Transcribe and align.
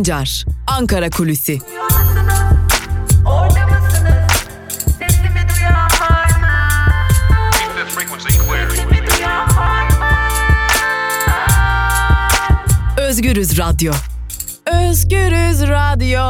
Sancar, 0.00 0.44
Ankara 0.66 1.10
Kulüsi. 1.10 1.58
Özgürüz 12.98 13.58
Radyo. 13.58 13.92
Özgürüz 14.66 15.62
Radyo. 15.62 16.20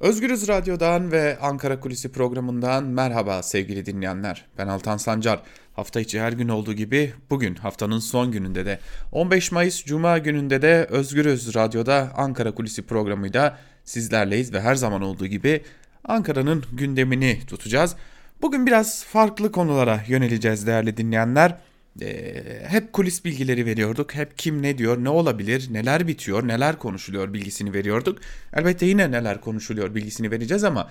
Özgürüz 0.00 0.48
Radyo'dan 0.48 1.12
ve 1.12 1.38
Ankara 1.42 1.80
Kulisi 1.80 2.12
programından 2.12 2.84
merhaba 2.84 3.42
sevgili 3.42 3.86
dinleyenler. 3.86 4.46
Ben 4.58 4.68
Altan 4.68 4.96
Sancar. 4.96 5.42
Hafta 5.72 6.00
içi 6.00 6.20
her 6.20 6.32
gün 6.32 6.48
olduğu 6.48 6.72
gibi 6.72 7.12
bugün 7.30 7.54
haftanın 7.54 7.98
son 7.98 8.32
gününde 8.32 8.66
de 8.66 8.78
15 9.12 9.52
Mayıs 9.52 9.84
Cuma 9.84 10.18
gününde 10.18 10.62
de 10.62 10.86
Özgürüz 10.90 11.54
Radyo'da 11.54 12.12
Ankara 12.16 12.54
Kulisi 12.54 12.82
programıyla 12.82 13.58
sizlerleyiz 13.84 14.52
ve 14.52 14.60
her 14.60 14.74
zaman 14.74 15.02
olduğu 15.02 15.26
gibi 15.26 15.62
Ankara'nın 16.04 16.64
gündemini 16.72 17.40
tutacağız. 17.46 17.96
Bugün 18.42 18.66
biraz 18.66 19.04
farklı 19.04 19.52
konulara 19.52 20.00
yöneleceğiz 20.08 20.66
değerli 20.66 20.96
dinleyenler. 20.96 21.56
Ee, 22.02 22.62
hep 22.68 22.92
kulis 22.92 23.24
bilgileri 23.24 23.66
veriyorduk. 23.66 24.14
Hep 24.14 24.38
kim 24.38 24.62
ne 24.62 24.78
diyor, 24.78 25.04
ne 25.04 25.08
olabilir, 25.08 25.68
neler 25.70 26.06
bitiyor, 26.06 26.48
neler 26.48 26.78
konuşuluyor 26.78 27.32
bilgisini 27.32 27.72
veriyorduk. 27.72 28.18
Elbette 28.54 28.86
yine 28.86 29.10
neler 29.10 29.40
konuşuluyor 29.40 29.94
bilgisini 29.94 30.30
vereceğiz 30.30 30.64
ama 30.64 30.90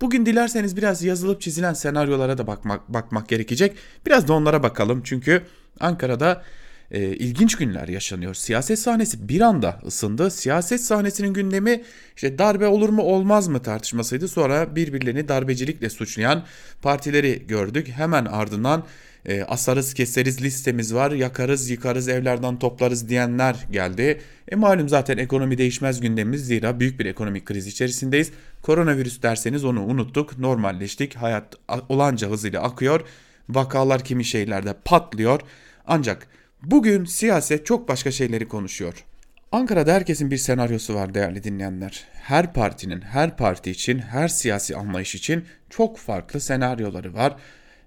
bugün 0.00 0.26
dilerseniz 0.26 0.76
biraz 0.76 1.02
yazılıp 1.02 1.40
çizilen 1.40 1.72
senaryolara 1.72 2.38
da 2.38 2.46
bakmak 2.46 2.88
bakmak 2.88 3.28
gerekecek. 3.28 3.76
Biraz 4.06 4.28
da 4.28 4.32
onlara 4.32 4.62
bakalım 4.62 5.02
çünkü 5.04 5.42
Ankara'da 5.80 6.42
e, 6.90 7.02
ilginç 7.02 7.56
günler 7.56 7.88
yaşanıyor. 7.88 8.34
Siyaset 8.34 8.78
sahnesi 8.78 9.28
bir 9.28 9.40
anda 9.40 9.80
ısındı. 9.86 10.30
Siyaset 10.30 10.80
sahnesinin 10.80 11.32
gündemi 11.34 11.82
işte 12.16 12.38
darbe 12.38 12.66
olur 12.66 12.88
mu 12.88 13.02
olmaz 13.02 13.48
mı 13.48 13.62
tartışmasıydı. 13.62 14.28
Sonra 14.28 14.76
birbirlerini 14.76 15.28
darbecilikle 15.28 15.90
suçlayan 15.90 16.44
partileri 16.82 17.46
gördük. 17.46 17.88
Hemen 17.88 18.24
ardından 18.24 18.84
e, 19.26 19.42
asarız 19.42 19.94
keseriz 19.94 20.42
listemiz 20.42 20.94
var 20.94 21.10
yakarız 21.10 21.70
yıkarız 21.70 22.08
evlerden 22.08 22.58
toplarız 22.58 23.08
diyenler 23.08 23.66
geldi. 23.70 24.20
E 24.48 24.56
malum 24.56 24.88
zaten 24.88 25.18
ekonomi 25.18 25.58
değişmez 25.58 26.00
gündemimiz 26.00 26.46
zira 26.46 26.80
büyük 26.80 27.00
bir 27.00 27.06
ekonomik 27.06 27.46
kriz 27.46 27.66
içerisindeyiz. 27.66 28.30
Koronavirüs 28.62 29.22
derseniz 29.22 29.64
onu 29.64 29.84
unuttuk 29.84 30.38
normalleştik 30.38 31.14
hayat 31.14 31.54
olanca 31.88 32.30
hızıyla 32.30 32.62
akıyor 32.62 33.00
vakalar 33.48 34.04
kimi 34.04 34.24
şeylerde 34.24 34.74
patlıyor 34.84 35.40
ancak 35.86 36.26
bugün 36.62 37.04
siyaset 37.04 37.66
çok 37.66 37.88
başka 37.88 38.10
şeyleri 38.10 38.48
konuşuyor. 38.48 39.04
Ankara'da 39.52 39.92
herkesin 39.92 40.30
bir 40.30 40.36
senaryosu 40.36 40.94
var 40.94 41.14
değerli 41.14 41.44
dinleyenler. 41.44 42.04
Her 42.12 42.52
partinin, 42.52 43.00
her 43.00 43.36
parti 43.36 43.70
için, 43.70 43.98
her 43.98 44.28
siyasi 44.28 44.76
anlayış 44.76 45.14
için 45.14 45.44
çok 45.70 45.98
farklı 45.98 46.40
senaryoları 46.40 47.14
var 47.14 47.36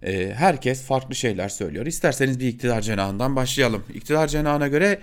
e, 0.06 0.34
herkes 0.34 0.82
farklı 0.82 1.16
şeyler 1.16 1.50
söylüyor. 1.50 1.86
İsterseniz 1.86 2.40
bir 2.40 2.48
iktidar 2.48 2.82
cenahından 2.82 3.36
başlayalım. 3.36 3.84
İktidar 3.94 4.28
cenahına 4.28 4.68
göre 4.68 5.00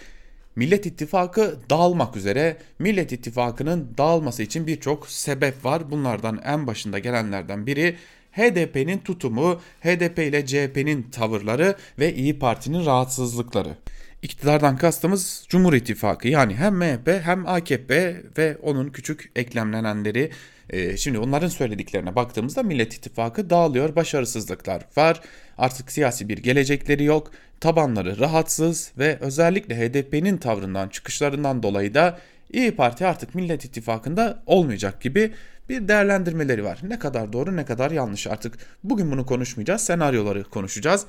Millet 0.57 0.87
İttifakı 0.87 1.59
dağılmak 1.71 2.17
üzere. 2.17 2.57
Millet 2.79 3.13
İttifakı'nın 3.13 3.95
dağılması 3.99 4.43
için 4.43 4.67
birçok 4.67 5.09
sebep 5.09 5.65
var. 5.65 5.91
Bunlardan 5.91 6.41
en 6.45 6.67
başında 6.67 6.99
gelenlerden 6.99 7.67
biri 7.67 7.97
HDP'nin 8.33 8.99
tutumu, 8.99 9.61
HDP 9.81 10.19
ile 10.19 10.47
CHP'nin 10.47 11.03
tavırları 11.03 11.77
ve 11.99 12.15
İyi 12.15 12.39
Parti'nin 12.39 12.87
rahatsızlıkları. 12.87 13.77
İktidardan 14.23 14.77
kastımız 14.77 15.45
Cumhur 15.49 15.75
İttifakı 15.75 16.29
yani 16.29 16.55
hem 16.55 16.75
MHP 16.75 17.09
hem 17.23 17.47
AKP 17.47 18.23
ve 18.39 18.57
onun 18.63 18.89
küçük 18.89 19.31
eklemlenenleri 19.37 20.31
ee, 20.71 20.97
şimdi 20.97 21.19
onların 21.19 21.49
söylediklerine 21.49 22.15
baktığımızda 22.15 22.63
Millet 22.63 22.95
İttifakı 22.95 23.51
dağılıyor, 23.51 23.97
başarısızlıklar 23.97 24.83
var, 24.97 25.21
artık 25.59 25.93
siyasi 25.93 26.29
bir 26.29 26.39
gelecekleri 26.39 27.05
yok, 27.05 27.31
tabanları 27.61 28.19
rahatsız 28.19 28.93
ve 28.99 29.19
özellikle 29.21 29.77
HDP'nin 29.77 30.37
tavrından, 30.37 30.89
çıkışlarından 30.89 31.63
dolayı 31.63 31.95
da 31.95 32.19
İyi 32.53 32.71
Parti 32.71 33.07
artık 33.07 33.35
Millet 33.35 33.65
İttifakı'nda 33.65 34.43
olmayacak 34.47 35.01
gibi 35.01 35.33
bir 35.69 35.89
değerlendirmeleri 35.89 36.65
var. 36.65 36.79
Ne 36.83 36.99
kadar 36.99 37.33
doğru 37.33 37.57
ne 37.57 37.65
kadar 37.65 37.91
yanlış 37.91 38.27
artık. 38.27 38.59
Bugün 38.85 39.11
bunu 39.11 39.27
konuşmayacağız, 39.27 39.83
senaryoları 39.83 40.45
konuşacağız 40.45 41.07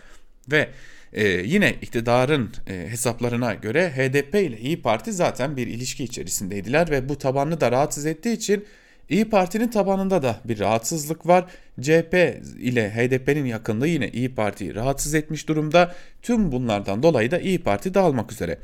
ve 0.52 0.70
ee, 1.14 1.28
yine 1.28 1.76
iktidarın 1.82 2.52
e, 2.68 2.74
hesaplarına 2.74 3.54
göre 3.54 3.90
HDP 3.90 4.36
ile 4.36 4.60
İyi 4.60 4.82
Parti 4.82 5.14
zaten 5.14 5.58
bir 5.58 5.68
ilişki 5.68 6.04
içerisindeydiler 6.04 6.90
ve 6.90 7.10
bu 7.10 7.18
tabanını 7.18 7.62
da 7.62 7.72
rahatsız 7.72 8.06
ettiği 8.06 8.34
için 8.34 8.66
İyi 9.10 9.30
Parti'nin 9.30 9.68
tabanında 9.68 10.24
da 10.24 10.40
bir 10.46 10.60
rahatsızlık 10.60 11.28
var. 11.28 11.46
CHP 11.82 12.14
ile 12.60 12.90
HDP'nin 12.90 13.46
yakınlığı 13.46 13.88
yine 13.88 14.10
İyi 14.10 14.36
Parti'yi 14.36 14.76
rahatsız 14.76 15.14
etmiş 15.14 15.48
durumda. 15.48 15.96
Tüm 16.22 16.52
bunlardan 16.52 17.04
dolayı 17.04 17.32
da 17.32 17.40
İyi 17.40 17.60
Parti 17.60 17.94
dağılmak 17.94 18.32
üzere. 18.32 18.60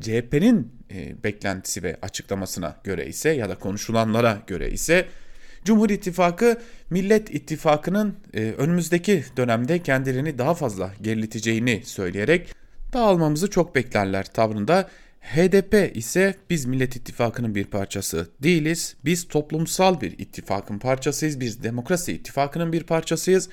CHP'nin 0.00 0.72
e, 0.90 1.24
beklentisi 1.24 1.82
ve 1.82 1.96
açıklamasına 2.02 2.76
göre 2.84 3.06
ise 3.06 3.30
ya 3.30 3.48
da 3.48 3.54
konuşulanlara 3.54 4.38
göre 4.46 4.70
ise 4.70 5.06
Cumhur 5.64 5.90
İttifakı 5.90 6.60
Millet 6.90 7.34
İttifakı'nın 7.34 8.16
e, 8.34 8.52
önümüzdeki 8.58 9.24
dönemde 9.36 9.78
kendilerini 9.82 10.38
daha 10.38 10.54
fazla 10.54 10.90
geriliteceğini 11.02 11.82
söyleyerek 11.84 12.54
dağılmamızı 12.92 13.50
çok 13.50 13.74
beklerler 13.74 14.24
tavrında 14.24 14.88
HDP 15.20 15.96
ise 15.96 16.34
biz 16.50 16.64
Millet 16.64 16.96
İttifakı'nın 16.96 17.54
bir 17.54 17.64
parçası 17.64 18.28
değiliz. 18.42 18.96
Biz 19.04 19.28
toplumsal 19.28 20.00
bir 20.00 20.18
ittifakın 20.18 20.78
parçasıyız. 20.78 21.40
Biz 21.40 21.62
demokrasi 21.62 22.12
ittifakının 22.12 22.72
bir 22.72 22.82
parçasıyız. 22.82 23.48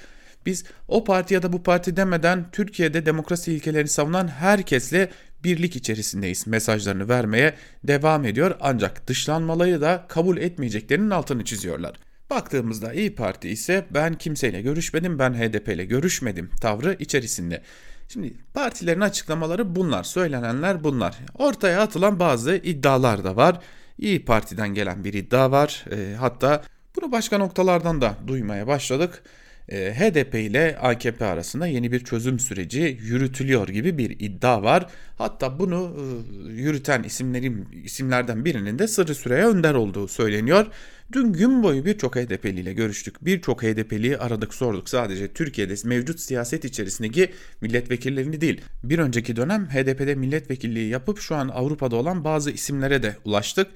Biz 0.46 0.64
o 0.88 1.04
parti 1.04 1.34
ya 1.34 1.44
da 1.44 1.54
bu 1.54 1.64
parti 1.64 1.98
demeden 1.98 2.52
Türkiye'de 2.52 3.06
demokrasi 3.06 3.54
ilkelerini 3.54 3.90
savunan 3.90 4.28
herkesle 4.28 5.10
birlik 5.44 5.76
içerisindeyiz 5.76 6.48
mesajlarını 6.48 7.10
vermeye 7.10 7.54
devam 7.84 8.26
ediyor. 8.26 8.56
Ancak 8.60 9.08
dışlanmaları 9.08 9.82
da 9.82 10.06
kabul 10.10 10.38
etmeyeceklerinin 10.38 11.10
altını 11.10 11.46
çiziyorlar. 11.46 11.96
Baktığımızda 12.30 12.94
İyi 12.94 13.16
Parti 13.16 13.50
ise 13.50 13.86
ben 13.92 14.14
kimseyle 14.14 14.62
görüşmedim, 14.62 15.20
ben 15.20 15.34
HDP 15.34 15.68
ile 15.68 15.86
görüşmedim 15.86 16.50
tavrı 16.62 16.96
içerisinde. 17.00 17.62
Şimdi 18.08 18.34
partilerin 18.54 19.02
açıklamaları 19.02 19.76
bunlar, 19.76 20.04
söylenenler 20.04 20.84
bunlar. 20.84 21.18
Ortaya 21.36 21.82
atılan 21.82 22.20
bazı 22.20 22.56
iddialar 22.56 23.24
da 23.24 23.36
var. 23.36 23.60
İyi 23.98 24.26
Parti'den 24.26 24.74
gelen 24.74 25.04
bir 25.04 25.14
iddia 25.14 25.52
var. 25.52 25.86
E, 25.92 26.16
hatta 26.16 26.64
bunu 26.96 27.12
başka 27.12 27.38
noktalardan 27.38 28.02
da 28.02 28.16
duymaya 28.28 28.68
başladık. 28.68 29.24
E, 29.70 29.94
HDP 29.94 30.36
ile 30.36 30.78
AKP 30.82 31.26
arasında 31.26 31.68
yeni 31.68 31.92
bir 31.92 32.00
çözüm 32.00 32.40
süreci 32.40 32.98
yürütülüyor 33.02 33.68
gibi 33.68 33.98
bir 33.98 34.10
iddia 34.20 34.64
var. 34.64 34.86
Hatta 35.18 35.60
bunu 35.60 35.98
e, 35.98 36.52
yürüten 36.52 37.04
isimlerin 37.04 37.68
isimlerden 37.84 38.46
birinin 38.46 38.80
de 38.80 38.88
Sırrı 38.88 39.16
Süreyya 39.16 39.50
Önder 39.50 39.74
olduğu 39.74 40.08
söyleniyor. 40.08 40.66
Dün 41.12 41.34
gün 41.34 41.64
boyu 41.64 41.86
birçok 41.86 42.16
HDP'li 42.16 42.60
ile 42.60 42.74
görüştük. 42.74 43.26
Birçok 43.26 43.64
HDP'liyi 43.64 44.18
aradık 44.18 44.54
sorduk. 44.54 44.90
Sadece 44.90 45.34
Türkiye'de 45.34 45.76
mevcut 45.86 46.20
siyaset 46.20 46.66
içerisindeki 46.66 47.32
milletvekillerini 47.62 48.42
değil. 48.42 48.62
Bir 48.84 49.00
önceki 49.00 49.36
dönem 49.36 49.66
HDP'de 49.66 50.16
milletvekilliği 50.16 50.90
yapıp 50.90 51.20
şu 51.20 51.36
an 51.36 51.48
Avrupa'da 51.48 51.96
olan 51.96 52.24
bazı 52.24 52.52
isimlere 52.52 53.04
de 53.04 53.16
ulaştık. 53.26 53.68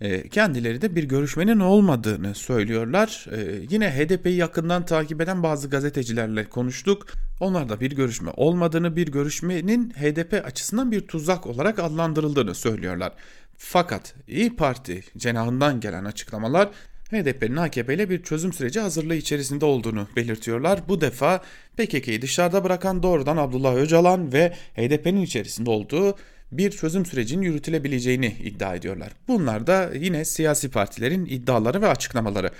Ee, 0.00 0.28
kendileri 0.28 0.82
de 0.82 0.96
bir 0.96 1.04
görüşmenin 1.04 1.60
olmadığını 1.60 2.34
söylüyorlar. 2.34 3.26
Ee, 3.32 3.66
yine 3.70 3.90
HDP'yi 3.90 4.36
yakından 4.36 4.84
takip 4.84 5.20
eden 5.20 5.42
bazı 5.42 5.70
gazetecilerle 5.70 6.44
konuştuk. 6.44 7.06
Onlar 7.40 7.68
da 7.68 7.80
bir 7.80 7.92
görüşme 7.92 8.30
olmadığını, 8.36 8.96
bir 8.96 9.08
görüşmenin 9.08 9.90
HDP 9.90 10.46
açısından 10.46 10.92
bir 10.92 11.00
tuzak 11.00 11.46
olarak 11.46 11.78
adlandırıldığını 11.78 12.54
söylüyorlar. 12.54 13.12
Fakat 13.56 14.14
İyi 14.28 14.56
Parti 14.56 15.04
cenahından 15.16 15.80
gelen 15.80 16.04
açıklamalar 16.04 16.70
HDP'nin 17.10 17.56
AKP 17.56 17.94
ile 17.94 18.10
bir 18.10 18.22
çözüm 18.22 18.52
süreci 18.52 18.80
hazırlığı 18.80 19.14
içerisinde 19.14 19.64
olduğunu 19.64 20.08
belirtiyorlar. 20.16 20.80
Bu 20.88 21.00
defa 21.00 21.42
PKK'yı 21.76 22.22
dışarıda 22.22 22.64
bırakan 22.64 23.02
doğrudan 23.02 23.36
Abdullah 23.36 23.74
Öcalan 23.74 24.32
ve 24.32 24.52
HDP'nin 24.76 25.22
içerisinde 25.22 25.70
olduğu 25.70 26.16
bir 26.58 26.70
çözüm 26.70 27.06
sürecinin 27.06 27.42
yürütülebileceğini 27.42 28.26
iddia 28.26 28.74
ediyorlar. 28.74 29.12
Bunlar 29.28 29.66
da 29.66 29.90
yine 29.94 30.24
siyasi 30.24 30.70
partilerin 30.70 31.26
iddiaları 31.26 31.82
ve 31.82 31.88
açıklamaları. 31.88 32.50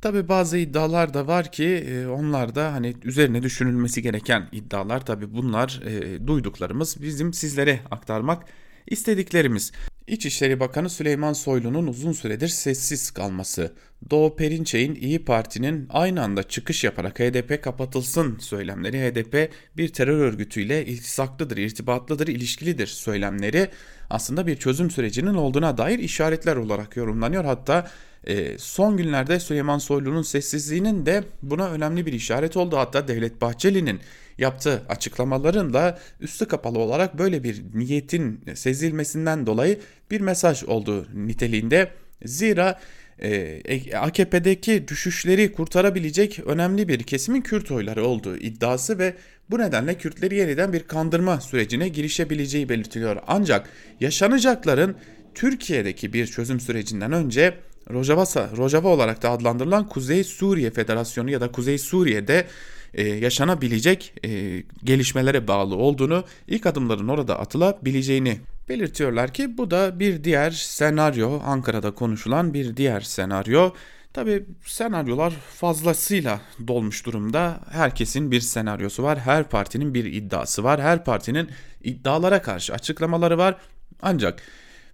Tabi 0.00 0.28
bazı 0.28 0.58
iddialar 0.58 1.14
da 1.14 1.26
var 1.26 1.52
ki 1.52 1.64
e, 1.64 2.06
onlar 2.06 2.54
da 2.54 2.72
hani 2.72 2.94
üzerine 3.04 3.42
düşünülmesi 3.42 4.02
gereken 4.02 4.48
iddialar 4.52 5.06
tabi 5.06 5.34
bunlar 5.34 5.82
e, 5.86 6.26
duyduklarımız 6.26 7.02
bizim 7.02 7.32
sizlere 7.32 7.80
aktarmak 7.90 8.42
istediklerimiz. 8.86 9.72
İçişleri 10.06 10.60
Bakanı 10.60 10.90
Süleyman 10.90 11.32
Soylu'nun 11.32 11.86
uzun 11.86 12.12
süredir 12.12 12.48
sessiz 12.48 13.10
kalması, 13.10 13.72
Doğu 14.10 14.36
Perinçek'in 14.36 14.94
İyi 14.94 15.24
Parti'nin 15.24 15.86
aynı 15.90 16.22
anda 16.22 16.42
çıkış 16.42 16.84
yaparak 16.84 17.20
HDP 17.20 17.62
kapatılsın 17.62 18.38
söylemleri, 18.38 19.00
HDP 19.00 19.52
bir 19.76 19.88
terör 19.88 20.18
örgütüyle 20.18 20.86
iltisaklıdır, 20.86 21.56
irtibatlıdır, 21.56 22.28
ilişkilidir 22.28 22.86
söylemleri 22.86 23.68
aslında 24.10 24.46
bir 24.46 24.56
çözüm 24.56 24.90
sürecinin 24.90 25.34
olduğuna 25.34 25.78
dair 25.78 25.98
işaretler 25.98 26.56
olarak 26.56 26.96
yorumlanıyor. 26.96 27.44
Hatta 27.44 27.90
e, 28.26 28.58
son 28.58 28.96
günlerde 28.96 29.40
Süleyman 29.40 29.78
Soylu'nun 29.78 30.22
sessizliğinin 30.22 31.06
de 31.06 31.24
buna 31.42 31.68
önemli 31.68 32.06
bir 32.06 32.12
işaret 32.12 32.56
oldu. 32.56 32.76
Hatta 32.76 33.08
Devlet 33.08 33.40
Bahçeli'nin 33.40 34.00
yaptığı 34.38 34.82
açıklamaların 34.88 35.72
da 35.72 35.98
üstü 36.20 36.48
kapalı 36.48 36.78
olarak 36.78 37.18
böyle 37.18 37.44
bir 37.44 37.62
niyetin 37.74 38.44
sezilmesinden 38.54 39.46
dolayı 39.46 39.78
bir 40.10 40.20
mesaj 40.20 40.64
olduğu 40.64 41.06
niteliğinde. 41.14 41.90
Zira 42.24 42.80
e, 43.22 43.96
AKP'deki 43.96 44.88
düşüşleri 44.88 45.52
kurtarabilecek 45.52 46.40
önemli 46.46 46.88
bir 46.88 47.02
kesimin 47.02 47.40
Kürt 47.40 47.70
oyları 47.70 48.06
olduğu 48.06 48.36
iddiası 48.36 48.98
ve 48.98 49.14
bu 49.50 49.58
nedenle 49.58 49.94
Kürtleri 49.94 50.36
yeniden 50.36 50.72
bir 50.72 50.82
kandırma 50.82 51.40
sürecine 51.40 51.88
girişebileceği 51.88 52.68
belirtiliyor. 52.68 53.16
Ancak 53.26 53.68
yaşanacakların 54.00 54.96
Türkiye'deki 55.34 56.12
bir 56.12 56.26
çözüm 56.26 56.60
sürecinden 56.60 57.12
önce 57.12 57.54
Rojava, 57.90 58.24
Rojava 58.56 58.88
olarak 58.88 59.22
da 59.22 59.30
adlandırılan 59.30 59.88
Kuzey 59.88 60.24
Suriye 60.24 60.70
Federasyonu 60.70 61.30
ya 61.30 61.40
da 61.40 61.52
Kuzey 61.52 61.78
Suriye'de 61.78 62.46
e, 62.94 63.08
yaşanabilecek 63.08 64.14
e, 64.24 64.62
gelişmelere 64.84 65.48
bağlı 65.48 65.76
olduğunu, 65.76 66.24
ilk 66.48 66.66
adımların 66.66 67.08
orada 67.08 67.38
atılabileceğini 67.38 68.38
belirtiyorlar 68.68 69.32
ki 69.32 69.58
bu 69.58 69.70
da 69.70 70.00
bir 70.00 70.24
diğer 70.24 70.50
senaryo, 70.50 71.40
Ankara'da 71.44 71.94
konuşulan 71.94 72.54
bir 72.54 72.76
diğer 72.76 73.00
senaryo. 73.00 73.72
Tabi 74.12 74.44
senaryolar 74.64 75.30
fazlasıyla 75.30 76.40
dolmuş 76.68 77.06
durumda. 77.06 77.60
Herkesin 77.70 78.30
bir 78.30 78.40
senaryosu 78.40 79.02
var, 79.02 79.18
her 79.18 79.48
partinin 79.48 79.94
bir 79.94 80.04
iddiası 80.04 80.64
var, 80.64 80.80
her 80.80 81.04
partinin 81.04 81.48
iddialara 81.82 82.42
karşı 82.42 82.72
açıklamaları 82.72 83.38
var. 83.38 83.56
Ancak 84.02 84.42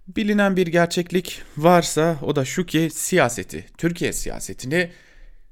bilinen 0.07 0.57
bir 0.57 0.67
gerçeklik 0.67 1.41
varsa 1.57 2.17
o 2.21 2.35
da 2.35 2.45
şu 2.45 2.65
ki 2.65 2.89
siyaseti, 2.93 3.65
Türkiye 3.77 4.13
siyasetini 4.13 4.91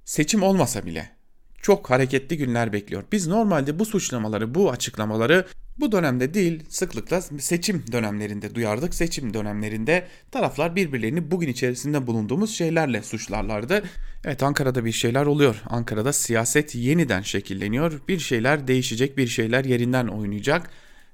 seçim 0.06 0.44
olmasa 0.44 0.86
bile 0.86 1.19
çok 1.62 1.90
hareketli 1.90 2.38
günler 2.38 2.74
bekliyor. 2.74 3.04
Biz 3.12 3.28
normalde 3.28 3.80
bu 3.80 3.86
suçlamaları, 3.86 4.56
bu 4.56 4.72
açıklamaları 4.72 5.46
bu 5.80 5.92
dönemde 5.92 6.34
değil 6.34 6.64
sıklıkla 6.70 7.22
seçim 7.22 7.84
dönemlerinde 7.92 8.56
duyardık. 8.56 8.94
Seçim 8.94 9.34
dönemlerinde 9.34 10.08
taraflar 10.32 10.76
birbirlerini 10.76 11.32
bugün 11.32 11.48
içerisinde 11.48 12.08
bulunduğumuz 12.08 12.56
şeylerle 12.56 13.04
suçlarlardı. 13.04 13.84
Evet 14.26 14.44
Ankara'da 14.44 14.86
bir 14.86 14.92
şeyler 14.92 15.26
oluyor. 15.26 15.62
Ankara'da 15.66 16.14
siyaset 16.14 16.76
yeniden 16.76 17.22
şekilleniyor. 17.22 18.02
Bir 18.08 18.20
şeyler 18.20 18.68
değişecek, 18.68 19.18
bir 19.18 19.28
şeyler 19.28 19.66
yerinden 19.66 20.08
oynayacak. 20.08 20.70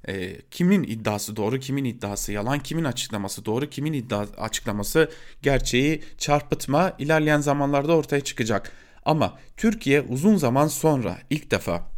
E, 0.08 0.42
kimin 0.52 0.84
iddiası 0.84 1.36
doğru, 1.36 1.60
kimin 1.60 1.86
iddiası 1.86 2.32
yalan, 2.32 2.60
kimin 2.60 2.84
açıklaması 2.84 3.46
doğru, 3.46 3.70
kimin 3.70 3.94
iddia 3.94 4.26
açıklaması 4.38 5.10
gerçeği 5.42 6.04
çarpıtma 6.18 6.94
ilerleyen 7.00 7.40
zamanlarda 7.40 7.96
ortaya 7.96 8.22
çıkacak. 8.22 8.72
Ama 9.06 9.40
Türkiye 9.58 10.02
uzun 10.02 10.36
zaman 10.36 10.68
sonra 10.68 11.18
ilk 11.30 11.52
defa 11.52 11.96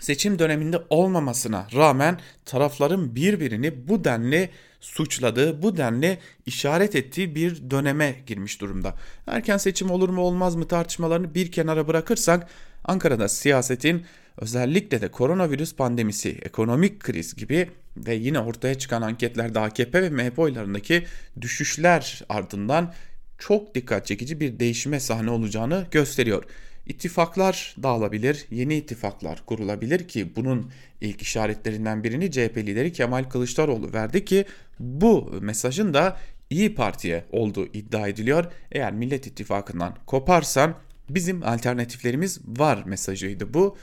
seçim 0.00 0.38
döneminde 0.38 0.82
olmamasına 0.90 1.66
rağmen 1.74 2.20
tarafların 2.44 3.14
birbirini 3.14 3.88
bu 3.88 4.04
denli 4.04 4.50
suçladığı, 4.80 5.62
bu 5.62 5.76
denli 5.76 6.18
işaret 6.46 6.96
ettiği 6.96 7.34
bir 7.34 7.70
döneme 7.70 8.16
girmiş 8.26 8.60
durumda. 8.60 8.94
Erken 9.26 9.56
seçim 9.56 9.90
olur 9.90 10.08
mu 10.08 10.20
olmaz 10.20 10.56
mı 10.56 10.68
tartışmalarını 10.68 11.34
bir 11.34 11.52
kenara 11.52 11.88
bırakırsak 11.88 12.48
Ankara'da 12.84 13.28
siyasetin 13.28 14.04
özellikle 14.36 15.00
de 15.00 15.08
koronavirüs 15.08 15.74
pandemisi, 15.74 16.38
ekonomik 16.42 17.00
kriz 17.00 17.34
gibi 17.34 17.70
ve 17.96 18.14
yine 18.14 18.40
ortaya 18.40 18.74
çıkan 18.74 19.02
anketlerde 19.02 19.60
AKP 19.60 20.02
ve 20.02 20.10
MHP 20.10 20.38
oylarındaki 20.38 21.06
düşüşler 21.40 22.22
ardından 22.28 22.94
çok 23.38 23.74
dikkat 23.74 24.06
çekici 24.06 24.40
bir 24.40 24.58
değişime 24.58 25.00
sahne 25.00 25.30
olacağını 25.30 25.86
gösteriyor. 25.90 26.44
İttifaklar 26.86 27.76
dağılabilir, 27.82 28.46
yeni 28.50 28.76
ittifaklar 28.76 29.42
kurulabilir 29.46 30.08
ki 30.08 30.36
bunun 30.36 30.70
ilk 31.00 31.22
işaretlerinden 31.22 32.04
birini 32.04 32.30
CHP 32.30 32.56
lideri 32.56 32.92
Kemal 32.92 33.24
Kılıçdaroğlu 33.24 33.92
verdi 33.92 34.24
ki 34.24 34.44
bu 34.80 35.30
mesajın 35.40 35.94
da 35.94 36.16
İyi 36.50 36.74
Parti'ye 36.74 37.24
olduğu 37.32 37.66
iddia 37.66 38.08
ediliyor. 38.08 38.44
Eğer 38.72 38.92
Millet 38.92 39.26
İttifakı'ndan 39.26 39.96
koparsan 40.06 40.74
bizim 41.10 41.42
alternatiflerimiz 41.42 42.40
var 42.46 42.82
mesajıydı 42.86 43.54
bu. 43.54 43.76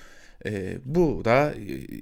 E, 0.46 0.78
bu 0.86 1.22
da 1.26 1.54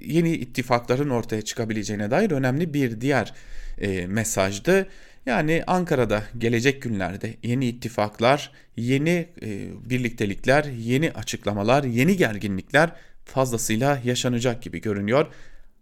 yeni 0.05 0.31
ittifakların 0.31 1.09
ortaya 1.09 1.41
çıkabileceğine 1.41 2.11
dair 2.11 2.31
önemli 2.31 2.73
bir 2.73 3.01
diğer 3.01 3.33
e, 3.81 4.07
mesajdı. 4.07 4.87
Yani 5.25 5.63
Ankara'da 5.67 6.23
gelecek 6.37 6.81
günlerde 6.81 7.33
yeni 7.43 7.65
ittifaklar, 7.65 8.51
yeni 8.77 9.27
e, 9.41 9.69
birliktelikler, 9.89 10.63
yeni 10.65 11.11
açıklamalar, 11.11 11.83
yeni 11.83 12.17
gerginlikler 12.17 12.89
fazlasıyla 13.25 13.99
yaşanacak 14.03 14.61
gibi 14.61 14.81
görünüyor. 14.81 15.27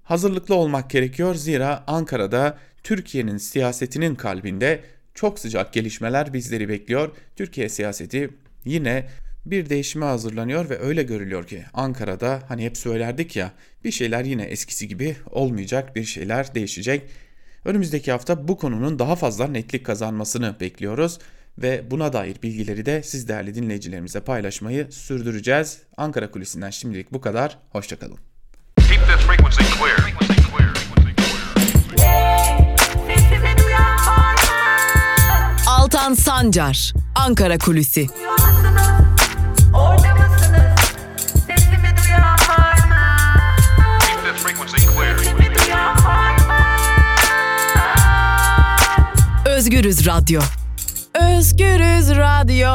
Hazırlıklı 0.04 0.56
olmak 0.56 0.90
gerekiyor 0.90 1.36
zira 1.36 1.84
Ankara'da 1.88 2.58
Türkiye'nin 2.84 3.38
siyasetinin 3.38 4.16
kalbinde 4.16 4.84
çok 5.14 5.40
sıcak 5.40 5.74
gelişmeler 5.74 6.34
bizleri 6.34 6.70
bekliyor. 6.70 7.16
Türkiye 7.36 7.70
siyaseti 7.70 8.30
yine 8.66 9.08
bir 9.46 9.70
değişime 9.70 10.06
hazırlanıyor 10.06 10.70
ve 10.70 10.80
öyle 10.80 11.04
görülüyor 11.04 11.48
ki 11.48 11.64
Ankara'da 11.74 12.44
hani 12.48 12.66
hep 12.66 12.78
söylerdik 12.78 13.36
ya 13.36 13.52
bir 13.84 13.92
şeyler 13.92 14.24
yine 14.24 14.44
eskisi 14.44 14.88
gibi 14.88 15.16
olmayacak, 15.32 15.96
bir 15.96 16.04
şeyler 16.04 16.56
değişecek. 16.56 17.02
Önümüzdeki 17.66 18.12
hafta 18.12 18.48
bu 18.48 18.58
konunun 18.58 19.00
daha 19.00 19.16
fazla 19.16 19.48
netlik 19.48 19.86
kazanmasını 19.86 20.56
bekliyoruz 20.60 21.20
ve 21.58 21.92
buna 21.92 22.14
dair 22.14 22.42
bilgileri 22.44 22.86
de 22.86 23.04
siz 23.04 23.28
değerli 23.28 23.56
dinleyicilerimize 23.56 24.20
paylaşmayı 24.20 24.92
sürdüreceğiz. 24.92 25.78
Ankara 25.98 26.32
Kulisi'nden 26.32 26.70
şimdilik 26.70 27.14
bu 27.14 27.22
kadar. 27.22 27.58
Hoşçakalın. 27.70 28.18
Altan 35.68 36.14
Sancar, 36.14 36.94
Ankara 37.16 37.58
Kulüsi. 37.58 38.08
Özgürüz 49.72 50.08
Radyo. 50.08 50.42
Özgürüz 51.38 52.10
Radyo. 52.10 52.72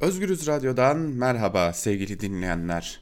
Özgürüz 0.00 0.46
Radyo'dan 0.46 0.98
merhaba 0.98 1.72
sevgili 1.72 2.20
dinleyenler. 2.20 3.00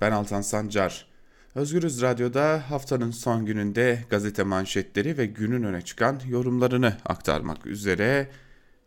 Ben 0.00 0.12
Altan 0.12 0.40
Sancar. 0.40 1.06
Özgürüz 1.54 2.02
Radyo'da 2.02 2.70
haftanın 2.70 3.10
son 3.10 3.46
gününde 3.46 4.04
gazete 4.10 4.42
manşetleri 4.42 5.18
ve 5.18 5.26
günün 5.26 5.62
öne 5.62 5.82
çıkan 5.82 6.20
yorumlarını 6.28 6.96
aktarmak 7.04 7.66
üzere 7.66 8.28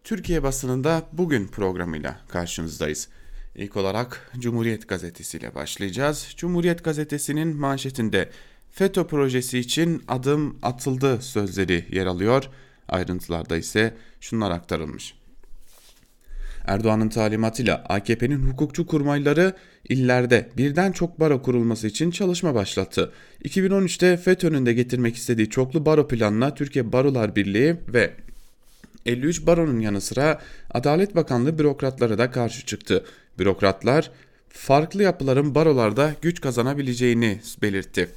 Türkiye 0.04 0.44
basınında 0.44 1.04
bugün 1.12 1.48
programıyla 1.48 2.20
karşınızdayız. 2.30 3.08
İlk 3.56 3.78
olarak 3.78 4.32
Cumhuriyet 4.40 4.88
Gazetesi 4.88 5.38
ile 5.38 5.56
başlayacağız. 5.56 6.34
Cumhuriyet 6.38 6.84
Gazetesi'nin 6.84 7.58
manşetinde 7.58 8.30
FETÖ 8.72 9.04
projesi 9.04 9.60
için 9.60 10.04
adım 10.08 10.58
atıldı 10.62 11.22
sözleri 11.22 11.86
yer 11.92 12.06
alıyor. 12.06 12.50
Ayrıntılarda 12.88 13.58
ise 13.58 13.94
şunlar 14.20 14.52
aktarılmış. 14.52 15.14
Erdoğan'ın 16.66 17.10
talimatıyla 17.10 17.86
AKP'nin 17.90 18.52
hukukçu 18.52 18.88
kurmayları 18.88 19.54
illerde 19.90 20.50
birden 20.58 20.92
çok 20.92 21.20
baro 21.20 21.42
kurulması 21.42 21.88
için 21.88 22.12
çalışma 22.12 22.56
başlattı. 22.56 23.12
2013'te 23.44 24.18
FETÖ'nün 24.18 24.66
de 24.66 24.74
getirmek 24.74 25.16
istediği 25.16 25.50
çoklu 25.50 25.86
baro 25.86 26.08
planına 26.08 26.56
Türkiye 26.56 26.92
Barolar 26.92 27.36
Birliği 27.36 27.76
ve 27.94 28.14
53 29.06 29.46
baronun 29.46 29.80
yanı 29.80 30.02
sıra 30.02 30.42
Adalet 30.72 31.16
Bakanlığı 31.16 31.60
bürokratları 31.60 32.18
da 32.18 32.32
karşı 32.32 32.66
çıktı. 32.66 33.06
Bürokratlar 33.40 34.12
farklı 34.50 35.04
yapıların 35.04 35.56
barolarda 35.56 36.16
güç 36.22 36.42
kazanabileceğini 36.42 37.40
belirtti. 37.62 38.10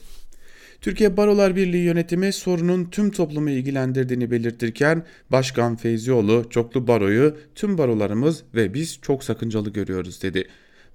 Türkiye 0.85 1.17
Barolar 1.17 1.57
Birliği 1.57 1.85
yönetimi 1.85 2.33
sorunun 2.33 2.85
tüm 2.85 3.11
toplumu 3.11 3.51
ilgilendirdiğini 3.51 4.31
belirtirken 4.31 5.05
Başkan 5.31 5.77
Feyzioğlu 5.77 6.51
çoklu 6.51 6.87
baroyu 6.87 7.37
tüm 7.55 7.79
barolarımız 7.79 8.43
ve 8.55 8.75
biz 8.75 8.99
çok 9.03 9.25
sakıncalı 9.25 9.71
görüyoruz 9.71 10.23
dedi. 10.23 10.49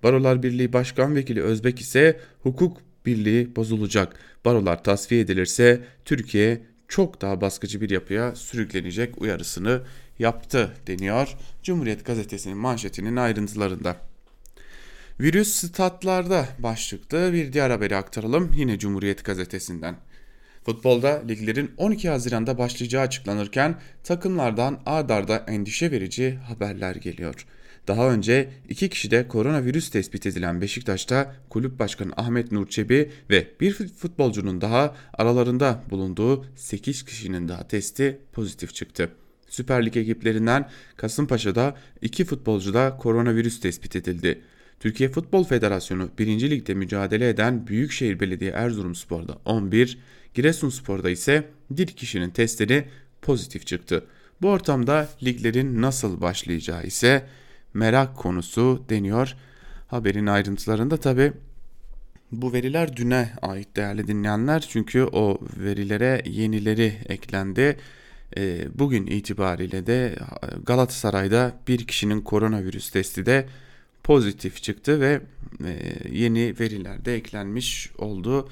Barolar 0.03 0.43
Birliği 0.43 0.73
Başkan 0.73 1.15
Vekili 1.15 1.41
Özbek 1.41 1.79
ise 1.79 2.19
hukuk 2.43 2.77
birliği 3.05 3.55
bozulacak. 3.55 4.19
Barolar 4.45 4.83
tasfiye 4.83 5.21
edilirse 5.21 5.81
Türkiye 6.05 6.61
çok 6.87 7.21
daha 7.21 7.41
baskıcı 7.41 7.81
bir 7.81 7.89
yapıya 7.89 8.35
sürüklenecek 8.35 9.21
uyarısını 9.21 9.81
yaptı 10.19 10.71
deniyor 10.87 11.35
Cumhuriyet 11.63 12.05
Gazetesi'nin 12.05 12.57
manşetinin 12.57 13.15
ayrıntılarında. 13.15 14.08
Virüs 15.19 15.55
statlarda 15.55 16.47
başlıklı 16.59 17.33
bir 17.33 17.53
diğer 17.53 17.69
haberi 17.69 17.95
aktaralım 17.95 18.51
yine 18.55 18.79
Cumhuriyet 18.79 19.25
Gazetesi'nden. 19.25 19.95
Futbolda 20.65 21.23
liglerin 21.27 21.71
12 21.77 22.09
Haziran'da 22.09 22.57
başlayacağı 22.57 23.01
açıklanırken 23.01 23.79
takımlardan 24.03 24.79
ard 24.85 25.09
arda 25.09 25.45
endişe 25.47 25.91
verici 25.91 26.35
haberler 26.35 26.95
geliyor. 26.95 27.45
Daha 27.87 28.09
önce 28.09 28.49
iki 28.69 28.89
kişide 28.89 29.27
koronavirüs 29.27 29.89
tespit 29.89 30.25
edilen 30.25 30.61
Beşiktaş'ta 30.61 31.35
kulüp 31.49 31.79
başkanı 31.79 32.13
Ahmet 32.17 32.51
Nur 32.51 32.67
Çebi 32.67 33.11
ve 33.29 33.47
bir 33.59 33.73
futbolcunun 33.73 34.61
daha 34.61 34.95
aralarında 35.13 35.83
bulunduğu 35.89 36.45
8 36.55 37.05
kişinin 37.05 37.47
daha 37.47 37.67
testi 37.67 38.19
pozitif 38.33 38.73
çıktı. 38.73 39.11
Süper 39.49 39.85
Lig 39.85 39.97
ekiplerinden 39.97 40.69
Kasımpaşa'da 40.97 41.77
iki 42.01 42.25
futbolcuda 42.25 42.97
koronavirüs 42.97 43.59
tespit 43.59 43.95
edildi. 43.95 44.41
Türkiye 44.79 45.09
Futbol 45.09 45.43
Federasyonu 45.43 46.09
1. 46.19 46.49
Lig'de 46.49 46.73
mücadele 46.73 47.29
eden 47.29 47.67
Büyükşehir 47.67 48.19
Belediye 48.19 48.51
Erzurumspor'da 48.51 49.37
11, 49.45 49.97
Giresunspor'da 50.33 51.09
ise 51.09 51.49
bir 51.69 51.87
kişinin 51.87 52.29
testleri 52.29 52.85
pozitif 53.21 53.67
çıktı. 53.67 54.05
Bu 54.41 54.49
ortamda 54.49 55.09
liglerin 55.23 55.81
nasıl 55.81 56.21
başlayacağı 56.21 56.83
ise 56.83 57.25
merak 57.73 58.15
konusu 58.15 58.85
deniyor. 58.89 59.35
Haberin 59.87 60.25
ayrıntılarında 60.25 60.97
tabi 60.97 61.33
bu 62.31 62.53
veriler 62.53 62.95
düne 62.95 63.33
ait 63.41 63.75
değerli 63.75 64.07
dinleyenler 64.07 64.65
çünkü 64.69 65.03
o 65.03 65.39
verilere 65.57 66.21
yenileri 66.25 66.93
eklendi. 67.05 67.77
E, 68.37 68.67
bugün 68.79 69.07
itibariyle 69.07 69.87
de 69.87 70.15
Galatasaray'da 70.65 71.53
bir 71.67 71.87
kişinin 71.87 72.21
koronavirüs 72.21 72.89
testi 72.89 73.25
de 73.25 73.45
pozitif 74.03 74.63
çıktı 74.63 75.01
ve 75.01 75.21
e, 75.65 75.93
yeni 76.11 76.59
veriler 76.59 77.05
de 77.05 77.15
eklenmiş 77.15 77.91
oldu. 77.97 78.49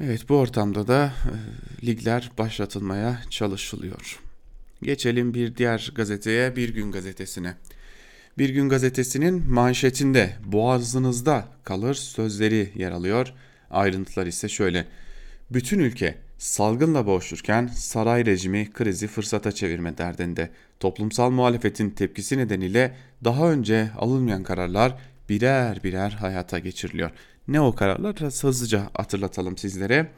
Evet 0.00 0.28
bu 0.28 0.36
ortamda 0.36 0.88
da 0.88 1.12
e, 1.82 1.86
ligler 1.86 2.30
başlatılmaya 2.38 3.22
çalışılıyor. 3.30 4.20
Geçelim 4.82 5.34
bir 5.34 5.56
diğer 5.56 5.92
gazeteye, 5.94 6.56
Bir 6.56 6.68
Gün 6.68 6.92
Gazetesi'ne. 6.92 7.54
Bir 8.38 8.48
Gün 8.48 8.68
Gazetesi'nin 8.68 9.50
manşetinde 9.50 10.36
boğazınızda 10.44 11.48
kalır 11.64 11.94
sözleri 11.94 12.72
yer 12.74 12.90
alıyor. 12.90 13.32
Ayrıntılar 13.70 14.26
ise 14.26 14.48
şöyle. 14.48 14.86
Bütün 15.50 15.78
ülke 15.78 16.18
salgınla 16.40 17.06
boğuşurken 17.06 17.66
saray 17.66 18.26
rejimi 18.26 18.72
krizi 18.72 19.06
fırsata 19.06 19.52
çevirme 19.52 19.98
derdinde. 19.98 20.50
Toplumsal 20.80 21.30
muhalefetin 21.30 21.90
tepkisi 21.90 22.38
nedeniyle 22.38 22.96
daha 23.24 23.50
önce 23.50 23.90
alınmayan 23.98 24.42
kararlar 24.42 24.98
birer 25.28 25.84
birer 25.84 26.10
hayata 26.10 26.58
geçiriliyor. 26.58 27.10
Ne 27.48 27.60
o 27.60 27.74
kararlar? 27.74 28.16
Hızlıca 28.16 28.90
hatırlatalım 28.94 29.56
sizlere. 29.56 30.10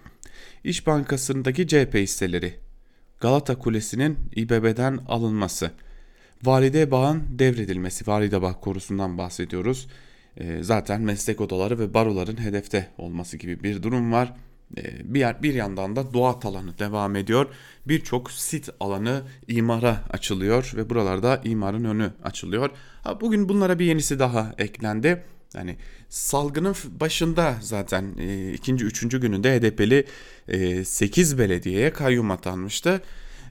İş 0.65 0.87
Bankası'ndaki 0.87 1.69
CHP 1.69 1.95
hisseleri, 1.95 2.55
Galata 3.21 3.59
Kulesi'nin 3.59 4.19
İBB'den 4.37 4.99
alınması, 5.09 5.71
Valide 6.45 6.91
Bağ'ın 6.91 7.23
devredilmesi, 7.31 8.07
Valide 8.07 8.43
Bağ 8.43 8.61
korusundan 8.61 9.19
bahsediyoruz. 9.19 9.89
E, 10.37 10.63
zaten 10.63 11.01
meslek 11.01 11.41
odaları 11.41 11.79
ve 11.79 11.95
baroların 11.95 12.41
hedefte 12.41 12.89
olması 12.99 13.37
gibi 13.37 13.63
bir 13.63 13.83
durum 13.83 14.13
var. 14.13 14.35
E, 14.79 15.15
bir, 15.15 15.21
yer, 15.21 15.43
bir 15.43 15.55
yandan 15.55 15.97
da 15.97 16.15
doğa 16.15 16.41
alanı 16.45 16.79
devam 16.79 17.17
ediyor. 17.17 17.47
Birçok 17.89 18.31
sit 18.31 18.69
alanı 18.81 19.23
imara 19.49 20.05
açılıyor 20.11 20.73
ve 20.77 20.91
buralarda 20.91 21.41
imarın 21.45 21.85
önü 21.85 22.13
açılıyor. 22.25 22.71
Ha, 23.05 23.21
bugün 23.21 23.49
bunlara 23.49 23.79
bir 23.79 23.85
yenisi 23.85 24.19
daha 24.19 24.55
eklendi. 24.59 25.25
Yani 25.55 25.77
salgının 26.09 26.75
başında 27.01 27.57
zaten 27.61 28.05
e, 28.19 28.53
ikinci, 28.53 28.85
üçüncü 28.85 29.21
gününde 29.21 29.61
HDP'li 29.61 30.07
e, 30.49 30.85
8 30.85 31.39
belediyeye 31.39 31.93
kayyum 31.93 32.31
atanmıştı. 32.31 33.01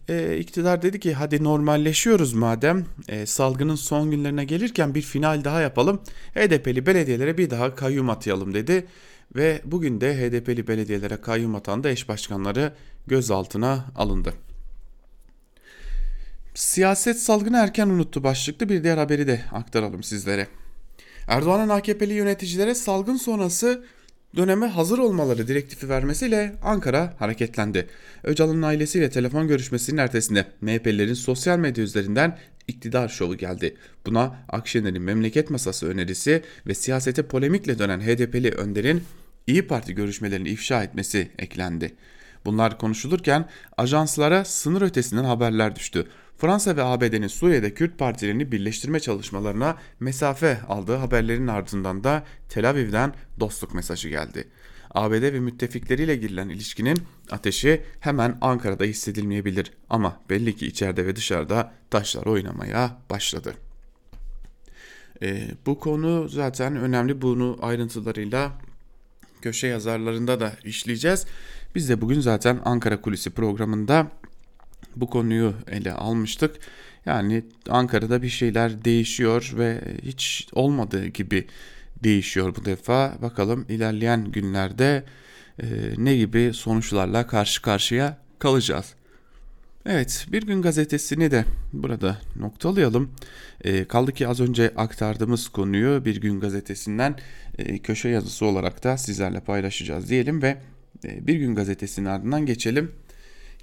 E, 0.10 0.38
iktidar 0.38 0.82
dedi 0.82 1.00
ki 1.00 1.14
hadi 1.14 1.44
normalleşiyoruz 1.44 2.34
madem 2.34 2.86
e, 3.08 3.26
salgının 3.26 3.76
son 3.76 4.12
günlerine 4.12 4.46
gelirken 4.46 4.96
bir 4.96 5.02
final 5.02 5.44
daha 5.44 5.62
yapalım. 5.62 6.02
HDP'li 6.34 6.86
belediyelere 6.86 7.38
bir 7.38 7.50
daha 7.50 7.76
kayyum 7.76 8.10
atayalım 8.10 8.54
dedi. 8.54 8.88
Ve 9.36 9.62
bugün 9.66 10.02
de 10.02 10.16
HDP'li 10.16 10.68
belediyelere 10.68 11.22
kayyum 11.22 11.56
atan 11.56 11.84
da 11.84 11.90
eş 11.90 12.10
başkanları 12.10 12.74
gözaltına 13.08 13.86
alındı. 13.96 14.34
Siyaset 16.54 17.20
salgını 17.20 17.58
erken 17.58 17.90
unuttu 17.90 18.24
başlıklı 18.24 18.70
bir 18.70 18.84
diğer 18.84 18.98
haberi 18.98 19.28
de 19.28 19.42
aktaralım 19.52 20.04
sizlere. 20.04 20.48
Erdoğan'ın 21.28 21.70
AKP'li 21.70 22.14
yöneticilere 22.14 22.76
salgın 22.76 23.16
sonrası 23.16 23.84
döneme 24.36 24.68
hazır 24.68 25.00
olmaları 25.00 25.48
direktifi 25.48 25.90
vermesiyle 25.90 26.56
Ankara 26.64 27.14
hareketlendi. 27.20 27.88
Öcalan'ın 28.24 28.62
ailesiyle 28.62 29.10
telefon 29.10 29.48
görüşmesinin 29.48 29.98
ertesinde 29.98 30.46
MHP'lilerin 30.62 31.14
sosyal 31.14 31.58
medya 31.58 31.84
üzerinden 31.84 32.38
iktidar 32.68 33.10
şovu 33.10 33.36
geldi. 33.36 33.76
Buna 34.06 34.46
Akşener'in 34.50 35.02
memleket 35.02 35.50
masası 35.50 35.88
önerisi 35.88 36.44
ve 36.68 36.74
siyasete 36.74 37.24
polemikle 37.24 37.80
dönen 37.80 38.02
HDP'li 38.02 38.52
önderin 38.52 39.04
İyi 39.48 39.68
Parti 39.68 39.96
görüşmelerini 39.96 40.50
ifşa 40.50 40.84
etmesi 40.84 41.32
eklendi. 41.40 41.96
Bunlar 42.46 42.78
konuşulurken 42.78 43.50
ajanslara 43.78 44.46
sınır 44.46 44.82
ötesinden 44.82 45.24
haberler 45.24 45.76
düştü. 45.76 46.08
Fransa 46.38 46.76
ve 46.76 46.84
ABD'nin 46.84 47.28
Suriye'de 47.28 47.74
Kürt 47.74 48.00
partilerini 48.00 48.52
birleştirme 48.52 49.00
çalışmalarına 49.00 49.78
mesafe 50.00 50.62
aldığı 50.68 50.96
haberlerin 50.96 51.48
ardından 51.48 52.04
da 52.04 52.24
Tel 52.50 52.70
Aviv'den 52.70 53.14
dostluk 53.40 53.74
mesajı 53.74 54.10
geldi. 54.10 54.48
ABD 54.92 55.22
ve 55.22 55.40
müttefikleriyle 55.40 56.16
girilen 56.16 56.50
ilişkinin 56.50 56.98
ateşi 57.32 57.82
hemen 58.00 58.38
Ankara'da 58.42 58.84
hissedilmeyebilir 58.84 59.72
ama 59.90 60.20
belli 60.30 60.56
ki 60.56 60.68
içeride 60.68 61.06
ve 61.06 61.16
dışarıda 61.16 61.74
taşlar 61.90 62.26
oynamaya 62.26 62.98
başladı. 63.10 63.54
E, 65.22 65.48
bu 65.66 65.80
konu 65.80 66.30
zaten 66.30 66.76
önemli. 66.76 67.22
Bunu 67.22 67.60
ayrıntılarıyla 67.62 68.52
köşe 69.42 69.68
yazarlarında 69.68 70.40
da 70.40 70.54
işleyeceğiz. 70.64 71.26
Biz 71.76 71.90
de 71.90 72.02
bugün 72.02 72.20
zaten 72.20 72.60
Ankara 72.66 73.02
Kulisi 73.02 73.30
programında 73.30 74.08
bu 74.96 75.10
konuyu 75.10 75.54
ele 75.72 75.94
almıştık. 75.94 76.56
Yani 77.06 77.44
Ankara'da 77.70 78.22
bir 78.22 78.30
şeyler 78.30 78.86
değişiyor 78.86 79.54
ve 79.58 79.82
hiç 80.04 80.48
olmadığı 80.54 81.08
gibi 81.08 81.48
değişiyor 82.04 82.56
bu 82.56 82.66
defa. 82.66 83.18
Bakalım 83.22 83.66
ilerleyen 83.70 84.32
günlerde 84.32 85.04
e, 85.64 85.66
ne 85.98 86.18
gibi 86.18 86.52
sonuçlarla 86.54 87.28
karşı 87.28 87.62
karşıya 87.62 88.18
kalacağız. 88.40 88.94
Evet 89.86 90.26
bir 90.32 90.42
gün 90.42 90.62
gazetesini 90.62 91.32
de 91.32 91.46
burada 91.74 92.18
noktalayalım. 92.40 93.12
E, 93.64 93.86
kaldı 93.86 94.12
ki 94.12 94.28
az 94.28 94.40
önce 94.40 94.74
aktardığımız 94.76 95.50
konuyu 95.50 96.06
bir 96.06 96.22
gün 96.22 96.40
gazetesinden 96.40 97.16
e, 97.58 97.78
köşe 97.78 98.10
yazısı 98.10 98.46
olarak 98.46 98.84
da 98.84 98.98
sizlerle 98.98 99.40
paylaşacağız 99.40 100.10
diyelim 100.10 100.42
ve 100.42 100.58
e, 101.06 101.28
bir 101.28 101.36
gün 101.36 101.56
gazetesinin 101.56 102.06
ardından 102.06 102.46
geçelim. 102.46 102.92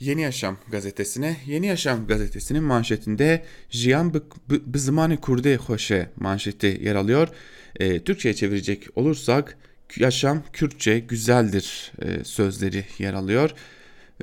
Yeni 0.00 0.22
Yaşam 0.22 0.56
gazetesine. 0.70 1.36
Yeni 1.46 1.66
Yaşam 1.66 2.06
gazetesinin 2.06 2.62
manşetinde 2.62 3.44
Jiyan 3.70 4.22
Bızmani 4.48 5.16
Kurde 5.16 5.56
Hoşe 5.56 6.10
manşeti 6.16 6.80
yer 6.82 6.94
alıyor. 6.94 7.28
E, 7.76 8.00
Türkçe'ye 8.00 8.34
çevirecek 8.34 8.86
olursak 8.96 9.58
yaşam 9.96 10.42
Kürtçe 10.52 10.98
güzeldir 10.98 11.92
e, 12.02 12.24
sözleri 12.24 12.84
yer 12.98 13.14
alıyor. 13.14 13.54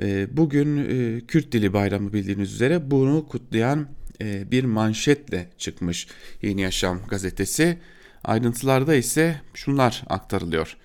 E, 0.02 0.36
bugün 0.36 0.76
e, 0.76 1.20
Kürt 1.20 1.52
Dili 1.52 1.72
Bayramı 1.72 2.12
bildiğiniz 2.12 2.52
üzere 2.52 2.90
bunu 2.90 3.26
kutlayan 3.28 3.88
e, 4.20 4.50
bir 4.50 4.64
manşetle 4.64 5.48
çıkmış 5.58 6.06
Yeni 6.42 6.60
Yaşam 6.60 7.00
gazetesi. 7.08 7.78
Ayrıntılarda 8.24 8.94
ise 8.94 9.40
şunlar 9.54 10.04
aktarılıyor. 10.08 10.76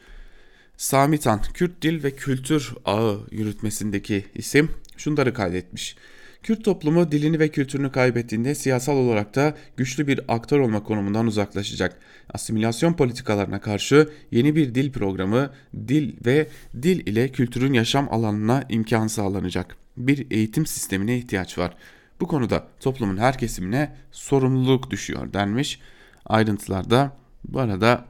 Sami 0.77 1.18
Tan, 1.18 1.41
Kürt 1.53 1.82
Dil 1.82 2.03
ve 2.03 2.12
Kültür 2.12 2.74
Ağı 2.86 3.27
yürütmesindeki 3.32 4.25
isim 4.36 4.70
şunları 4.98 5.34
kaydetmiş. 5.34 5.96
Kürt 6.43 6.65
toplumu 6.65 7.12
dilini 7.12 7.39
ve 7.39 7.50
kültürünü 7.50 7.91
kaybettiğinde 7.91 8.55
siyasal 8.55 8.98
olarak 8.98 9.36
da 9.36 9.55
güçlü 9.77 10.07
bir 10.07 10.21
aktör 10.27 10.60
olma 10.60 10.83
konumundan 10.83 11.27
uzaklaşacak. 11.27 12.00
Asimilasyon 12.33 12.93
politikalarına 12.93 13.62
karşı 13.62 14.10
yeni 14.31 14.55
bir 14.55 14.75
dil 14.75 14.91
programı, 14.91 15.50
dil 15.88 16.13
ve 16.25 16.48
dil 16.81 17.07
ile 17.07 17.29
kültürün 17.29 17.74
yaşam 17.74 18.07
alanına 18.12 18.63
imkan 18.69 19.07
sağlanacak. 19.07 19.75
Bir 19.98 20.31
eğitim 20.31 20.65
sistemine 20.65 21.17
ihtiyaç 21.17 21.57
var. 21.57 21.77
Bu 22.19 22.27
konuda 22.27 22.67
toplumun 22.79 23.17
her 23.17 23.38
kesimine 23.38 23.95
sorumluluk 24.12 24.91
düşüyor 24.91 25.33
denmiş. 25.33 25.79
Ayrıntılarda 26.25 27.17
bu 27.43 27.60
arada 27.60 28.05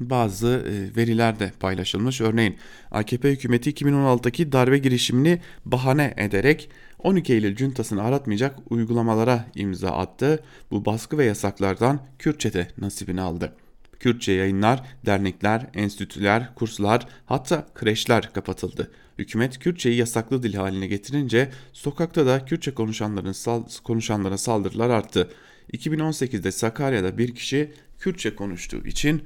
bazı 0.00 0.48
e, 0.48 0.96
veriler 0.96 1.38
de 1.38 1.52
paylaşılmış. 1.60 2.20
Örneğin 2.20 2.56
AKP 2.90 3.30
hükümeti 3.30 3.70
2016'daki 3.70 4.52
darbe 4.52 4.78
girişimini 4.78 5.40
bahane 5.64 6.14
ederek 6.16 6.70
12 6.98 7.32
Eylül 7.32 7.56
cuntasını 7.56 8.02
aratmayacak 8.02 8.56
uygulamalara 8.70 9.46
imza 9.54 9.90
attı. 9.90 10.42
Bu 10.70 10.84
baskı 10.84 11.18
ve 11.18 11.24
yasaklardan 11.24 12.00
Kürtçe'de 12.18 12.68
nasibini 12.78 13.20
aldı. 13.20 13.52
Kürtçe 14.00 14.32
yayınlar, 14.32 14.82
dernekler, 15.06 15.66
enstitüler, 15.74 16.54
kurslar 16.54 17.06
hatta 17.26 17.66
kreşler 17.74 18.32
kapatıldı. 18.32 18.90
Hükümet 19.18 19.58
Kürtçeyi 19.58 19.96
yasaklı 19.96 20.42
dil 20.42 20.54
haline 20.54 20.86
getirince 20.86 21.50
sokakta 21.72 22.26
da 22.26 22.44
Kürtçe 22.44 22.74
konuşanların 22.74 23.32
sal 23.32 23.64
konuşanlara 23.84 24.38
saldırılar 24.38 24.90
arttı. 24.90 25.30
2018'de 25.72 26.52
Sakarya'da 26.52 27.18
bir 27.18 27.34
kişi 27.34 27.72
Kürtçe 27.98 28.34
konuştuğu 28.34 28.86
için 28.86 29.22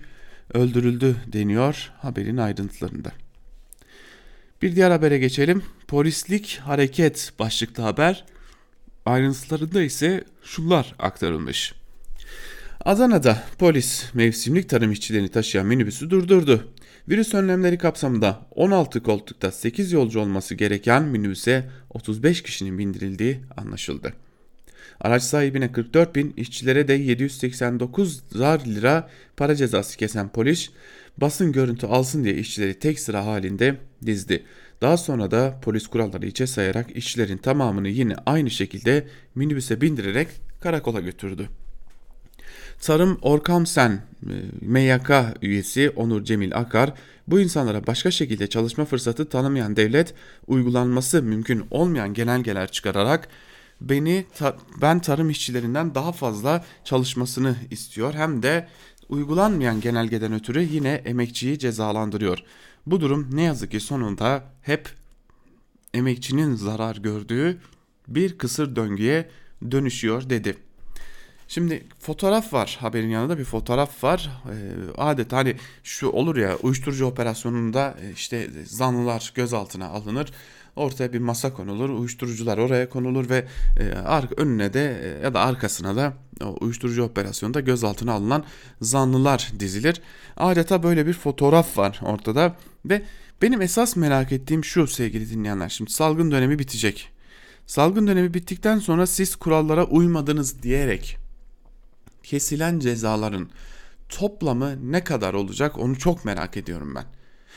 öldürüldü 0.55 1.17
deniyor 1.26 1.93
haberin 1.99 2.37
ayrıntılarında. 2.37 3.12
Bir 4.62 4.76
diğer 4.76 4.91
habere 4.91 5.19
geçelim. 5.19 5.62
Polislik 5.93 6.61
hareket 6.65 7.33
başlıklı 7.39 7.83
haber. 7.83 8.25
Ayrıntılarında 9.07 9.83
ise 9.83 10.25
şunlar 10.45 10.95
aktarılmış. 10.99 11.75
Adana'da 12.85 13.43
polis 13.59 14.15
mevsimlik 14.15 14.69
tarım 14.69 14.93
işçilerini 14.93 15.29
taşıyan 15.29 15.67
minibüsü 15.67 16.11
durdurdu. 16.11 16.69
Virüs 17.09 17.35
önlemleri 17.35 17.79
kapsamında 17.79 18.47
16 18.51 19.03
koltukta 19.03 19.51
8 19.53 19.93
yolcu 19.93 20.21
olması 20.21 20.55
gereken 20.55 21.03
minibüse 21.03 21.71
35 21.91 22.43
kişinin 22.43 22.79
bindirildiği 22.79 23.41
anlaşıldı. 23.57 24.13
Araç 25.01 25.23
sahibine 25.23 25.73
44 25.73 26.15
bin, 26.15 26.35
işçilere 26.37 26.89
de 26.89 26.93
789 26.95 28.23
zar 28.31 28.61
lira 28.67 29.11
para 29.37 29.57
cezası 29.57 29.97
kesen 29.97 30.29
polis 30.29 30.71
basın 31.17 31.53
görüntü 31.53 31.87
alsın 31.87 32.25
diye 32.25 32.35
işçileri 32.35 32.79
tek 32.79 33.01
sıra 33.01 33.27
halinde 33.27 33.77
dizdi. 34.07 34.45
Daha 34.83 34.97
sonra 34.97 35.31
da 35.31 35.59
polis 35.62 35.87
kuralları 35.87 36.27
içe 36.27 36.47
sayarak 36.47 36.97
işçilerin 36.97 37.37
tamamını 37.39 37.89
yine 37.89 38.15
aynı 38.27 38.51
şekilde 38.51 39.09
minibüse 39.35 39.81
bindirerek 39.81 40.29
karakola 40.61 41.01
götürdü. 41.01 41.49
Tarım 42.81 43.19
Orkamsen 43.23 44.03
e, 44.23 44.35
MYK 44.61 45.11
üyesi 45.43 45.91
Onur 45.91 46.25
Cemil 46.25 46.57
Akar 46.57 46.95
bu 47.29 47.41
insanlara 47.41 47.87
başka 47.87 48.11
şekilde 48.11 48.47
çalışma 48.47 48.85
fırsatı 48.85 49.29
tanımayan 49.29 49.77
devlet 49.77 50.15
uygulanması 50.47 51.23
mümkün 51.23 51.65
olmayan 51.71 52.15
genelgeler 52.15 52.71
çıkararak 52.71 53.29
beni 53.81 54.25
ta, 54.37 54.57
ben 54.81 55.01
tarım 55.01 55.31
işçilerinden 55.31 55.95
daha 55.95 56.12
fazla 56.12 56.65
çalışmasını 56.85 57.57
istiyor 57.71 58.15
hem 58.15 58.43
de 58.43 58.69
uygulanmayan 59.09 59.81
genelgeden 59.81 60.33
ötürü 60.33 60.62
yine 60.62 60.93
emekçiyi 60.93 61.59
cezalandırıyor. 61.59 62.39
Bu 62.87 63.01
durum 63.01 63.29
ne 63.33 63.43
yazık 63.43 63.71
ki 63.71 63.81
sonunda 63.81 64.45
hep 64.62 64.89
emekçinin 65.95 66.55
zarar 66.55 66.97
gördüğü 66.97 67.61
bir 68.09 68.39
kısır 68.39 68.77
döngüye 68.77 69.31
dönüşüyor 69.71 70.31
dedi. 70.31 70.57
Şimdi 71.53 71.85
fotoğraf 71.99 72.53
var 72.53 72.79
haberin 72.81 73.09
yanında 73.09 73.39
bir 73.39 73.45
fotoğraf 73.45 74.05
var. 74.05 74.31
E, 74.47 74.55
adet 75.01 75.33
hani 75.33 75.57
şu 75.83 76.09
olur 76.09 76.37
ya 76.37 76.57
uyuşturucu 76.57 77.07
operasyonunda 77.07 77.95
e, 78.03 78.13
işte 78.13 78.51
zanlılar 78.65 79.33
gözaltına 79.35 79.89
alınır. 79.89 80.33
Ortaya 80.77 81.13
bir 81.13 81.19
masa 81.19 81.55
konulur, 81.55 81.91
uyuşturucular 81.91 82.59
oraya 82.59 82.89
konulur 82.89 83.31
ve 83.31 83.47
e, 83.79 83.83
önüne 84.37 84.73
de 84.73 85.01
e, 85.03 85.25
ya 85.25 85.35
da 85.35 85.41
arkasına 85.41 85.97
da 85.97 86.15
uyuşturucu 86.61 87.03
operasyonunda 87.03 87.61
gözaltına 87.61 88.13
alınan 88.13 88.45
zanlılar 88.81 89.53
dizilir. 89.61 90.01
Adeta 90.37 90.83
böyle 90.83 91.07
bir 91.07 91.13
fotoğraf 91.13 91.79
var 91.79 92.01
ortada 92.03 92.57
ve 92.85 93.03
benim 93.43 93.63
esas 93.63 93.97
merak 93.97 94.33
ettiğim 94.33 94.65
şu 94.65 94.87
sevgili 94.87 95.31
dinleyenler. 95.31 95.69
Şimdi 95.69 95.93
salgın 95.93 96.31
dönemi 96.31 96.59
bitecek. 96.59 97.09
Salgın 97.67 98.07
dönemi 98.07 98.35
bittikten 98.35 98.79
sonra 98.79 99.07
siz 99.07 99.37
kurallara 99.37 99.85
uymadınız 99.85 100.63
diyerek 100.63 101.22
kesilen 102.23 102.79
cezaların 102.79 103.50
toplamı 104.09 104.93
ne 104.93 105.05
kadar 105.05 105.35
olacak 105.35 105.79
onu 105.79 105.99
çok 105.99 106.25
merak 106.25 106.57
ediyorum 106.57 106.95
ben. 106.95 107.05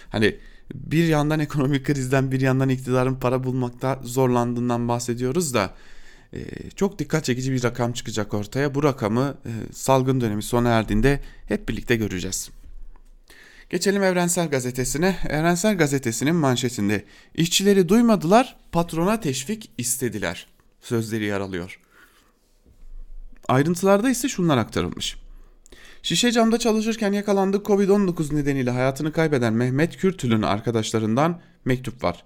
Hani 0.10 0.40
bir 0.74 1.08
yandan 1.08 1.40
ekonomik 1.40 1.86
krizden 1.86 2.32
bir 2.32 2.42
yandan 2.42 2.70
iktidarın 2.70 3.16
para 3.16 3.44
bulmakta 3.44 4.00
zorlandığından 4.04 4.88
bahsediyoruz 4.88 5.54
da 5.54 5.74
e, 6.34 6.40
çok 6.76 7.00
dikkat 7.00 7.26
çekici 7.26 7.52
bir 7.52 7.64
rakam 7.64 7.94
çıkacak 7.94 8.34
ortaya. 8.34 8.76
Bu 8.76 8.84
rakamı 8.84 9.38
e, 9.46 9.52
salgın 9.74 10.22
dönemi 10.22 10.44
sona 10.44 10.70
erdiğinde 10.70 11.20
hep 11.48 11.70
birlikte 11.70 11.96
göreceğiz. 11.96 12.50
Geçelim 13.70 14.04
Evrensel 14.04 14.50
Gazetesi'ne. 14.50 15.16
Evrensel 15.30 15.78
Gazetesi'nin 15.78 16.36
manşetinde 16.36 17.04
işçileri 17.36 17.90
duymadılar, 17.90 18.58
patrona 18.72 19.20
teşvik 19.20 19.72
istediler. 19.78 20.48
Sözleri 20.82 21.24
yer 21.24 21.40
alıyor. 21.40 21.80
Ayrıntılarda 23.48 24.10
ise 24.10 24.30
şunlar 24.30 24.58
aktarılmış. 24.58 25.18
Şişe 26.04 26.32
camda 26.32 26.58
çalışırken 26.58 27.14
yakalandığı 27.14 27.58
Covid-19 27.58 28.36
nedeniyle 28.36 28.72
hayatını 28.72 29.12
kaybeden 29.12 29.54
Mehmet 29.54 29.98
Kürtül'ün 29.98 30.42
arkadaşlarından 30.42 31.42
mektup 31.66 32.04
var. 32.04 32.24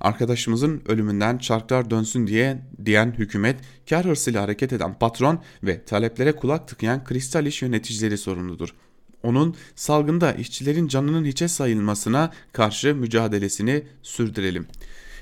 Arkadaşımızın 0.00 0.82
ölümünden 0.88 1.38
çarklar 1.38 1.90
dönsün 1.90 2.26
diye 2.26 2.62
diyen 2.84 3.14
hükümet, 3.18 3.60
kar 3.88 4.04
hırsıyla 4.04 4.42
hareket 4.42 4.72
eden 4.72 4.98
patron 4.98 5.40
ve 5.62 5.84
taleplere 5.84 6.32
kulak 6.32 6.68
tıkayan 6.68 7.04
kristal 7.04 7.46
iş 7.46 7.62
yöneticileri 7.62 8.18
sorumludur. 8.18 8.74
Onun 9.22 9.56
salgında 9.74 10.32
işçilerin 10.32 10.88
canının 10.88 11.24
hiçe 11.24 11.48
sayılmasına 11.48 12.32
karşı 12.52 12.94
mücadelesini 12.94 13.82
sürdürelim.'' 14.02 14.68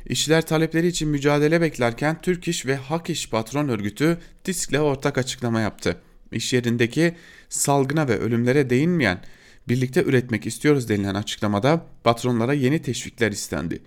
İşçiler 0.07 0.47
talepleri 0.47 0.87
için 0.87 1.09
mücadele 1.09 1.61
beklerken 1.61 2.21
Türk 2.23 2.49
İş 2.49 2.67
ve 2.67 2.77
Hak 2.77 3.11
İş 3.11 3.31
Patron 3.31 3.69
Örgütü 3.69 4.19
TİSK'le 4.45 4.79
ortak 4.81 5.19
açıklama 5.19 5.61
yaptı. 5.61 6.01
İş 6.33 6.53
yerindeki 6.53 7.15
salgına 7.49 8.09
ve 8.09 8.19
ölümlere 8.19 8.71
değinmeyen 8.71 9.21
birlikte 9.69 10.03
üretmek 10.03 10.47
istiyoruz 10.47 10.89
denilen 10.89 11.15
açıklamada 11.15 11.87
patronlara 12.05 12.53
yeni 12.53 12.83
teşvikler 12.83 13.33
istendi. 13.33 13.83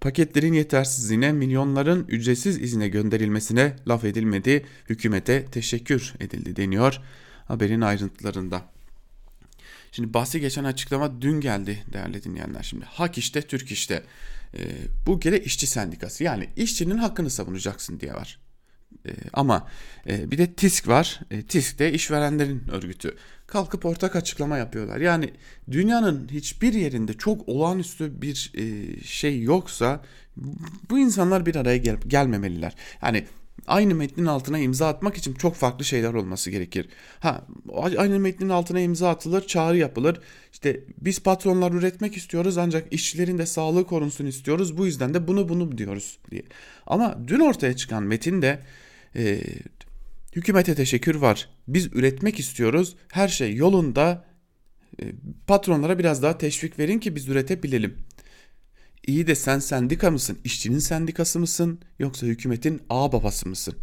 Paketlerin 0.00 0.52
yetersizliğine 0.52 1.32
milyonların 1.32 2.04
ücretsiz 2.08 2.62
izine 2.62 2.88
gönderilmesine 2.88 3.76
laf 3.88 4.04
edilmedi, 4.04 4.66
hükümete 4.88 5.44
teşekkür 5.44 6.14
edildi 6.20 6.56
deniyor 6.56 7.00
haberin 7.48 7.80
ayrıntılarında. 7.80 8.62
Şimdi 9.92 10.14
bahsi 10.14 10.40
geçen 10.40 10.64
açıklama 10.64 11.22
dün 11.22 11.40
geldi 11.40 11.84
değerli 11.92 12.24
dinleyenler. 12.24 12.62
Şimdi 12.62 12.84
Hak 12.84 13.18
işte 13.18 13.42
Türk 13.42 13.72
işte 13.72 14.02
e, 14.58 14.62
bu 15.06 15.20
kere 15.20 15.38
işçi 15.38 15.66
sendikası 15.66 16.24
yani 16.24 16.48
işçinin 16.56 16.98
hakkını 16.98 17.30
savunacaksın 17.30 18.00
diye 18.00 18.14
var. 18.14 18.40
E, 19.06 19.10
ama 19.32 19.68
e, 20.08 20.30
bir 20.30 20.38
de 20.38 20.52
TİSK 20.52 20.88
var. 20.88 21.20
E, 21.30 21.42
TİSK 21.42 21.78
de 21.78 21.92
işverenlerin 21.92 22.68
örgütü. 22.72 23.16
Kalkıp 23.46 23.86
ortak 23.86 24.16
açıklama 24.16 24.58
yapıyorlar. 24.58 25.00
Yani 25.00 25.30
dünyanın 25.70 26.28
hiçbir 26.28 26.72
yerinde 26.72 27.12
çok 27.12 27.48
olağanüstü 27.48 28.22
bir 28.22 28.52
e, 28.54 29.00
şey 29.04 29.42
yoksa 29.42 30.04
bu 30.90 30.98
insanlar 30.98 31.46
bir 31.46 31.56
araya 31.56 31.76
gel 31.76 31.96
gelmemeliler. 32.06 32.74
Yani 33.02 33.26
aynı 33.66 33.94
metnin 33.94 34.26
altına 34.26 34.58
imza 34.58 34.88
atmak 34.88 35.16
için 35.16 35.34
çok 35.34 35.54
farklı 35.54 35.84
şeyler 35.84 36.14
olması 36.14 36.50
gerekir. 36.50 36.88
Ha 37.20 37.46
aynı 37.96 38.18
metnin 38.18 38.48
altına 38.48 38.80
imza 38.80 39.08
atılır, 39.08 39.46
çağrı 39.46 39.76
yapılır. 39.76 40.20
İşte 40.52 40.80
biz 40.98 41.20
patronlar 41.20 41.72
üretmek 41.72 42.16
istiyoruz 42.16 42.58
ancak 42.58 42.92
işçilerin 42.92 43.38
de 43.38 43.46
sağlığı 43.46 43.86
korunsun 43.86 44.26
istiyoruz. 44.26 44.78
Bu 44.78 44.86
yüzden 44.86 45.14
de 45.14 45.28
bunu 45.28 45.48
bunu 45.48 45.78
diyoruz 45.78 46.18
diye. 46.30 46.42
Ama 46.86 47.18
dün 47.26 47.40
ortaya 47.40 47.76
çıkan 47.76 48.02
metinde 48.02 48.60
e, 49.16 49.40
hükümete 50.36 50.74
teşekkür 50.74 51.14
var. 51.14 51.48
Biz 51.68 51.86
üretmek 51.86 52.38
istiyoruz. 52.38 52.96
Her 53.12 53.28
şey 53.28 53.54
yolunda. 53.54 54.24
E, 55.02 55.04
patronlara 55.46 55.98
biraz 55.98 56.22
daha 56.22 56.38
teşvik 56.38 56.78
verin 56.78 56.98
ki 56.98 57.16
biz 57.16 57.28
üretebilelim. 57.28 57.96
İyi 59.06 59.26
de 59.26 59.34
sen 59.34 59.58
sendika 59.58 60.10
mısın? 60.10 60.38
İşçinin 60.44 60.78
sendikası 60.78 61.40
mısın? 61.40 61.80
Yoksa 61.98 62.26
hükümetin 62.26 62.82
ağ 62.90 63.12
babası 63.12 63.48
mısın? 63.48 63.74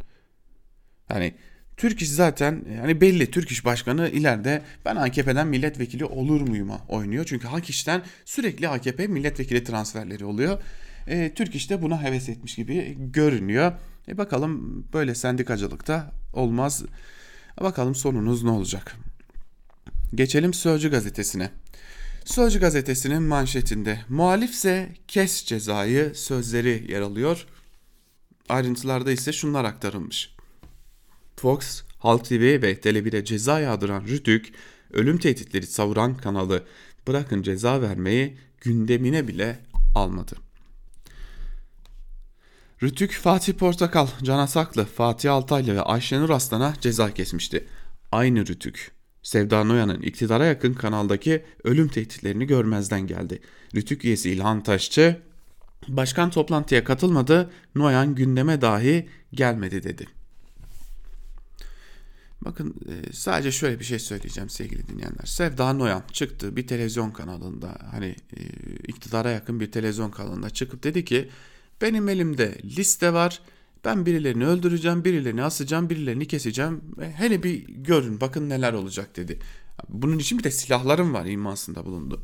Yani 1.10 1.34
Türk 1.78 2.02
İş 2.02 2.10
zaten 2.10 2.66
yani 2.78 3.02
belli 3.02 3.32
Türk 3.32 3.52
İş 3.52 3.66
Başkanı 3.66 4.10
ileride 4.10 4.62
ben 4.86 4.96
AKP'den 4.96 5.48
milletvekili 5.48 6.06
olur 6.06 6.42
muyum 6.42 6.72
oynuyor. 6.88 7.26
Çünkü 7.28 7.48
Hak 7.48 7.70
İş'ten 7.70 8.02
sürekli 8.26 8.70
AKP 8.70 9.08
milletvekili 9.08 9.64
transferleri 9.64 10.26
oluyor. 10.26 10.62
E, 11.08 11.34
Türk 11.34 11.56
İş 11.56 11.70
de 11.70 11.82
buna 11.82 12.04
heves 12.04 12.30
etmiş 12.30 12.56
gibi 12.56 12.98
görünüyor. 13.00 13.72
E 14.08 14.18
bakalım 14.18 14.86
böyle 14.94 15.16
sendikacılıkta 15.16 16.12
olmaz. 16.34 16.84
Bakalım 17.62 17.96
sonunuz 17.96 18.44
ne 18.44 18.50
olacak? 18.50 18.96
Geçelim 20.16 20.54
Sözcü 20.54 20.92
gazetesine. 20.92 21.50
Sözcü 22.26 22.60
gazetesinin 22.60 23.24
manşetinde 23.24 24.00
muhalifse 24.10 24.96
kes 25.08 25.46
cezayı 25.46 26.16
sözleri 26.16 26.92
yer 26.92 27.02
alıyor. 27.02 27.46
Ayrıntılarda 28.50 29.12
ise 29.12 29.34
şunlar 29.34 29.66
aktarılmış. 29.66 30.36
Fox, 31.36 31.84
Halk 32.00 32.26
TV 32.26 32.62
ve 32.62 32.74
Tele1'e 32.74 33.26
ceza 33.26 33.60
yağdıran 33.60 34.04
Rütük, 34.08 34.54
ölüm 34.94 35.18
tehditleri 35.18 35.68
savuran 35.68 36.18
kanalı 36.18 36.64
bırakın 37.08 37.42
ceza 37.42 37.82
vermeyi 37.82 38.38
gündemine 38.62 39.28
bile 39.28 39.60
almadı. 39.96 40.36
Rütük 42.84 43.14
Fatih 43.14 43.54
Portakal, 43.54 44.08
Can 44.24 44.40
Asaklı, 44.40 44.86
Fatih 44.86 45.34
Altaylı 45.34 45.76
ve 45.76 45.82
Ayşenur 45.82 46.30
Aslan'a 46.30 46.74
ceza 46.82 47.14
kesmişti. 47.14 47.68
Aynı 48.12 48.48
Rütük, 48.48 48.92
Sevda 49.24 49.64
Noyan'ın 49.64 50.02
iktidara 50.02 50.46
yakın 50.46 50.74
kanaldaki 50.74 51.46
ölüm 51.64 51.88
tehditlerini 51.88 52.48
görmezden 52.48 53.08
geldi. 53.08 53.42
Rütük 53.76 54.06
üyesi 54.06 54.32
İlhan 54.32 54.64
Taşçı, 54.64 55.22
başkan 55.88 56.30
toplantıya 56.30 56.84
katılmadı, 56.84 57.52
Noyan 57.76 58.16
gündeme 58.16 58.62
dahi 58.62 59.10
gelmedi 59.34 59.84
dedi. 59.84 60.08
Bakın 62.46 62.76
e, 62.90 63.14
sadece 63.14 63.52
şöyle 63.52 63.80
bir 63.80 63.86
şey 63.86 64.00
söyleyeceğim 64.00 64.50
sevgili 64.50 64.88
dinleyenler. 64.88 65.26
Sevda 65.26 65.74
Noyan 65.74 66.04
çıktı 66.12 66.56
bir 66.56 66.68
televizyon 66.68 67.12
kanalında 67.12 67.78
hani 67.92 68.16
e, 68.38 68.40
iktidara 68.88 69.32
yakın 69.32 69.60
bir 69.60 69.72
televizyon 69.72 70.12
kanalında 70.12 70.50
çıkıp 70.50 70.84
dedi 70.84 71.06
ki 71.06 71.30
benim 71.82 72.10
elimde 72.10 72.58
liste 72.64 73.14
var. 73.14 73.42
Ben 73.86 74.06
birilerini 74.06 74.46
öldüreceğim, 74.46 75.06
birilerini 75.06 75.44
asacağım, 75.44 75.90
birilerini 75.90 76.28
keseceğim. 76.28 76.82
Hele 77.16 77.44
bir 77.44 77.68
görün 77.68 78.22
bakın 78.22 78.50
neler 78.50 78.74
olacak 78.74 79.16
dedi. 79.18 79.40
Bunun 79.90 80.20
için 80.20 80.40
bir 80.40 80.44
de 80.44 80.52
silahlarım 80.52 81.14
var 81.14 81.26
imasında 81.26 81.86
bulundu. 81.86 82.24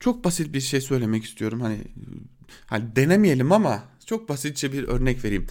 Çok 0.00 0.24
basit 0.24 0.54
bir 0.54 0.60
şey 0.60 0.80
söylemek 0.80 1.24
istiyorum. 1.24 1.60
Hani 1.60 1.78
hani 2.66 2.96
denemeyelim 2.96 3.52
ama 3.52 3.82
çok 4.06 4.28
basitçe 4.28 4.72
bir 4.72 4.84
örnek 4.84 5.24
vereyim. 5.24 5.46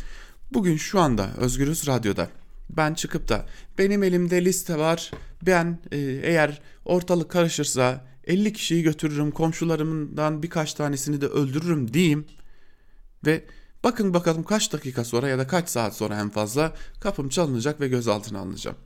Bugün 0.54 0.78
şu 0.78 1.00
anda 1.00 1.34
Özgürüz 1.38 1.88
Radyo'da 1.88 2.30
ben 2.70 2.94
çıkıp 2.94 3.30
da 3.30 3.46
benim 3.78 4.04
elimde 4.04 4.46
liste 4.46 4.78
var. 4.78 5.12
Ben 5.46 5.80
e, 5.92 5.98
eğer 6.00 6.62
ortalık 6.86 7.32
karışırsa 7.32 8.06
50 8.24 8.54
kişiyi 8.54 8.84
götürürüm, 8.84 9.32
komşularımdan 9.32 10.44
birkaç 10.44 10.74
tanesini 10.74 11.22
de 11.22 11.28
öldürürüm 11.28 11.94
diyeyim. 11.94 12.26
Ve 13.26 13.44
bakın 13.84 14.14
bakalım 14.14 14.44
kaç 14.44 14.74
dakika 14.74 15.04
sonra 15.06 15.28
ya 15.28 15.38
da 15.38 15.48
kaç 15.48 15.70
saat 15.70 15.96
sonra 15.96 16.20
en 16.20 16.30
fazla 16.30 16.74
kapım 17.00 17.30
çalınacak 17.30 17.82
ve 17.82 17.88
gözaltına 17.88 18.40
alınacağım. 18.40 18.78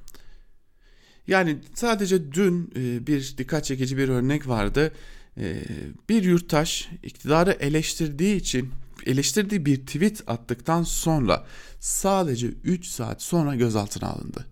Yani 1.28 1.58
sadece 1.74 2.32
dün 2.32 2.74
e, 2.76 3.08
bir 3.08 3.38
dikkat 3.38 3.66
çekici 3.66 3.98
bir 3.98 4.10
örnek 4.10 4.48
vardı. 4.48 4.92
E, 5.38 5.64
bir 6.10 6.24
yurttaş 6.24 6.90
iktidarı 7.04 7.52
eleştirdiği 7.52 8.36
için 8.36 8.72
eleştirdiği 9.06 9.66
bir 9.66 9.86
tweet 9.86 10.24
attıktan 10.28 10.84
sonra 10.84 11.46
sadece 11.80 12.48
3 12.48 12.88
saat 12.88 13.22
sonra 13.22 13.56
gözaltına 13.56 14.08
alındı. 14.08 14.46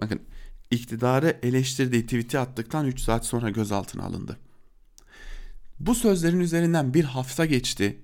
Bakın 0.00 0.20
iktidarı 0.70 1.38
eleştirdiği 1.42 2.02
tweet'i 2.02 2.38
attıktan 2.38 2.86
3 2.86 3.00
saat 3.00 3.26
sonra 3.26 3.50
gözaltına 3.50 4.02
alındı. 4.02 4.36
Bu 5.80 5.94
sözlerin 5.94 6.40
üzerinden 6.40 6.94
bir 6.94 7.04
hafta 7.04 7.46
geçti. 7.46 7.98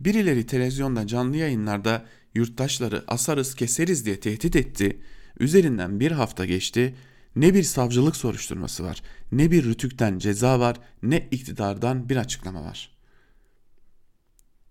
Birileri 0.00 0.46
televizyonda 0.46 1.06
canlı 1.06 1.36
yayınlarda 1.36 2.06
yurttaşları 2.34 3.04
asarız 3.08 3.54
keseriz 3.54 4.06
diye 4.06 4.20
tehdit 4.20 4.56
etti. 4.56 5.00
Üzerinden 5.40 6.00
bir 6.00 6.12
hafta 6.12 6.46
geçti. 6.46 6.94
Ne 7.36 7.54
bir 7.54 7.62
savcılık 7.62 8.16
soruşturması 8.16 8.84
var, 8.84 9.02
ne 9.32 9.50
bir 9.50 9.64
rütükten 9.64 10.18
ceza 10.18 10.60
var, 10.60 10.76
ne 11.02 11.28
iktidardan 11.30 12.08
bir 12.08 12.16
açıklama 12.16 12.64
var. 12.64 12.90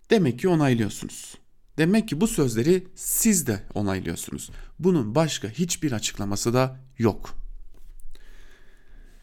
Demek 0.09 0.39
ki 0.39 0.47
onaylıyorsunuz. 0.47 1.35
Demek 1.77 2.07
ki 2.09 2.21
bu 2.21 2.27
sözleri 2.27 2.87
siz 2.95 3.47
de 3.47 3.63
onaylıyorsunuz. 3.73 4.51
Bunun 4.79 5.15
başka 5.15 5.49
hiçbir 5.49 5.91
açıklaması 5.91 6.53
da 6.53 6.79
yok. 6.97 7.35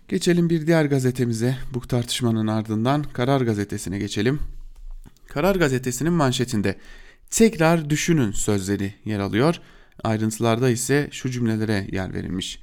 Geçelim 0.09 0.51
bir 0.51 0.66
diğer 0.66 0.85
gazetemize. 0.85 1.57
Bu 1.75 1.81
tartışmanın 1.81 2.47
ardından 2.47 3.03
Karar 3.03 3.40
Gazetesi'ne 3.40 3.99
geçelim. 3.99 4.40
Karar 5.29 5.57
Gazetesi'nin 5.57 6.12
manşetinde 6.12 6.77
tekrar 7.31 7.91
düşünün 7.91 8.31
sözleri 8.31 8.95
yer 9.05 9.19
alıyor. 9.19 9.57
Ayrıntılarda 10.05 10.71
ise 10.71 11.09
şu 11.12 11.31
cümlelere 11.31 11.87
yer 11.93 12.15
verilmiş. 12.15 12.61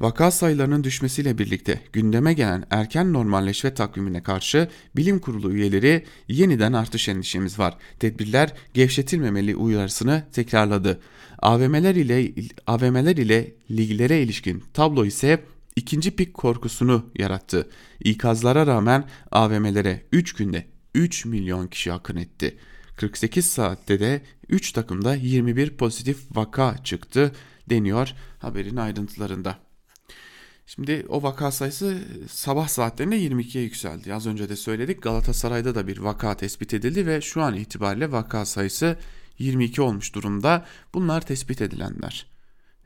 Vaka 0.00 0.30
sayılarının 0.30 0.84
düşmesiyle 0.84 1.38
birlikte 1.38 1.80
gündeme 1.92 2.32
gelen 2.32 2.64
erken 2.70 3.12
normalleşme 3.12 3.74
takvimine 3.74 4.22
karşı 4.22 4.68
bilim 4.96 5.18
kurulu 5.18 5.52
üyeleri 5.52 6.04
yeniden 6.28 6.72
artış 6.72 7.08
endişemiz 7.08 7.58
var. 7.58 7.76
Tedbirler 7.98 8.52
gevşetilmemeli 8.74 9.56
uyarısını 9.56 10.22
tekrarladı. 10.32 11.00
AVM'ler 11.38 11.94
ile 11.94 12.32
AVM'ler 12.66 13.16
ile 13.16 13.54
liglere 13.70 14.22
ilişkin 14.22 14.64
tablo 14.74 15.04
ise 15.04 15.44
ikinci 15.76 16.10
pik 16.10 16.34
korkusunu 16.34 17.10
yarattı. 17.18 17.68
İkazlara 18.00 18.66
rağmen 18.66 19.04
AVM'lere 19.30 20.02
3 20.12 20.32
günde 20.32 20.66
3 20.94 21.24
milyon 21.24 21.66
kişi 21.66 21.92
akın 21.92 22.16
etti. 22.16 22.58
48 22.96 23.46
saatte 23.46 24.00
de 24.00 24.22
3 24.48 24.72
takımda 24.72 25.14
21 25.14 25.76
pozitif 25.76 26.36
vaka 26.36 26.76
çıktı 26.84 27.32
deniyor 27.70 28.14
haberin 28.38 28.76
ayrıntılarında. 28.76 29.58
Şimdi 30.66 31.06
o 31.08 31.22
vaka 31.22 31.50
sayısı 31.50 31.98
sabah 32.28 32.68
saatlerinde 32.68 33.18
22'ye 33.18 33.64
yükseldi. 33.64 34.14
Az 34.14 34.26
önce 34.26 34.48
de 34.48 34.56
söyledik 34.56 35.02
Galatasaray'da 35.02 35.74
da 35.74 35.86
bir 35.86 35.98
vaka 35.98 36.36
tespit 36.36 36.74
edildi 36.74 37.06
ve 37.06 37.20
şu 37.20 37.42
an 37.42 37.54
itibariyle 37.54 38.12
vaka 38.12 38.46
sayısı 38.46 38.96
22 39.38 39.82
olmuş 39.82 40.14
durumda. 40.14 40.66
Bunlar 40.94 41.20
tespit 41.20 41.62
edilenler. 41.62 42.26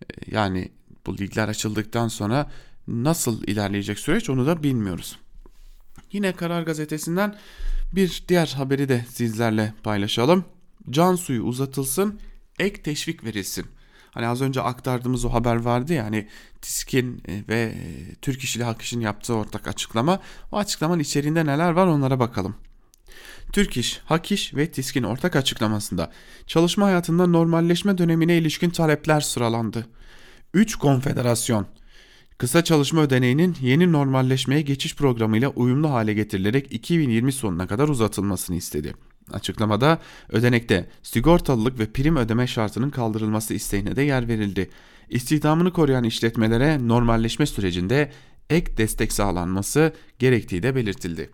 Ee, 0.03 0.05
yani 0.31 0.73
bu 1.07 1.19
ligler 1.19 1.49
açıldıktan 1.49 2.09
sonra 2.09 2.51
nasıl 2.89 3.43
ilerleyecek 3.43 3.99
süreç 3.99 4.31
onu 4.31 4.47
da 4.47 4.63
bilmiyoruz. 4.63 5.19
Yine 6.13 6.33
Karar 6.33 6.63
Gazetesi'nden 6.63 7.37
bir 7.97 8.25
diğer 8.29 8.55
haberi 8.57 8.89
de 8.89 9.05
sizlerle 9.11 9.75
paylaşalım. 9.83 10.45
Can 10.91 11.15
suyu 11.15 11.43
uzatılsın, 11.43 12.21
ek 12.59 12.83
teşvik 12.83 13.25
verilsin. 13.25 13.67
Hani 14.11 14.27
az 14.27 14.43
önce 14.43 14.61
aktardığımız 14.61 15.25
o 15.25 15.33
haber 15.33 15.57
vardı 15.57 15.93
ya 15.93 16.05
hani 16.05 16.29
TİSK'in 16.63 17.23
e, 17.29 17.45
ve 17.49 17.61
e, 17.61 18.15
Türk 18.15 18.45
İş 18.45 18.57
ile 18.57 18.65
Hak 18.65 18.83
İş'in 18.83 19.01
yaptığı 19.01 19.35
ortak 19.35 19.69
açıklama. 19.69 20.21
O 20.53 20.59
açıklamanın 20.59 21.01
içeriğinde 21.01 21.47
neler 21.47 21.71
var 21.71 21.87
onlara 21.87 22.21
bakalım. 22.21 22.57
Türk 23.53 23.77
İş, 23.77 24.01
Hak 24.05 24.33
İş 24.33 24.55
ve 24.55 24.71
TİSK'in 24.71 25.03
ortak 25.03 25.37
açıklamasında 25.37 26.13
çalışma 26.47 26.87
hayatında 26.87 27.27
normalleşme 27.27 27.99
dönemine 27.99 28.37
ilişkin 28.37 28.71
talepler 28.71 29.21
sıralandı. 29.21 29.87
3 30.55 30.77
konfederasyon 30.77 31.67
kısa 32.39 32.65
çalışma 32.65 33.03
ödeneğinin 33.03 33.57
yeni 33.61 33.93
normalleşmeye 33.93 34.61
geçiş 34.61 34.97
programıyla 34.97 35.49
uyumlu 35.49 35.91
hale 35.91 36.15
getirilerek 36.15 36.73
2020 36.73 37.33
sonuna 37.33 37.67
kadar 37.67 37.89
uzatılmasını 37.89 38.57
istedi. 38.57 38.95
Açıklamada 39.33 39.99
ödenekte 40.29 40.89
sigortalılık 41.03 41.79
ve 41.79 41.93
prim 41.93 42.17
ödeme 42.17 42.47
şartının 42.47 42.91
kaldırılması 42.91 43.55
isteğine 43.55 43.97
de 43.97 44.03
yer 44.03 44.29
verildi. 44.29 44.71
İstihdamını 45.09 45.73
koruyan 45.73 46.05
işletmelere 46.05 46.89
normalleşme 46.89 47.47
sürecinde 47.47 48.13
ek 48.51 48.77
destek 48.77 49.13
sağlanması 49.13 49.93
gerektiği 50.19 50.63
de 50.63 50.75
belirtildi. 50.75 51.31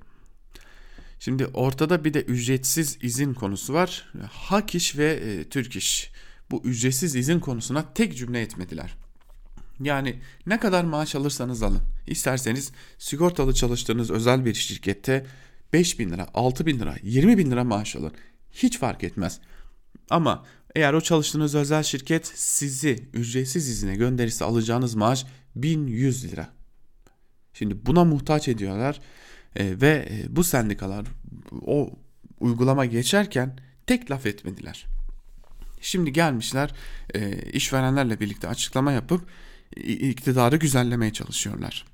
Şimdi 1.18 1.46
ortada 1.46 2.04
bir 2.04 2.14
de 2.14 2.22
ücretsiz 2.22 2.98
izin 3.02 3.34
konusu 3.34 3.74
var. 3.74 4.12
Hak 4.32 4.74
iş 4.74 4.98
ve 4.98 5.12
e, 5.12 5.44
Türk 5.44 5.76
iş 5.76 6.12
bu 6.50 6.62
ücretsiz 6.64 7.16
izin 7.16 7.40
konusuna 7.40 7.92
tek 7.94 8.16
cümle 8.16 8.40
etmediler. 8.40 8.96
Yani 9.80 10.18
ne 10.46 10.60
kadar 10.60 10.84
maaş 10.84 11.14
alırsanız 11.14 11.62
alın. 11.62 11.80
İsterseniz 12.06 12.72
sigortalı 12.98 13.54
çalıştığınız 13.54 14.10
özel 14.10 14.44
bir 14.44 14.54
şirkette 14.54 15.26
5 15.72 15.98
bin 15.98 16.10
lira, 16.10 16.28
6 16.34 16.66
bin 16.66 16.78
lira, 16.78 16.96
20 17.02 17.38
bin 17.38 17.50
lira 17.50 17.64
maaş 17.64 17.96
alın. 17.96 18.12
Hiç 18.52 18.78
fark 18.78 19.04
etmez. 19.04 19.40
Ama 20.10 20.44
eğer 20.74 20.92
o 20.92 21.00
çalıştığınız 21.00 21.54
özel 21.54 21.82
şirket 21.82 22.26
sizi 22.34 23.08
ücretsiz 23.12 23.68
izine 23.68 23.96
gönderirse 23.96 24.44
alacağınız 24.44 24.94
maaş 24.94 25.26
1100 25.56 26.32
lira. 26.32 26.48
Şimdi 27.54 27.86
buna 27.86 28.04
muhtaç 28.04 28.48
ediyorlar 28.48 29.00
e, 29.56 29.80
ve 29.80 30.08
e, 30.10 30.36
bu 30.36 30.44
sendikalar 30.44 31.06
o 31.66 31.90
uygulama 32.40 32.86
geçerken 32.86 33.58
tek 33.86 34.10
laf 34.10 34.26
etmediler. 34.26 34.86
Şimdi 35.80 36.12
gelmişler 36.12 36.74
e, 37.14 37.42
işverenlerle 37.52 38.20
birlikte 38.20 38.48
açıklama 38.48 38.92
yapıp 38.92 39.22
iktidarı 39.76 40.56
güzellemeye 40.56 41.12
çalışıyorlar. 41.12 41.84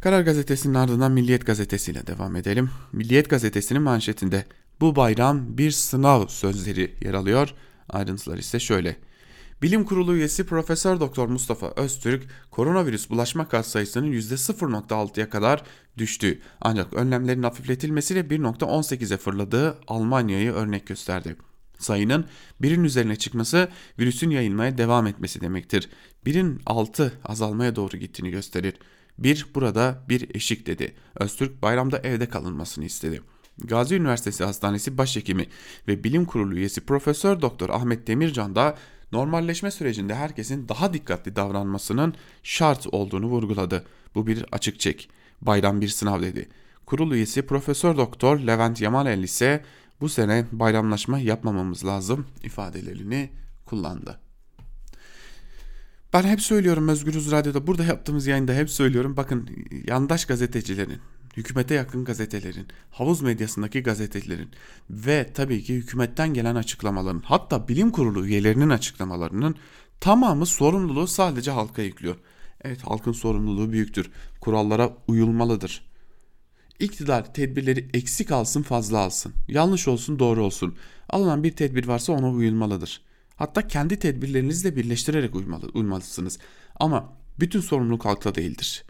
Karar 0.00 0.22
Gazetesi'nin 0.22 0.74
ardından 0.74 1.12
Milliyet 1.12 1.46
Gazetesi 1.46 1.92
ile 1.92 2.06
devam 2.06 2.36
edelim. 2.36 2.70
Milliyet 2.92 3.30
Gazetesi'nin 3.30 3.82
manşetinde 3.82 4.44
bu 4.80 4.96
bayram 4.96 5.58
bir 5.58 5.70
sınav 5.70 6.26
sözleri 6.26 6.94
yer 7.00 7.14
alıyor. 7.14 7.54
Ayrıntılar 7.88 8.38
ise 8.38 8.60
şöyle. 8.60 8.96
Bilim 9.62 9.84
Kurulu 9.84 10.14
üyesi 10.14 10.46
Profesör 10.46 11.00
Doktor 11.00 11.28
Mustafa 11.28 11.72
Öztürk, 11.76 12.22
koronavirüs 12.50 13.10
bulaşma 13.10 13.48
kat 13.48 13.66
sayısının 13.66 14.12
%0.6'ya 14.12 15.30
kadar 15.30 15.62
düştü. 15.98 16.40
Ancak 16.60 16.92
önlemlerin 16.92 17.42
hafifletilmesiyle 17.42 18.20
1.18'e 18.20 19.16
fırladığı 19.16 19.78
Almanya'yı 19.88 20.52
örnek 20.52 20.86
gösterdi. 20.86 21.36
Sayının 21.78 22.26
birin 22.62 22.84
üzerine 22.84 23.16
çıkması 23.16 23.68
virüsün 23.98 24.30
yayılmaya 24.30 24.78
devam 24.78 25.06
etmesi 25.06 25.40
demektir. 25.40 25.88
Birin 26.26 26.60
altı 26.66 27.12
azalmaya 27.24 27.76
doğru 27.76 27.96
gittiğini 27.96 28.30
gösterir. 28.30 28.74
Bir 29.18 29.46
burada 29.54 30.04
bir 30.08 30.34
eşik 30.34 30.66
dedi. 30.66 30.94
Öztürk 31.14 31.62
bayramda 31.62 31.98
evde 31.98 32.28
kalınmasını 32.28 32.84
istedi. 32.84 33.22
Gazi 33.58 33.94
Üniversitesi 33.94 34.44
Hastanesi 34.44 34.98
Başhekimi 34.98 35.46
ve 35.88 36.04
Bilim 36.04 36.24
Kurulu 36.24 36.54
üyesi 36.54 36.80
Profesör 36.80 37.40
Doktor 37.40 37.68
Ahmet 37.68 38.06
Demircan 38.06 38.54
da 38.54 38.78
normalleşme 39.12 39.70
sürecinde 39.70 40.14
herkesin 40.14 40.68
daha 40.68 40.92
dikkatli 40.92 41.36
davranmasının 41.36 42.14
şart 42.42 42.86
olduğunu 42.92 43.26
vurguladı. 43.26 43.84
Bu 44.14 44.26
bir 44.26 44.44
açık 44.52 44.80
çek. 44.80 45.08
Bayram 45.42 45.80
bir 45.80 45.88
sınav 45.88 46.22
dedi. 46.22 46.48
Kurul 46.86 47.12
üyesi 47.12 47.46
Profesör 47.46 47.96
Doktor 47.96 48.38
Levent 48.38 48.80
Yamanel 48.80 49.22
ise 49.22 49.64
bu 50.04 50.08
sene 50.08 50.46
bayramlaşma 50.52 51.18
yapmamamız 51.18 51.84
lazım 51.84 52.26
ifadelerini 52.42 53.30
kullandı. 53.66 54.20
Ben 56.12 56.22
hep 56.22 56.40
söylüyorum 56.40 56.88
Özgürüz 56.88 57.30
Radyo'da 57.30 57.66
burada 57.66 57.84
yaptığımız 57.84 58.26
yayında 58.26 58.52
hep 58.52 58.70
söylüyorum. 58.70 59.16
Bakın 59.16 59.48
yandaş 59.86 60.24
gazetecilerin, 60.24 61.00
hükümete 61.36 61.74
yakın 61.74 62.04
gazetelerin, 62.04 62.68
havuz 62.90 63.22
medyasındaki 63.22 63.82
gazetecilerin 63.82 64.50
ve 64.90 65.30
tabii 65.34 65.62
ki 65.62 65.74
hükümetten 65.74 66.34
gelen 66.34 66.54
açıklamaların 66.54 67.22
hatta 67.24 67.68
bilim 67.68 67.90
kurulu 67.90 68.26
üyelerinin 68.26 68.70
açıklamalarının 68.70 69.56
tamamı 70.00 70.46
sorumluluğu 70.46 71.06
sadece 71.06 71.50
halka 71.50 71.82
yüklüyor. 71.82 72.16
Evet 72.64 72.82
halkın 72.82 73.12
sorumluluğu 73.12 73.72
büyüktür. 73.72 74.10
Kurallara 74.40 74.92
uyulmalıdır. 75.08 75.93
İktidar 76.78 77.34
tedbirleri 77.34 77.88
eksik 77.94 78.32
alsın 78.32 78.62
fazla 78.62 78.98
alsın. 78.98 79.32
Yanlış 79.48 79.88
olsun 79.88 80.18
doğru 80.18 80.44
olsun. 80.44 80.74
Alınan 81.08 81.44
bir 81.44 81.52
tedbir 81.52 81.86
varsa 81.86 82.12
ona 82.12 82.30
uyulmalıdır. 82.30 83.00
Hatta 83.36 83.68
kendi 83.68 83.98
tedbirlerinizle 83.98 84.76
birleştirerek 84.76 85.34
uymalı, 85.34 85.70
uymalısınız. 85.74 86.38
Ama 86.80 87.12
bütün 87.40 87.60
sorumluluk 87.60 88.04
halkta 88.04 88.34
değildir. 88.34 88.84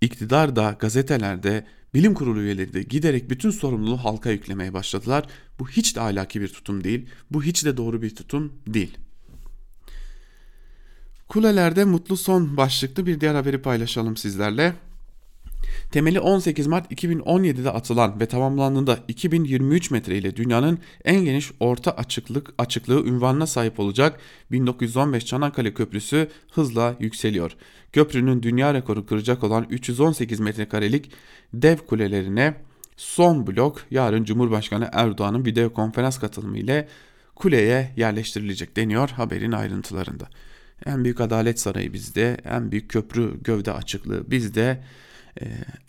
İktidar 0.00 0.56
da 0.56 0.76
gazetelerde 0.78 1.66
bilim 1.94 2.14
kurulu 2.14 2.40
üyeleri 2.40 2.72
de 2.72 2.82
giderek 2.82 3.30
bütün 3.30 3.50
sorumluluğu 3.50 3.96
halka 3.96 4.30
yüklemeye 4.30 4.72
başladılar. 4.72 5.26
Bu 5.58 5.68
hiç 5.68 5.96
de 5.96 6.00
ahlaki 6.00 6.40
bir 6.40 6.48
tutum 6.48 6.84
değil. 6.84 7.06
Bu 7.30 7.42
hiç 7.42 7.64
de 7.64 7.76
doğru 7.76 8.02
bir 8.02 8.16
tutum 8.16 8.52
değil. 8.66 8.98
Kulelerde 11.28 11.84
mutlu 11.84 12.16
son 12.16 12.56
başlıklı 12.56 13.06
bir 13.06 13.20
diğer 13.20 13.34
haberi 13.34 13.62
paylaşalım 13.62 14.16
sizlerle. 14.16 14.74
Temeli 15.90 16.20
18 16.20 16.66
Mart 16.66 16.92
2017'de 16.92 17.70
atılan 17.70 18.20
ve 18.20 18.26
tamamlandığında 18.26 18.98
2023 19.08 19.90
metre 19.90 20.18
ile 20.18 20.36
dünyanın 20.36 20.78
en 21.04 21.24
geniş 21.24 21.50
orta 21.60 21.90
açıklık 21.90 22.54
açıklığı 22.58 23.06
ünvanına 23.06 23.46
sahip 23.46 23.80
olacak 23.80 24.20
1915 24.52 25.26
Çanakkale 25.26 25.74
Köprüsü 25.74 26.28
hızla 26.52 26.96
yükseliyor. 27.00 27.56
Köprünün 27.92 28.42
dünya 28.42 28.74
rekoru 28.74 29.06
kıracak 29.06 29.44
olan 29.44 29.66
318 29.70 30.40
metrekarelik 30.40 31.10
dev 31.54 31.76
kulelerine 31.76 32.54
son 32.96 33.46
blok 33.46 33.82
yarın 33.90 34.24
Cumhurbaşkanı 34.24 34.88
Erdoğan'ın 34.92 35.44
video 35.44 35.72
konferans 35.72 36.18
katılımı 36.18 36.58
ile 36.58 36.88
kuleye 37.34 37.92
yerleştirilecek 37.96 38.76
deniyor 38.76 39.08
haberin 39.08 39.52
ayrıntılarında. 39.52 40.28
En 40.86 41.04
büyük 41.04 41.20
adalet 41.20 41.60
sarayı 41.60 41.92
bizde, 41.92 42.36
en 42.44 42.70
büyük 42.72 42.90
köprü 42.90 43.42
gövde 43.42 43.72
açıklığı 43.72 44.30
bizde. 44.30 44.82
Ee, 45.40 45.46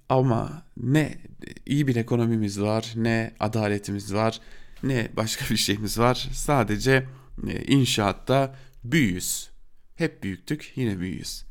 ama 0.09 0.65
ne 0.77 1.17
iyi 1.65 1.87
bir 1.87 1.95
ekonomimiz 1.95 2.61
var, 2.61 2.93
ne 2.95 3.33
adaletimiz 3.39 4.13
var, 4.13 4.39
ne 4.83 5.09
başka 5.17 5.45
bir 5.49 5.57
şeyimiz 5.57 5.99
var. 5.99 6.29
Sadece 6.33 7.05
e, 7.47 7.63
inşaatta 7.63 8.55
büyüyüz. 8.83 9.49
Hep 9.95 10.23
büyüktük, 10.23 10.71
yine 10.75 10.99
büyüyüz. 10.99 11.45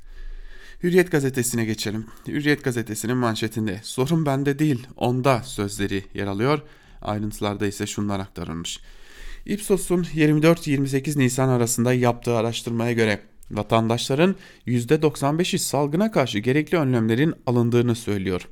Hürriyet 0.83 1.11
gazetesine 1.11 1.65
geçelim. 1.65 2.07
Hürriyet 2.29 2.65
gazetesinin 2.65 3.17
manşetinde 3.17 3.81
sorun 3.83 4.27
bende 4.27 4.59
değil 4.59 4.87
onda 4.97 5.43
sözleri 5.43 6.05
yer 6.15 6.27
alıyor. 6.27 6.63
Ayrıntılarda 7.03 7.67
ise 7.67 7.87
şunlar 7.87 8.21
aktarılmış. 8.21 8.81
Ipsos'un 9.47 10.03
24-28 10.03 11.19
Nisan 11.19 11.49
arasında 11.49 11.95
yaptığı 11.95 12.37
araştırmaya 12.37 12.93
göre 12.93 13.21
vatandaşların 13.51 14.37
%95'i 14.67 15.59
salgına 15.59 16.11
karşı 16.11 16.39
gerekli 16.39 16.79
önlemlerin 16.79 17.35
alındığını 17.47 17.95
söylüyor. 17.95 18.49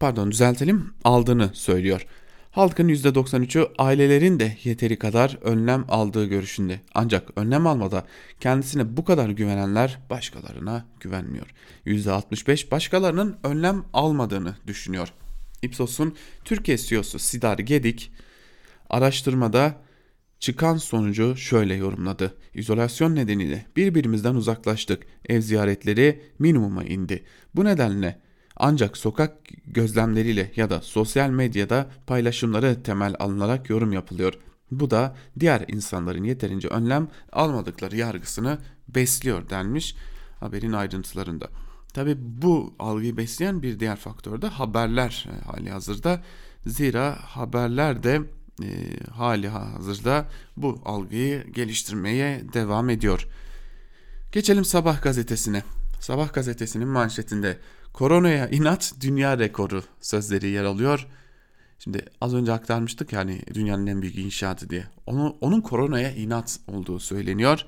Pardon 0.00 0.30
düzeltelim 0.30 0.94
aldığını 1.04 1.50
söylüyor. 1.54 2.06
Halkın 2.50 2.88
%93'ü 2.88 3.68
ailelerin 3.78 4.40
de 4.40 4.56
yeteri 4.64 4.98
kadar 4.98 5.38
önlem 5.42 5.84
aldığı 5.88 6.26
görüşünde. 6.26 6.80
Ancak 6.94 7.28
önlem 7.36 7.66
almada 7.66 8.06
kendisine 8.40 8.96
bu 8.96 9.04
kadar 9.04 9.28
güvenenler 9.28 9.98
başkalarına 10.10 10.86
güvenmiyor. 11.00 11.46
%65 11.86 12.70
başkalarının 12.70 13.36
önlem 13.44 13.84
almadığını 13.92 14.56
düşünüyor. 14.66 15.08
Ipsos'un 15.62 16.16
Türkiye 16.44 16.78
CEO'su 16.78 17.18
Sidar 17.18 17.58
Gedik 17.58 18.12
araştırmada 18.90 19.74
Çıkan 20.40 20.76
sonucu 20.76 21.36
şöyle 21.36 21.74
yorumladı. 21.74 22.34
İzolasyon 22.54 23.14
nedeniyle 23.14 23.66
birbirimizden 23.76 24.34
uzaklaştık. 24.34 25.06
Ev 25.28 25.40
ziyaretleri 25.40 26.22
minimuma 26.38 26.84
indi. 26.84 27.24
Bu 27.54 27.64
nedenle 27.64 28.20
ancak 28.56 28.96
sokak 28.96 29.36
gözlemleriyle 29.66 30.52
ya 30.56 30.70
da 30.70 30.80
sosyal 30.80 31.30
medyada 31.30 31.90
paylaşımları 32.06 32.82
temel 32.82 33.14
alınarak 33.18 33.70
yorum 33.70 33.92
yapılıyor. 33.92 34.34
Bu 34.70 34.90
da 34.90 35.16
diğer 35.40 35.64
insanların 35.68 36.24
yeterince 36.24 36.68
önlem 36.68 37.08
almadıkları 37.32 37.96
yargısını 37.96 38.58
besliyor 38.88 39.50
denmiş 39.50 39.96
haberin 40.40 40.72
ayrıntılarında. 40.72 41.48
Tabi 41.94 42.16
bu 42.18 42.74
algıyı 42.78 43.16
besleyen 43.16 43.62
bir 43.62 43.80
diğer 43.80 43.96
faktör 43.96 44.42
de 44.42 44.46
haberler 44.46 45.28
e, 45.32 45.44
hali 45.44 45.70
hazırda. 45.70 46.22
Zira 46.66 47.16
haberler 47.20 48.02
de 48.02 48.22
e, 48.62 48.68
hali 49.10 49.48
hazırda 49.48 50.28
bu 50.56 50.80
algıyı 50.84 51.52
geliştirmeye 51.52 52.42
devam 52.52 52.90
ediyor. 52.90 53.26
Geçelim 54.32 54.64
Sabah 54.64 55.02
gazetesine. 55.02 55.62
Sabah 56.00 56.32
gazetesinin 56.32 56.88
manşetinde 56.88 57.58
koronaya 57.92 58.48
inat 58.48 58.92
dünya 59.00 59.38
rekoru 59.38 59.82
sözleri 60.00 60.48
yer 60.48 60.64
alıyor. 60.64 61.06
Şimdi 61.78 62.04
az 62.20 62.34
önce 62.34 62.52
aktarmıştık 62.52 63.12
yani 63.12 63.40
dünyanın 63.54 63.86
en 63.86 64.02
büyük 64.02 64.18
inşaatı 64.18 64.70
diye. 64.70 64.84
Onu, 65.06 65.36
onun 65.40 65.60
koronaya 65.60 66.10
inat 66.10 66.60
olduğu 66.66 66.98
söyleniyor 66.98 67.64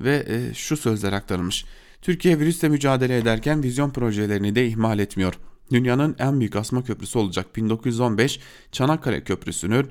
ve 0.00 0.24
e, 0.28 0.54
şu 0.54 0.76
sözler 0.76 1.12
aktarılmış. 1.12 1.64
Türkiye 2.02 2.38
virüsle 2.38 2.68
mücadele 2.68 3.18
ederken 3.18 3.62
vizyon 3.62 3.90
projelerini 3.90 4.54
de 4.54 4.66
ihmal 4.66 4.98
etmiyor. 4.98 5.34
Dünyanın 5.72 6.16
en 6.18 6.40
büyük 6.40 6.56
asma 6.56 6.84
köprüsü 6.84 7.18
olacak 7.18 7.56
1915 7.56 8.40
Çanakkale 8.72 9.24
Köprüsü'nün 9.24 9.90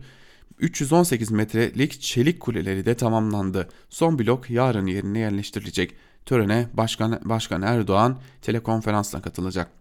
318 0.60 1.32
metrelik 1.32 2.02
çelik 2.02 2.40
kuleleri 2.40 2.86
de 2.86 2.96
tamamlandı. 2.96 3.70
Son 3.90 4.20
blok 4.20 4.50
yarın 4.50 4.86
yerine 4.86 5.20
yerleştirilecek. 5.20 5.96
Törene 6.26 6.68
Başkan, 6.74 7.22
Başkan 7.26 7.62
Erdoğan 7.62 8.20
telekonferansla 8.42 9.22
katılacak. 9.22 9.72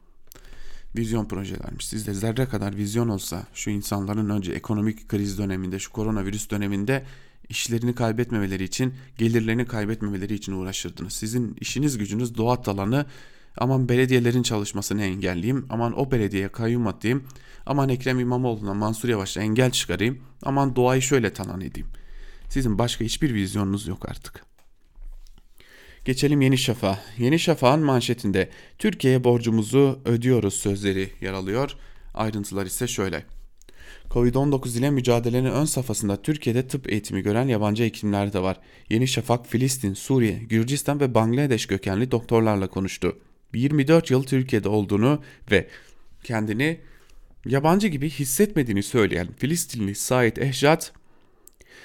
Vizyon 0.96 1.24
projelermiş. 1.24 1.86
Sizde 1.86 2.14
zerre 2.14 2.46
kadar 2.46 2.76
vizyon 2.76 3.08
olsa 3.08 3.46
şu 3.54 3.70
insanların 3.70 4.30
önce 4.30 4.52
ekonomik 4.52 5.08
kriz 5.08 5.38
döneminde, 5.38 5.78
şu 5.78 5.92
koronavirüs 5.92 6.50
döneminde 6.50 7.04
işlerini 7.48 7.94
kaybetmemeleri 7.94 8.64
için, 8.64 8.94
gelirlerini 9.18 9.66
kaybetmemeleri 9.66 10.34
için 10.34 10.52
uğraşırdınız. 10.52 11.12
Sizin 11.12 11.56
işiniz 11.60 11.98
gücünüz 11.98 12.36
doğa 12.36 12.62
alanı 12.66 13.06
aman 13.58 13.88
belediyelerin 13.88 14.42
çalışmasını 14.42 15.02
engelleyeyim, 15.02 15.66
aman 15.70 16.00
o 16.00 16.10
belediyeye 16.10 16.48
kayyum 16.48 16.86
atayım, 16.86 17.24
aman 17.66 17.88
Ekrem 17.88 18.20
İmamoğlu'na 18.20 18.74
Mansur 18.74 19.08
Yavaş'a 19.08 19.40
engel 19.40 19.70
çıkarayım, 19.70 20.18
aman 20.42 20.76
doğayı 20.76 21.02
şöyle 21.02 21.32
talan 21.32 21.60
edeyim. 21.60 21.88
Sizin 22.48 22.78
başka 22.78 23.04
hiçbir 23.04 23.34
vizyonunuz 23.34 23.88
yok 23.88 24.08
artık. 24.08 24.44
Geçelim 26.04 26.40
Yeni 26.40 26.58
Şafak'a. 26.58 27.00
Yeni 27.18 27.38
Şafak'ın 27.38 27.84
manşetinde 27.84 28.50
Türkiye'ye 28.78 29.24
borcumuzu 29.24 30.00
ödüyoruz 30.04 30.54
sözleri 30.54 31.10
yer 31.20 31.32
alıyor. 31.32 31.74
Ayrıntılar 32.14 32.66
ise 32.66 32.86
şöyle. 32.86 33.24
Covid-19 34.10 34.78
ile 34.78 34.90
mücadelenin 34.90 35.50
ön 35.50 35.64
safhasında 35.64 36.22
Türkiye'de 36.22 36.68
tıp 36.68 36.92
eğitimi 36.92 37.22
gören 37.22 37.48
yabancı 37.48 37.82
hekimler 37.84 38.32
de 38.32 38.42
var. 38.42 38.60
Yeni 38.90 39.08
Şafak, 39.08 39.46
Filistin, 39.46 39.94
Suriye, 39.94 40.38
Gürcistan 40.38 41.00
ve 41.00 41.14
Bangladeş 41.14 41.66
kökenli 41.66 42.10
doktorlarla 42.10 42.68
konuştu. 42.68 43.18
24 43.54 44.11
yıl 44.11 44.22
Türkiye'de 44.22 44.68
olduğunu 44.68 45.22
ve 45.50 45.68
kendini 46.24 46.80
yabancı 47.46 47.88
gibi 47.88 48.11
hissetmediğini 48.11 48.82
söyleyen 48.82 49.28
Filistinli 49.37 49.94
Said 49.94 50.37
Ehjat, 50.37 50.92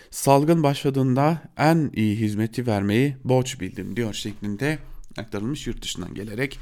salgın 0.09 0.63
başladığında 0.63 1.41
en 1.57 1.91
iyi 1.95 2.15
hizmeti 2.15 2.67
vermeyi 2.67 3.17
borç 3.23 3.59
bildim 3.59 3.95
diyor 3.95 4.13
şeklinde 4.13 4.79
aktarılmış 5.17 5.67
yurt 5.67 5.81
dışından 5.81 6.13
gelerek 6.13 6.59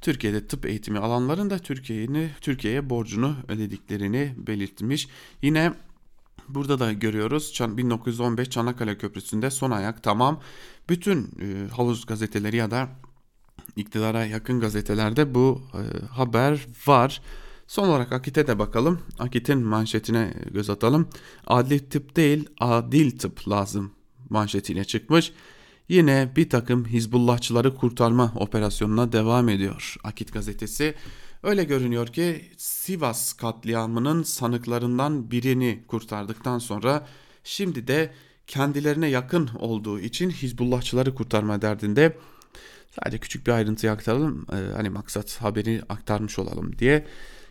Türkiye'de 0.00 0.46
tıp 0.46 0.66
eğitimi 0.66 0.98
alanlarında 0.98 1.58
Türkiye'yi 1.58 2.30
Türkiye'ye 2.40 2.90
borcunu 2.90 3.36
ödediklerini 3.48 4.34
belirtmiş. 4.36 5.08
Yine 5.42 5.72
burada 6.48 6.78
da 6.78 6.92
görüyoruz 6.92 7.60
1915 7.60 8.50
Çanakkale 8.50 8.98
Köprüsü'nde 8.98 9.50
son 9.50 9.70
ayak 9.70 10.02
tamam. 10.02 10.40
Bütün 10.88 11.24
e, 11.24 11.68
havuz 11.68 12.06
gazeteleri 12.06 12.56
ya 12.56 12.70
da 12.70 12.88
iktidara 13.78 14.24
yakın 14.24 14.60
gazetelerde 14.60 15.34
bu 15.34 15.62
e, 15.74 16.06
haber 16.06 16.66
var. 16.86 17.22
Son 17.66 17.88
olarak 17.88 18.12
Akit'e 18.12 18.46
de 18.46 18.58
bakalım. 18.58 19.00
Akit'in 19.18 19.58
manşetine 19.58 20.34
göz 20.50 20.70
atalım. 20.70 21.08
Adli 21.46 21.88
tıp 21.88 22.16
değil 22.16 22.48
adil 22.60 23.18
tıp 23.18 23.48
lazım 23.48 23.92
manşetiyle 24.30 24.84
çıkmış. 24.84 25.32
Yine 25.88 26.32
bir 26.36 26.50
takım 26.50 26.84
Hizbullahçıları 26.84 27.74
kurtarma 27.74 28.32
operasyonuna 28.36 29.12
devam 29.12 29.48
ediyor 29.48 29.96
Akit 30.04 30.32
gazetesi. 30.32 30.94
Öyle 31.42 31.64
görünüyor 31.64 32.06
ki 32.06 32.50
Sivas 32.56 33.32
katliamının 33.32 34.22
sanıklarından 34.22 35.30
birini 35.30 35.84
kurtardıktan 35.88 36.58
sonra 36.58 37.06
şimdi 37.44 37.86
de 37.86 38.12
kendilerine 38.46 39.08
yakın 39.08 39.50
olduğu 39.58 40.00
için 40.00 40.30
Hizbullahçıları 40.30 41.14
kurtarma 41.14 41.62
derdinde 41.62 42.16
sadece 42.90 43.18
küçük 43.18 43.46
bir 43.46 43.52
ayrıntıyı 43.52 43.92
aktaralım. 43.92 44.46
Ee, 44.52 44.72
hani 44.76 44.90
maksat 44.90 45.42
haberi 45.42 45.82
aktarmış 45.88 46.38
olalım 46.38 46.78
diye. 46.78 47.06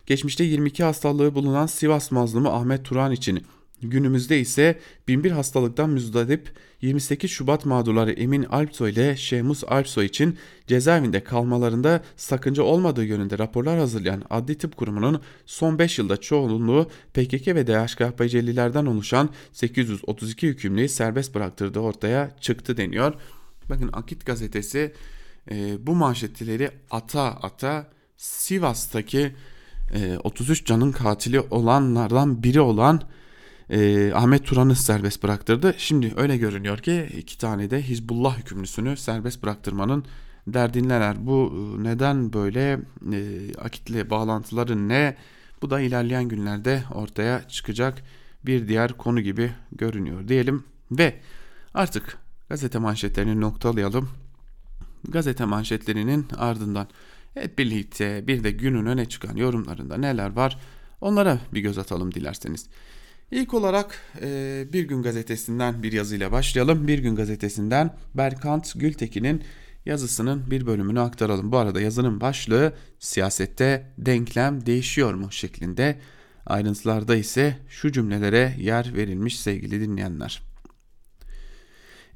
Geçmişte 0.06 0.44
22 0.44 0.84
hastalığı 0.84 1.34
bulunan 1.34 1.66
Sivas 1.66 2.10
mazlumu 2.10 2.48
Ahmet 2.48 2.84
Turan 2.84 3.12
için 3.12 3.46
Günümüzde 3.82 4.40
ise 4.40 4.78
binbir 5.08 5.30
hastalıktan 5.30 5.90
müzdarip 5.90 6.50
28 6.80 7.30
Şubat 7.30 7.66
mağdurları 7.66 8.12
Emin 8.12 8.42
Alpsoy 8.42 8.90
ile 8.90 9.16
Şemus 9.16 9.64
Alpsoy 9.64 10.06
için 10.06 10.38
cezaevinde 10.66 11.24
kalmalarında 11.24 12.02
sakınca 12.16 12.62
olmadığı 12.62 13.04
yönünde 13.04 13.38
raporlar 13.38 13.78
hazırlayan 13.78 14.22
Adli 14.30 14.58
Tıp 14.58 14.76
Kurumu'nun 14.76 15.22
son 15.46 15.78
5 15.78 15.98
yılda 15.98 16.16
çoğunluğu 16.16 16.90
PKK 17.14 17.48
ve 17.48 17.66
DHKPC'lilerden 17.66 18.86
oluşan 18.86 19.30
832 19.52 20.48
hükümlüyü 20.48 20.88
serbest 20.88 21.34
bıraktırdığı 21.34 21.80
ortaya 21.80 22.36
çıktı 22.40 22.76
deniyor. 22.76 23.14
Bakın 23.70 23.90
Akit 23.92 24.26
gazetesi 24.26 24.92
e, 25.50 25.86
bu 25.86 25.94
manşetleri 25.94 26.70
ata 26.90 27.22
ata 27.22 27.86
Sivas'taki 28.16 29.34
e, 29.94 30.18
33 30.24 30.66
canın 30.66 30.92
katili 30.92 31.40
olanlardan 31.40 32.42
biri 32.42 32.60
olan 32.60 33.02
e, 33.70 34.12
Ahmet 34.12 34.44
Turan'ı 34.46 34.76
serbest 34.76 35.22
bıraktırdı. 35.22 35.74
Şimdi 35.78 36.12
öyle 36.16 36.36
görünüyor 36.36 36.78
ki 36.78 37.08
iki 37.16 37.38
tane 37.38 37.70
de 37.70 37.82
Hizbullah 37.82 38.38
hükümlüsünü 38.38 38.96
serbest 38.96 39.42
bıraktırmanın 39.42 40.04
derdindeler. 40.46 41.26
Bu 41.26 41.52
e, 41.54 41.84
neden 41.84 42.32
böyle 42.32 42.80
e, 43.12 43.52
akitle 43.58 44.10
bağlantıları 44.10 44.88
ne? 44.88 45.16
Bu 45.62 45.70
da 45.70 45.80
ilerleyen 45.80 46.28
günlerde 46.28 46.82
ortaya 46.94 47.48
çıkacak 47.48 48.02
bir 48.46 48.68
diğer 48.68 48.92
konu 48.92 49.20
gibi 49.20 49.52
görünüyor 49.72 50.28
diyelim. 50.28 50.64
Ve 50.90 51.20
artık 51.74 52.18
gazete 52.48 52.78
manşetlerini 52.78 53.40
noktalayalım. 53.40 54.08
Gazete 55.08 55.44
manşetlerinin 55.44 56.26
ardından 56.36 56.88
hep 57.34 57.58
birlikte 57.58 58.26
bir 58.26 58.44
de 58.44 58.50
günün 58.50 58.86
öne 58.86 59.08
çıkan 59.08 59.36
yorumlarında 59.36 59.96
neler 59.96 60.30
var 60.30 60.58
onlara 61.00 61.38
bir 61.54 61.60
göz 61.60 61.78
atalım 61.78 62.14
dilerseniz. 62.14 62.66
İlk 63.30 63.54
olarak 63.54 64.02
e, 64.20 64.66
Bir 64.72 64.84
Gün 64.84 65.02
Gazetesi'nden 65.02 65.82
bir 65.82 65.92
yazıyla 65.92 66.32
başlayalım. 66.32 66.88
Bir 66.88 66.98
Gün 66.98 67.16
Gazetesi'nden 67.16 67.96
Berkant 68.14 68.72
Gültekin'in 68.80 69.44
yazısının 69.86 70.50
bir 70.50 70.66
bölümünü 70.66 71.00
aktaralım. 71.00 71.52
Bu 71.52 71.56
arada 71.56 71.80
yazının 71.80 72.20
başlığı 72.20 72.72
siyasette 72.98 73.92
denklem 73.98 74.66
değişiyor 74.66 75.14
mu 75.14 75.32
şeklinde. 75.32 75.98
Ayrıntılarda 76.46 77.16
ise 77.16 77.58
şu 77.68 77.92
cümlelere 77.92 78.54
yer 78.58 78.94
verilmiş 78.94 79.40
sevgili 79.40 79.80
dinleyenler. 79.80 80.47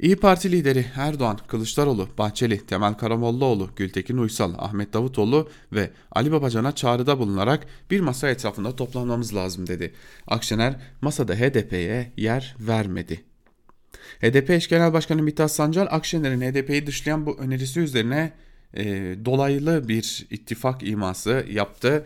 İyi 0.03 0.17
Parti 0.17 0.53
lideri 0.53 0.87
Erdoğan, 0.97 1.39
Kılıçdaroğlu, 1.47 2.09
Bahçeli, 2.19 2.67
Temel 2.67 2.95
Karamollaoğlu, 2.95 3.71
Gültekin 3.77 4.17
Uysal, 4.17 4.55
Ahmet 4.59 4.93
Davutoğlu 4.93 5.51
ve 5.73 5.91
Ali 6.13 6.33
Babacan'a 6.33 6.75
çağrıda 6.75 7.19
bulunarak 7.19 7.67
bir 7.91 8.01
masa 8.01 8.29
etrafında 8.29 8.77
toplanmamız 8.77 9.35
lazım 9.35 9.67
dedi. 9.67 9.93
Akşener 10.27 10.77
masada 11.01 11.35
HDP'ye 11.35 12.13
yer 12.17 12.57
vermedi. 12.61 13.25
HDP 14.21 14.51
eş 14.51 14.69
genel 14.69 14.93
başkanı 14.93 15.23
Mithat 15.23 15.53
Sancar 15.53 15.89
Akşener'in 15.91 16.41
HDP'yi 16.41 16.87
dışlayan 16.87 17.27
bu 17.27 17.39
önerisi 17.39 17.81
üzerine 17.81 18.33
e, 18.75 18.85
dolaylı 19.25 19.89
bir 19.89 20.27
ittifak 20.31 20.83
iması 20.83 21.47
yaptı. 21.51 22.05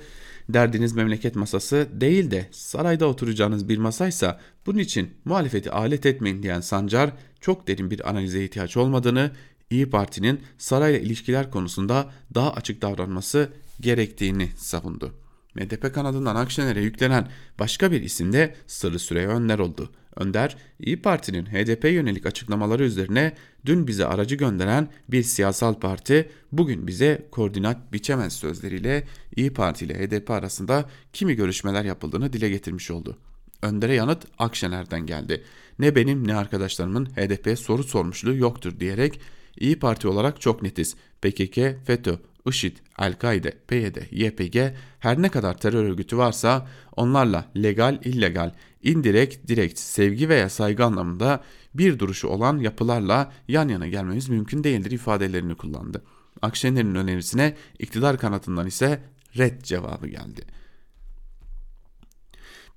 Derdiniz 0.48 0.92
memleket 0.92 1.36
masası 1.36 1.88
değil 1.92 2.30
de 2.30 2.48
sarayda 2.50 3.06
oturacağınız 3.06 3.68
bir 3.68 3.78
masaysa 3.78 4.40
bunun 4.66 4.78
için 4.78 5.10
muhalefeti 5.24 5.70
alet 5.70 6.06
etmeyin 6.06 6.42
diyen 6.42 6.60
Sancar 6.60 7.10
çok 7.40 7.68
derin 7.68 7.90
bir 7.90 8.10
analize 8.10 8.44
ihtiyaç 8.44 8.76
olmadığını, 8.76 9.30
İyi 9.70 9.90
Parti'nin 9.90 10.40
sarayla 10.58 10.98
ilişkiler 10.98 11.50
konusunda 11.50 12.10
daha 12.34 12.52
açık 12.52 12.82
davranması 12.82 13.48
gerektiğini 13.80 14.48
savundu. 14.56 15.14
MDP 15.54 15.94
kanadından 15.94 16.36
Akşener'e 16.36 16.80
yüklenen 16.80 17.28
başka 17.58 17.92
bir 17.92 18.02
isim 18.02 18.32
de 18.32 18.54
Sırrı 18.66 18.98
Süreyya 18.98 19.30
Önder 19.30 19.58
oldu. 19.58 19.90
Önder, 20.16 20.56
İyi 20.80 21.02
Parti'nin 21.02 21.46
HDP 21.46 21.84
yönelik 21.84 22.26
açıklamaları 22.26 22.84
üzerine 22.84 23.32
dün 23.66 23.86
bize 23.86 24.06
aracı 24.06 24.34
gönderen 24.34 24.88
bir 25.08 25.22
siyasal 25.22 25.74
parti 25.74 26.30
bugün 26.52 26.86
bize 26.86 27.28
koordinat 27.30 27.92
biçemez 27.92 28.32
sözleriyle 28.32 29.04
İyi 29.36 29.52
Parti 29.52 29.84
ile 29.84 29.94
HDP 29.94 30.30
arasında 30.30 30.84
kimi 31.12 31.34
görüşmeler 31.34 31.84
yapıldığını 31.84 32.32
dile 32.32 32.48
getirmiş 32.48 32.90
oldu. 32.90 33.18
Önder'e 33.62 33.94
yanıt 33.94 34.24
Akşener'den 34.38 35.06
geldi. 35.06 35.44
Ne 35.78 35.96
benim 35.96 36.28
ne 36.28 36.34
arkadaşlarımın 36.34 37.06
HDP'ye 37.06 37.56
soru 37.56 37.84
sormuşluğu 37.84 38.36
yoktur 38.36 38.80
diyerek 38.80 39.20
İyi 39.56 39.78
Parti 39.78 40.08
olarak 40.08 40.40
çok 40.40 40.62
netiz. 40.62 40.94
PKK, 41.22 41.86
FETÖ, 41.86 42.18
IŞİD, 42.46 42.76
El-Kaide, 42.98 43.50
PYD, 43.68 43.96
YPG 44.10 44.74
her 44.98 45.22
ne 45.22 45.28
kadar 45.28 45.58
terör 45.58 45.84
örgütü 45.84 46.16
varsa 46.16 46.68
onlarla 46.96 47.44
legal, 47.56 48.00
illegal, 48.04 48.54
indirekt, 48.82 49.48
direkt, 49.48 49.78
sevgi 49.78 50.28
veya 50.28 50.48
saygı 50.48 50.84
anlamında 50.84 51.44
bir 51.74 51.98
duruşu 51.98 52.28
olan 52.28 52.58
yapılarla 52.58 53.32
yan 53.48 53.68
yana 53.68 53.86
gelmemiz 53.86 54.28
mümkün 54.28 54.64
değildir 54.64 54.90
ifadelerini 54.90 55.54
kullandı. 55.54 56.02
Akşener'in 56.42 56.94
önerisine 56.94 57.56
iktidar 57.78 58.18
kanatından 58.18 58.66
ise 58.66 59.02
red 59.38 59.62
cevabı 59.62 60.08
geldi. 60.08 60.44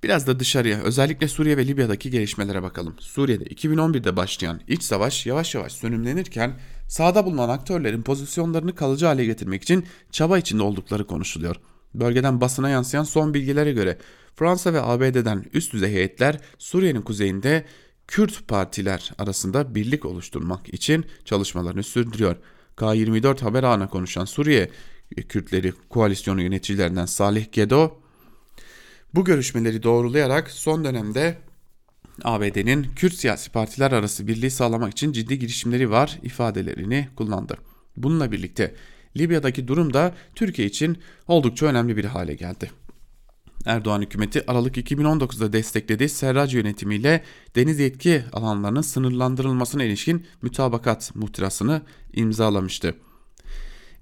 Biraz 0.02 0.26
da 0.26 0.40
dışarıya 0.40 0.80
özellikle 0.82 1.28
Suriye 1.28 1.56
ve 1.56 1.66
Libya'daki 1.66 2.10
gelişmelere 2.10 2.62
bakalım. 2.62 2.96
Suriye'de 2.98 3.44
2011'de 3.44 4.16
başlayan 4.16 4.60
iç 4.68 4.82
savaş 4.82 5.26
yavaş 5.26 5.54
yavaş 5.54 5.72
sönümlenirken 5.72 6.60
sahada 6.90 7.26
bulunan 7.26 7.48
aktörlerin 7.48 8.02
pozisyonlarını 8.02 8.74
kalıcı 8.74 9.06
hale 9.06 9.24
getirmek 9.24 9.62
için 9.62 9.86
çaba 10.10 10.38
içinde 10.38 10.62
oldukları 10.62 11.06
konuşuluyor. 11.06 11.56
Bölgeden 11.94 12.40
basına 12.40 12.68
yansıyan 12.68 13.02
son 13.02 13.34
bilgilere 13.34 13.72
göre 13.72 13.98
Fransa 14.36 14.72
ve 14.72 14.82
ABD'den 14.82 15.44
üst 15.52 15.72
düzey 15.72 15.92
heyetler 15.92 16.40
Suriye'nin 16.58 17.02
kuzeyinde 17.02 17.64
Kürt 18.06 18.48
partiler 18.48 19.10
arasında 19.18 19.74
birlik 19.74 20.04
oluşturmak 20.04 20.74
için 20.74 21.04
çalışmalarını 21.24 21.82
sürdürüyor. 21.82 22.36
K24 22.76 23.40
haber 23.40 23.62
ağına 23.64 23.88
konuşan 23.88 24.24
Suriye 24.24 24.70
Kürtleri 25.28 25.72
koalisyonu 25.88 26.42
yöneticilerinden 26.42 27.06
Salih 27.06 27.52
Gedo 27.52 28.00
bu 29.14 29.24
görüşmeleri 29.24 29.82
doğrulayarak 29.82 30.50
son 30.50 30.84
dönemde 30.84 31.38
ABD'nin 32.24 32.86
Kürt 32.96 33.14
siyasi 33.14 33.50
partiler 33.50 33.92
arası 33.92 34.26
birliği 34.26 34.50
sağlamak 34.50 34.92
için 34.92 35.12
ciddi 35.12 35.38
girişimleri 35.38 35.90
var 35.90 36.18
ifadelerini 36.22 37.08
kullandı. 37.16 37.56
Bununla 37.96 38.32
birlikte 38.32 38.74
Libya'daki 39.16 39.68
durum 39.68 39.94
da 39.94 40.14
Türkiye 40.34 40.68
için 40.68 40.98
oldukça 41.28 41.66
önemli 41.66 41.96
bir 41.96 42.04
hale 42.04 42.34
geldi. 42.34 42.70
Erdoğan 43.66 44.02
hükümeti 44.02 44.50
Aralık 44.50 44.76
2019'da 44.76 45.52
desteklediği 45.52 46.08
Serrac 46.08 46.56
yönetimiyle 46.56 47.24
deniz 47.56 47.78
yetki 47.78 48.24
alanlarının 48.32 48.80
sınırlandırılmasına 48.80 49.84
ilişkin 49.84 50.26
mütabakat 50.42 51.14
muhtırasını 51.14 51.82
imzalamıştı. 52.12 52.94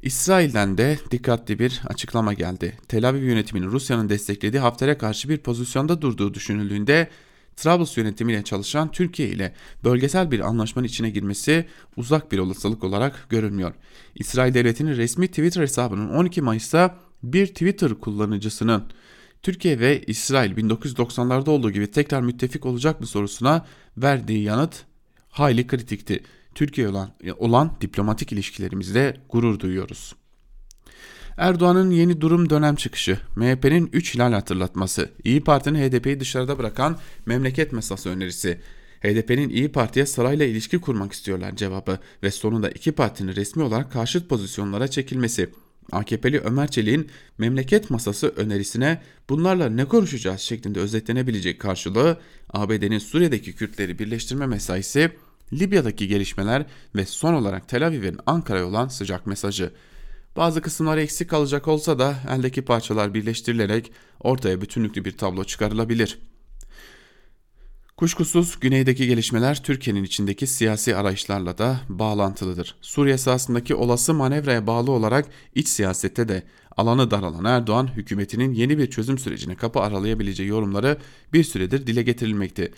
İsrail'den 0.02 0.78
de 0.78 0.98
dikkatli 1.10 1.58
bir 1.58 1.80
açıklama 1.86 2.32
geldi. 2.32 2.78
Tel 2.88 3.08
Aviv 3.08 3.22
yönetiminin 3.22 3.66
Rusya'nın 3.66 4.08
desteklediği 4.08 4.60
Hafter'e 4.60 4.98
karşı 4.98 5.28
bir 5.28 5.38
pozisyonda 5.38 6.02
durduğu 6.02 6.34
düşünüldüğünde 6.34 7.08
Trablus 7.58 7.96
yönetimiyle 7.96 8.44
çalışan 8.44 8.92
Türkiye 8.92 9.28
ile 9.28 9.54
bölgesel 9.84 10.30
bir 10.30 10.40
anlaşmanın 10.40 10.86
içine 10.86 11.10
girmesi 11.10 11.66
uzak 11.96 12.32
bir 12.32 12.38
olasılık 12.38 12.84
olarak 12.84 13.26
görünmüyor. 13.28 13.74
İsrail 14.14 14.54
devletinin 14.54 14.96
resmi 14.96 15.28
Twitter 15.28 15.62
hesabının 15.62 16.08
12 16.08 16.42
Mayıs'ta 16.42 16.96
bir 17.22 17.46
Twitter 17.46 17.94
kullanıcısının 17.94 18.84
Türkiye 19.42 19.80
ve 19.80 20.02
İsrail 20.06 20.56
1990'larda 20.56 21.50
olduğu 21.50 21.70
gibi 21.70 21.90
tekrar 21.90 22.20
müttefik 22.20 22.66
olacak 22.66 23.00
mı 23.00 23.06
sorusuna 23.06 23.66
verdiği 23.96 24.42
yanıt 24.42 24.84
hayli 25.28 25.66
kritikti. 25.66 26.22
Türkiye 26.54 26.88
olan, 26.88 27.10
olan 27.38 27.76
diplomatik 27.80 28.32
ilişkilerimizde 28.32 29.16
gurur 29.28 29.60
duyuyoruz. 29.60 30.14
Erdoğan'ın 31.38 31.90
yeni 31.90 32.20
durum 32.20 32.50
dönem 32.50 32.76
çıkışı, 32.76 33.18
MHP'nin 33.36 33.90
3 33.92 34.14
hilal 34.14 34.32
hatırlatması, 34.32 35.10
İyi 35.24 35.44
Parti'nin 35.44 35.78
HDP'yi 35.78 36.20
dışarıda 36.20 36.58
bırakan 36.58 36.98
memleket 37.26 37.72
mesası 37.72 38.08
önerisi, 38.08 38.60
HDP'nin 39.00 39.48
İyi 39.48 39.72
Parti'ye 39.72 40.06
sarayla 40.06 40.46
ilişki 40.46 40.78
kurmak 40.78 41.12
istiyorlar 41.12 41.56
cevabı 41.56 41.98
ve 42.22 42.30
sonunda 42.30 42.70
iki 42.70 42.92
partinin 42.92 43.36
resmi 43.36 43.62
olarak 43.62 43.92
karşıt 43.92 44.28
pozisyonlara 44.28 44.88
çekilmesi. 44.88 45.50
AKP'li 45.92 46.40
Ömer 46.40 46.68
Çelik'in 46.68 47.08
memleket 47.38 47.90
masası 47.90 48.28
önerisine 48.28 49.02
bunlarla 49.28 49.68
ne 49.68 49.84
konuşacağız 49.84 50.40
şeklinde 50.40 50.80
özetlenebilecek 50.80 51.60
karşılığı 51.60 52.20
ABD'nin 52.50 52.98
Suriye'deki 52.98 53.54
Kürtleri 53.54 53.98
birleştirme 53.98 54.46
mesaisi, 54.46 55.10
Libya'daki 55.52 56.08
gelişmeler 56.08 56.66
ve 56.94 57.06
son 57.06 57.34
olarak 57.34 57.68
Tel 57.68 57.86
Aviv'in 57.86 58.18
Ankara'ya 58.26 58.66
olan 58.66 58.88
sıcak 58.88 59.26
mesajı. 59.26 59.72
Bazı 60.38 60.62
kısımlar 60.62 60.98
eksik 60.98 61.30
kalacak 61.30 61.68
olsa 61.68 61.98
da 61.98 62.14
eldeki 62.30 62.62
parçalar 62.62 63.14
birleştirilerek 63.14 63.92
ortaya 64.20 64.60
bütünlüklü 64.60 65.04
bir 65.04 65.16
tablo 65.16 65.44
çıkarılabilir. 65.44 66.18
Kuşkusuz 67.96 68.60
güneydeki 68.60 69.06
gelişmeler 69.06 69.62
Türkiye'nin 69.62 70.04
içindeki 70.04 70.46
siyasi 70.46 70.96
arayışlarla 70.96 71.58
da 71.58 71.80
bağlantılıdır. 71.88 72.76
Suriye 72.80 73.18
sahasındaki 73.18 73.74
olası 73.74 74.14
manevraya 74.14 74.66
bağlı 74.66 74.90
olarak 74.90 75.26
iç 75.54 75.68
siyasette 75.68 76.28
de 76.28 76.42
alanı 76.76 77.10
daralan 77.10 77.44
Erdoğan 77.44 77.96
hükümetinin 77.96 78.52
yeni 78.52 78.78
bir 78.78 78.90
çözüm 78.90 79.18
sürecine 79.18 79.56
kapı 79.56 79.80
aralayabileceği 79.80 80.48
yorumları 80.48 80.96
bir 81.32 81.44
süredir 81.44 81.86
dile 81.86 82.02
getirilmekte. 82.02 82.70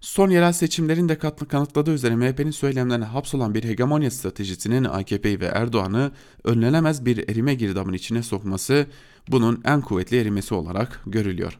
Son 0.00 0.30
yerel 0.30 0.52
seçimlerin 0.52 1.08
de 1.08 1.18
kanıtladığı 1.18 1.92
üzere 1.92 2.16
MHP'nin 2.16 2.50
söylemlerine 2.50 3.04
hapsolan 3.04 3.54
bir 3.54 3.64
hegemonya 3.64 4.10
stratejisinin 4.10 4.84
AKP'yi 4.84 5.40
ve 5.40 5.46
Erdoğan'ı 5.46 6.12
önlenemez 6.44 7.06
bir 7.06 7.28
erime 7.28 7.54
girdabın 7.54 7.92
içine 7.92 8.22
sokması 8.22 8.86
bunun 9.28 9.62
en 9.64 9.80
kuvvetli 9.80 10.20
erimesi 10.20 10.54
olarak 10.54 11.00
görülüyor. 11.06 11.58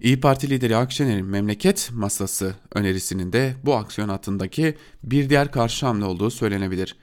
İyi 0.00 0.20
Parti 0.20 0.50
lideri 0.50 0.76
Akşener'in 0.76 1.26
memleket 1.26 1.90
masası 1.92 2.54
önerisinin 2.74 3.32
de 3.32 3.54
bu 3.64 3.74
aksiyon 3.74 4.08
hattındaki 4.08 4.74
bir 5.02 5.28
diğer 5.30 5.52
karşı 5.52 5.86
hamle 5.86 6.04
olduğu 6.04 6.30
söylenebilir. 6.30 6.96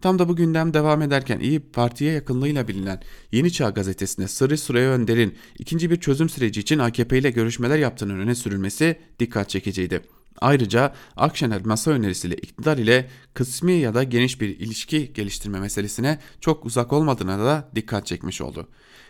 Tam 0.00 0.18
da 0.18 0.28
bu 0.28 0.36
gündem 0.36 0.74
devam 0.74 1.02
ederken 1.02 1.40
İyi 1.40 1.60
Parti'ye 1.60 2.12
yakınlığıyla 2.12 2.68
bilinen 2.68 3.02
Yeni 3.32 3.52
Çağ 3.52 3.70
gazetesinde 3.70 4.28
Sırrı 4.28 4.58
Süreyya 4.58 4.90
Önder'in 4.90 5.34
ikinci 5.58 5.90
bir 5.90 5.96
çözüm 5.96 6.28
süreci 6.28 6.60
için 6.60 6.78
AKP 6.78 7.18
ile 7.18 7.30
görüşmeler 7.30 7.78
yaptığının 7.78 8.18
öne 8.18 8.34
sürülmesi 8.34 8.98
dikkat 9.18 9.50
çekiciydi. 9.50 10.00
Ayrıca 10.40 10.94
Akşener 11.16 11.64
masa 11.64 11.90
önerisiyle 11.90 12.34
iktidar 12.34 12.78
ile 12.78 13.08
kısmi 13.34 13.72
ya 13.72 13.94
da 13.94 14.02
geniş 14.02 14.40
bir 14.40 14.48
ilişki 14.48 15.12
geliştirme 15.12 15.60
meselesine 15.60 16.18
çok 16.40 16.66
uzak 16.66 16.92
olmadığına 16.92 17.38
da 17.38 17.70
dikkat 17.74 18.06
çekmiş 18.06 18.40
oldu. 18.40 18.68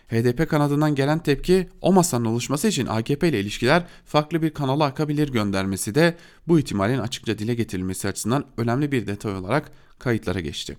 HDP 0.09 0.49
kanadından 0.51 0.95
gelen 0.95 1.19
tepki 1.19 1.69
o 1.81 1.93
masanın 1.93 2.25
oluşması 2.25 2.69
için 2.69 2.87
AKP 2.87 3.29
ile 3.29 3.41
ilişkiler 3.41 3.85
farklı 4.05 4.43
bir 4.43 4.51
kanala 4.51 4.85
akabilir 4.85 5.29
göndermesi 5.29 5.95
de 5.95 6.17
bu 6.49 6.59
ihtimalin 6.59 6.99
açıkça 6.99 7.39
dile 7.39 7.55
getirilmesi 7.55 8.09
açısından 8.09 8.45
önemli 8.57 8.93
bir 8.93 9.07
detay 9.07 9.35
olarak 9.35 9.73
kayıtlara 9.99 10.41
geçti. 10.41 10.77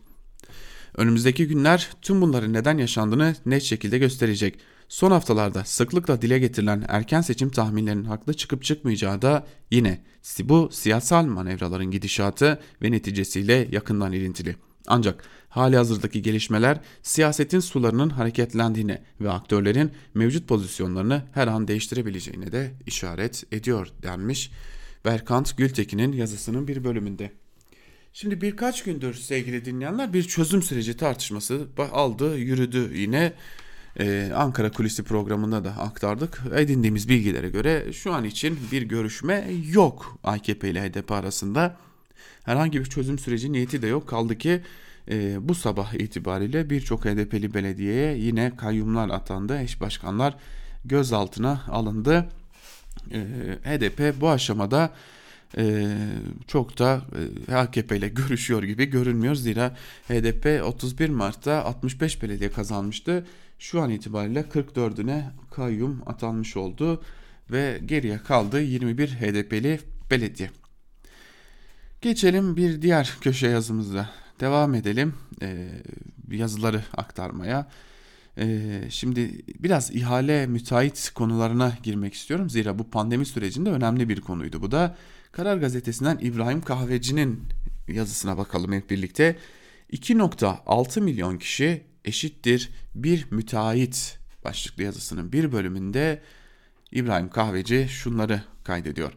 Önümüzdeki 0.98 1.48
günler 1.48 1.90
tüm 2.02 2.22
bunların 2.22 2.54
neden 2.54 2.78
yaşandığını 2.78 3.36
net 3.46 3.64
şekilde 3.64 3.98
gösterecek. 3.98 4.60
Son 4.90 5.12
haftalarda 5.12 5.64
sıklıkla 5.64 6.22
dile 6.22 6.40
getirilen 6.40 6.86
erken 6.88 7.22
seçim 7.22 7.50
tahminlerinin 7.50 8.04
haklı 8.04 8.34
çıkıp 8.34 8.64
çıkmayacağı 8.64 9.22
da 9.22 9.48
yine 9.72 10.02
bu 10.44 10.70
siyasal 10.72 11.26
manevraların 11.26 11.92
gidişatı 11.92 12.60
ve 12.82 12.92
neticesiyle 12.92 13.68
yakından 13.72 14.12
ilintili. 14.12 14.56
Ancak 14.88 15.24
hali 15.50 15.78
hazırdaki 15.78 16.22
gelişmeler 16.22 16.80
siyasetin 17.04 17.60
sularının 17.60 18.10
hareketlendiğine 18.10 19.02
ve 19.22 19.32
aktörlerin 19.32 19.92
mevcut 20.14 20.48
pozisyonlarını 20.48 21.24
her 21.34 21.48
an 21.48 21.68
değiştirebileceğine 21.68 22.52
de 22.52 22.72
işaret 22.88 23.44
ediyor 23.52 23.88
denmiş 24.04 24.52
Berkant 25.06 25.58
Gültekin'in 25.58 26.12
yazısının 26.12 26.68
bir 26.68 26.84
bölümünde. 26.84 27.32
Şimdi 28.14 28.42
birkaç 28.42 28.84
gündür 28.84 29.14
sevgili 29.14 29.66
dinleyenler 29.66 30.14
bir 30.14 30.24
çözüm 30.24 30.62
süreci 30.62 30.98
tartışması 30.98 31.68
aldı 31.92 32.38
yürüdü 32.38 32.98
yine. 32.98 33.34
Ee, 34.00 34.32
Ankara 34.36 34.72
Kulisi 34.72 35.04
programında 35.04 35.64
da 35.64 35.70
aktardık. 35.70 36.42
Edindiğimiz 36.56 37.10
bilgilere 37.10 37.50
göre 37.50 37.94
şu 37.94 38.14
an 38.14 38.24
için 38.24 38.60
bir 38.72 38.82
görüşme 38.82 39.52
yok 39.72 40.20
AKP 40.24 40.70
ile 40.70 40.90
HDP 40.90 41.12
arasında. 41.12 41.78
Herhangi 42.44 42.80
bir 42.80 42.86
çözüm 42.86 43.20
süreci 43.20 43.52
niyeti 43.52 43.82
de 43.82 43.88
yok. 43.88 44.08
Kaldı 44.08 44.38
ki 44.38 44.62
e, 45.10 45.48
bu 45.50 45.56
sabah 45.56 45.94
itibariyle 45.94 46.70
birçok 46.70 47.06
HDP'li 47.06 47.54
belediyeye 47.54 48.18
yine 48.18 48.56
kayyumlar 48.56 49.10
atandı. 49.10 49.60
Eş 49.60 49.82
başkanlar 49.82 50.36
gözaltına 50.86 51.62
alındı. 51.68 52.30
E, 53.12 53.20
HDP 53.64 54.22
bu 54.22 54.30
aşamada 54.30 54.92
e, 55.58 55.88
çok 56.48 56.80
da 56.80 57.02
e, 57.50 57.54
AKP 57.56 57.98
ile 57.98 58.10
görüşüyor 58.10 58.64
gibi 58.64 58.86
görünmüyor. 58.86 59.36
Zira 59.36 59.76
HDP 60.08 60.64
31 60.66 61.10
Mart'ta 61.10 61.64
65 61.64 62.24
belediye 62.24 62.52
kazanmıştı. 62.52 63.26
Şu 63.60 63.82
an 63.82 63.90
itibariyle 63.90 64.42
44'üne 64.42 65.24
kayyum 65.52 66.02
atanmış 66.06 66.58
oldu 66.58 67.02
ve 67.52 67.80
geriye 67.86 68.18
kaldı 68.18 68.62
21 68.62 69.08
HDP'li 69.08 69.80
belediye. 70.12 70.50
Geçelim 72.02 72.58
bir 72.58 72.82
diğer 72.82 73.18
köşe 73.22 73.48
yazımızda. 73.48 74.10
Devam 74.40 74.76
edelim 74.76 75.14
e, 75.42 75.68
yazıları 76.32 76.84
aktarmaya. 76.98 77.70
E, 78.38 78.82
şimdi 78.90 79.42
biraz 79.60 79.96
ihale 79.96 80.48
müteahhit 80.48 81.10
konularına 81.10 81.78
girmek 81.84 82.14
istiyorum. 82.14 82.50
Zira 82.50 82.80
bu 82.80 82.90
pandemi 82.90 83.26
sürecinde 83.26 83.70
önemli 83.70 84.10
bir 84.10 84.22
konuydu. 84.22 84.62
Bu 84.62 84.72
da 84.72 84.96
Karar 85.32 85.58
Gazetesi'nden 85.58 86.18
İbrahim 86.22 86.62
Kahveci'nin 86.62 87.44
yazısına 87.88 88.38
bakalım 88.38 88.72
hep 88.74 88.90
birlikte. 88.90 89.36
2.6 89.92 91.02
milyon 91.02 91.38
kişi 91.38 91.84
eşittir 92.06 92.70
bir 92.96 93.32
müteahhit 93.32 94.20
başlıklı 94.44 94.84
yazısının 94.84 95.32
bir 95.32 95.52
bölümünde 95.52 96.22
İbrahim 96.92 97.30
Kahveci 97.30 97.88
şunları 97.90 98.44
kaydediyor. 98.64 99.14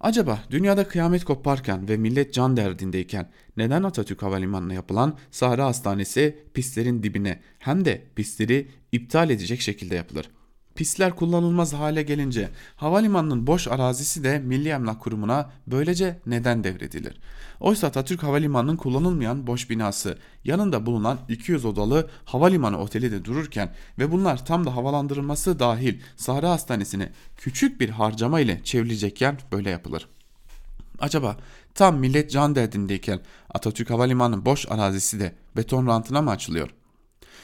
Acaba 0.00 0.40
dünyada 0.50 0.88
kıyamet 0.88 1.24
koparken 1.24 1.88
ve 1.88 1.96
millet 1.96 2.34
can 2.34 2.56
derdindeyken 2.56 3.30
neden 3.56 3.82
Atatürk 3.82 4.22
Havalimanı'na 4.22 4.74
yapılan 4.74 5.18
Sahra 5.30 5.66
Hastanesi 5.66 6.38
pistlerin 6.54 7.02
dibine 7.02 7.40
hem 7.58 7.84
de 7.84 8.02
pistleri 8.16 8.68
iptal 8.92 9.30
edecek 9.30 9.60
şekilde 9.60 9.94
yapılır? 9.94 10.30
Pistler 10.78 11.16
kullanılmaz 11.16 11.72
hale 11.72 12.02
gelince 12.02 12.50
havalimanının 12.76 13.46
boş 13.46 13.68
arazisi 13.68 14.24
de 14.24 14.38
Milli 14.38 14.68
Emlak 14.68 15.00
Kurumu'na 15.00 15.50
böylece 15.66 16.18
neden 16.26 16.64
devredilir? 16.64 17.20
Oysa 17.60 17.86
Atatürk 17.86 18.22
Havalimanı'nın 18.22 18.76
kullanılmayan 18.76 19.46
boş 19.46 19.70
binası 19.70 20.18
yanında 20.44 20.86
bulunan 20.86 21.18
200 21.28 21.64
odalı 21.64 22.10
havalimanı 22.24 22.78
oteli 22.78 23.12
de 23.12 23.24
dururken 23.24 23.74
ve 23.98 24.12
bunlar 24.12 24.46
tam 24.46 24.66
da 24.66 24.76
havalandırılması 24.76 25.58
dahil 25.58 26.00
Sahra 26.16 26.50
Hastanesi'ne 26.50 27.12
küçük 27.36 27.80
bir 27.80 27.88
harcama 27.88 28.40
ile 28.40 28.60
çevrilecekken 28.64 29.38
böyle 29.52 29.70
yapılır. 29.70 30.08
Acaba 30.98 31.36
tam 31.74 31.96
millet 31.96 32.30
can 32.30 32.54
derdindeyken 32.54 33.20
Atatürk 33.50 33.90
Havalimanı'nın 33.90 34.44
boş 34.44 34.66
arazisi 34.70 35.20
de 35.20 35.34
beton 35.56 35.86
rantına 35.86 36.22
mı 36.22 36.30
açılıyor? 36.30 36.70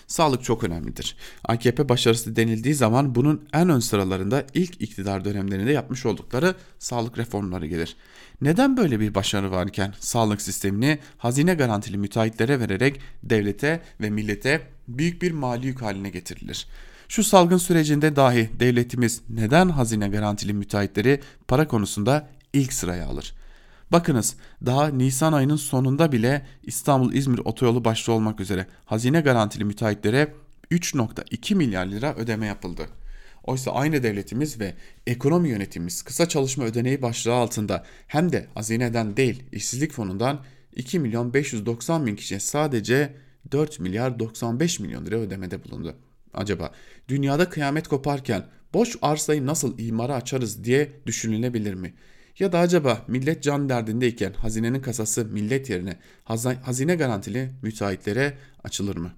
Sağlık 0.07 0.45
çok 0.45 0.65
önemlidir. 0.65 1.17
AKP 1.45 1.89
başarısı 1.89 2.37
denildiği 2.37 2.75
zaman 2.75 3.15
bunun 3.15 3.49
en 3.53 3.69
ön 3.69 3.81
sıralarında 3.81 4.47
ilk 4.55 4.81
iktidar 4.81 5.25
dönemlerinde 5.25 5.73
yapmış 5.73 6.07
oldukları 6.07 6.55
sağlık 6.79 7.19
reformları 7.19 7.67
gelir. 7.67 7.97
Neden 8.41 8.77
böyle 8.77 9.01
bir 9.01 9.15
başarı 9.15 9.51
varken 9.51 9.95
sağlık 10.01 10.43
sistemini 10.43 10.99
hazine 11.19 11.55
garantili 11.55 11.99
müteahhitlere 11.99 12.61
vererek 12.61 13.01
devlete 13.23 13.83
ve 14.01 14.11
millete 14.11 14.63
büyük 14.89 15.23
bir 15.23 15.33
mali 15.33 15.67
yük 15.67 15.83
haline 15.83 16.11
getirilir? 16.11 16.67
Şu 17.09 17.25
salgın 17.25 17.59
sürecinde 17.59 18.17
dahi 18.17 18.51
devletimiz 18.61 19.21
neden 19.29 19.69
hazine 19.69 20.09
garantili 20.09 20.53
müteahhitleri 20.53 21.21
para 21.49 21.69
konusunda 21.69 22.29
ilk 22.53 22.73
sıraya 22.73 23.07
alır? 23.07 23.35
Bakınız 23.95 24.37
daha 24.67 24.89
Nisan 24.89 25.33
ayının 25.33 25.57
sonunda 25.57 26.13
bile 26.13 26.47
İstanbul-İzmir 26.63 27.39
otoyolu 27.39 27.85
başta 27.85 28.13
olmak 28.13 28.41
üzere 28.41 28.67
hazine 28.85 29.21
garantili 29.21 29.65
müteahhitlere 29.65 30.35
3.2 30.71 31.55
milyar 31.55 31.87
lira 31.87 32.15
ödeme 32.15 32.47
yapıldı. 32.47 32.89
Oysa 33.45 33.71
aynı 33.71 34.03
devletimiz 34.03 34.61
ve 34.61 34.75
ekonomi 35.07 35.49
yönetimimiz 35.49 36.03
kısa 36.03 36.29
çalışma 36.29 36.65
ödeneği 36.65 37.03
başlığı 37.03 37.35
altında 37.35 37.85
hem 38.07 38.33
de 38.33 38.47
hazineden 38.55 39.17
değil 39.17 39.43
işsizlik 39.53 39.93
fonundan 39.93 40.41
2 40.77 40.99
milyon 40.99 41.35
590 41.35 42.07
bin 42.07 42.17
kişiye 42.17 42.41
sadece 42.41 43.15
4 43.53 43.81
milyar 43.81 44.19
95 44.19 44.81
milyon 44.81 45.07
lira 45.07 45.17
ödemede 45.17 45.65
bulundu. 45.65 45.97
Acaba 46.35 46.71
dünyada 47.09 47.49
kıyamet 47.49 47.89
koparken 47.89 48.47
boş 48.73 48.97
arsayı 49.03 49.47
nasıl 49.47 49.79
imara 49.79 50.15
açarız 50.15 50.65
diye 50.65 50.93
düşünülebilir 51.07 51.75
mi? 51.75 51.95
Ya 52.39 52.53
da 52.53 52.59
acaba 52.59 53.05
millet 53.09 53.43
can 53.43 53.68
derdindeyken 53.68 54.32
hazinenin 54.32 54.80
kasası 54.80 55.24
millet 55.24 55.70
yerine 55.70 55.97
hazine 56.62 56.95
garantili 56.95 57.51
müteahhitlere 57.62 58.39
açılır 58.64 58.97
mı? 58.97 59.12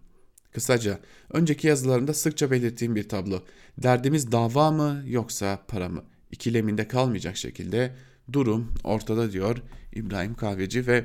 Kısaca 0.53 0.99
önceki 1.31 1.67
yazılarımda 1.67 2.15
sıkça 2.15 2.51
belirttiğim 2.51 2.95
bir 2.95 3.09
tablo. 3.09 3.43
Derdimiz 3.79 4.33
dava 4.33 4.71
mı 4.71 5.03
yoksa 5.07 5.63
para 5.69 5.89
mı? 5.89 6.05
İkileminde 6.31 6.89
kalmayacak 6.89 7.37
şekilde 7.37 7.95
durum 8.33 8.73
ortada 8.85 9.33
diyor 9.33 9.57
İbrahim 9.93 10.35
Kahveci 10.35 10.87
ve 10.87 11.05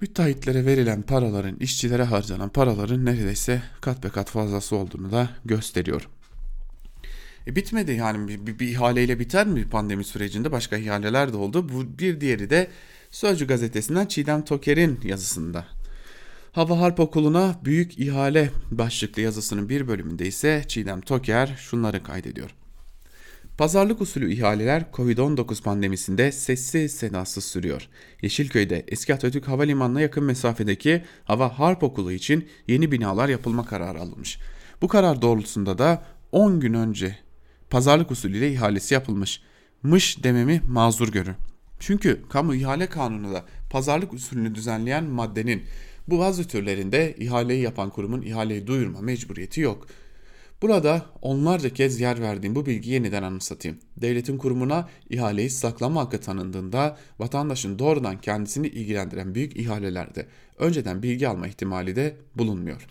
müteahhitlere 0.00 0.66
verilen 0.66 1.02
paraların, 1.02 1.56
işçilere 1.56 2.02
harcanan 2.02 2.48
paraların 2.48 3.04
neredeyse 3.04 3.62
kat 3.80 4.04
be 4.04 4.08
kat 4.08 4.30
fazlası 4.30 4.76
olduğunu 4.76 5.12
da 5.12 5.30
gösteriyor. 5.44 6.08
E 7.46 7.56
bitmedi 7.56 7.92
yani 7.92 8.28
bir, 8.28 8.46
bir, 8.46 8.58
bir 8.58 8.68
ihaleyle 8.68 9.18
biter 9.18 9.46
mi 9.46 9.68
pandemi 9.68 10.04
sürecinde 10.04 10.52
başka 10.52 10.76
ihaleler 10.76 11.32
de 11.32 11.36
oldu. 11.36 11.68
Bu 11.68 11.98
bir 11.98 12.20
diğeri 12.20 12.50
de 12.50 12.68
Sözcü 13.14 13.46
gazetesinden 13.46 14.06
Çiğdem 14.06 14.44
Toker'in 14.44 15.00
yazısında. 15.04 15.66
Hava 16.52 16.80
Harp 16.80 17.00
Okulu'na 17.00 17.60
büyük 17.64 17.98
ihale 17.98 18.50
başlıklı 18.70 19.22
yazısının 19.22 19.68
bir 19.68 19.88
bölümünde 19.88 20.26
ise 20.26 20.64
Çiğdem 20.68 21.00
Toker 21.00 21.56
şunları 21.58 22.02
kaydediyor. 22.02 22.50
Pazarlık 23.58 24.00
usulü 24.00 24.32
ihaleler 24.32 24.84
Covid-19 24.92 25.62
pandemisinde 25.62 26.32
sessiz 26.32 26.92
sedasız 26.92 27.44
sürüyor. 27.44 27.88
Yeşilköy'de 28.22 28.84
eski 28.88 29.14
Atatürk 29.14 29.48
Havalimanı'na 29.48 30.00
yakın 30.00 30.24
mesafedeki 30.24 31.04
Hava 31.24 31.58
Harp 31.58 31.82
Okulu 31.82 32.12
için 32.12 32.48
yeni 32.68 32.92
binalar 32.92 33.28
yapılma 33.28 33.66
kararı 33.66 34.00
alınmış. 34.00 34.38
Bu 34.82 34.88
karar 34.88 35.22
doğrultusunda 35.22 35.78
da 35.78 36.04
10 36.32 36.60
gün 36.60 36.74
önce 36.74 37.16
pazarlık 37.70 38.10
usulüyle 38.10 38.52
ihalesi 38.52 38.94
yapılmış. 38.94 39.40
Mış 39.82 40.24
dememi 40.24 40.60
mazur 40.68 41.08
görün. 41.12 41.34
Çünkü 41.80 42.22
kamu 42.28 42.54
ihale 42.54 42.86
kanunu 42.86 43.40
pazarlık 43.70 44.12
usulünü 44.12 44.54
düzenleyen 44.54 45.04
maddenin 45.04 45.62
bu 46.08 46.18
bazı 46.18 46.48
türlerinde 46.48 47.14
ihaleyi 47.18 47.62
yapan 47.62 47.90
kurumun 47.90 48.22
ihaleyi 48.22 48.66
duyurma 48.66 49.00
mecburiyeti 49.00 49.60
yok. 49.60 49.86
Burada 50.62 51.06
onlarca 51.22 51.70
kez 51.70 52.00
yer 52.00 52.20
verdiğim 52.20 52.54
bu 52.54 52.66
bilgiyi 52.66 52.92
yeniden 52.92 53.22
anımsatayım. 53.22 53.78
Devletin 53.96 54.38
kurumuna 54.38 54.88
ihaleyi 55.10 55.50
saklama 55.50 56.00
hakkı 56.00 56.20
tanındığında 56.20 56.98
vatandaşın 57.18 57.78
doğrudan 57.78 58.20
kendisini 58.20 58.66
ilgilendiren 58.66 59.34
büyük 59.34 59.56
ihalelerde 59.56 60.26
önceden 60.58 61.02
bilgi 61.02 61.28
alma 61.28 61.46
ihtimali 61.46 61.96
de 61.96 62.16
bulunmuyor. 62.34 62.86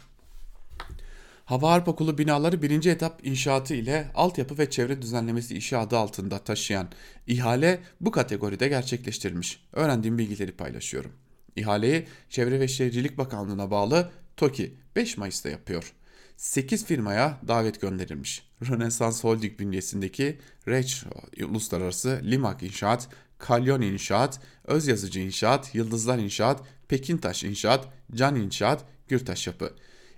Hava 1.46 1.72
Harp 1.72 1.88
Okulu 1.88 2.18
binaları 2.18 2.62
birinci 2.62 2.90
etap 2.90 3.28
inşaatı 3.28 3.74
ile 3.74 4.12
altyapı 4.16 4.58
ve 4.58 4.70
çevre 4.70 5.02
düzenlemesi 5.02 5.58
işi 5.58 5.78
adı 5.78 5.98
altında 5.98 6.38
taşıyan 6.38 6.88
ihale 7.28 7.80
bu 8.02 8.12
kategoride 8.12 8.68
gerçekleştirilmiş. 8.68 9.64
Öğrendiğim 9.74 10.18
bilgileri 10.18 10.52
paylaşıyorum. 10.52 11.12
İhaleyi 11.56 12.08
Çevre 12.30 12.60
ve 12.60 12.68
Şehircilik 12.68 13.18
Bakanlığı'na 13.18 13.72
bağlı 13.72 14.12
TOKİ 14.38 14.78
5 14.96 15.18
Mayıs'ta 15.18 15.50
yapıyor. 15.50 15.94
8 16.38 16.86
firmaya 16.86 17.40
davet 17.48 17.82
gönderilmiş. 17.82 18.50
Rönesans 18.70 19.24
Holding 19.24 19.60
bünyesindeki 19.60 20.40
Reç 20.68 21.04
Uluslararası, 21.44 22.22
Limak 22.24 22.64
İnşaat, 22.64 23.10
Kalyon 23.38 23.82
İnşaat, 23.82 24.40
Özyazıcı 24.66 25.20
İnşaat, 25.20 25.76
Yıldızlar 25.76 26.18
İnşaat, 26.18 26.62
Pekintaş 26.88 27.44
İnşaat, 27.44 27.88
Can 28.16 28.36
İnşaat, 28.36 28.86
Gürtaş 29.08 29.48
Yapı. 29.48 29.74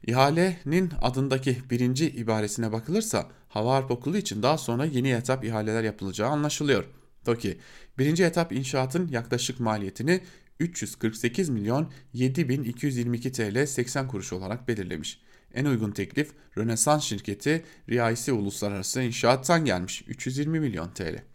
İhalenin 0.05 0.91
adındaki 1.01 1.57
birinci 1.69 2.09
ibaresine 2.09 2.71
bakılırsa 2.71 3.29
hava 3.47 3.75
harp 3.75 3.91
okulu 3.91 4.17
için 4.17 4.43
daha 4.43 4.57
sonra 4.57 4.85
yeni 4.85 5.09
etap 5.09 5.45
ihaleler 5.45 5.83
yapılacağı 5.83 6.29
anlaşılıyor. 6.29 6.85
TOKİ 7.25 7.59
birinci 7.97 8.23
etap 8.23 8.51
inşaatın 8.51 9.07
yaklaşık 9.07 9.59
maliyetini 9.59 10.21
348 10.59 11.49
milyon 11.49 11.91
7222 12.13 13.31
TL 13.31 13.65
80 13.65 14.07
kuruş 14.07 14.33
olarak 14.33 14.67
belirlemiş. 14.67 15.19
En 15.53 15.65
uygun 15.65 15.91
teklif 15.91 16.31
Rönesans 16.57 17.03
şirketi 17.03 17.63
Riyaisi 17.89 18.31
Uluslararası 18.31 19.01
İnşaat'tan 19.01 19.65
gelmiş 19.65 20.03
320 20.07 20.59
milyon 20.59 20.89
TL. 20.89 21.34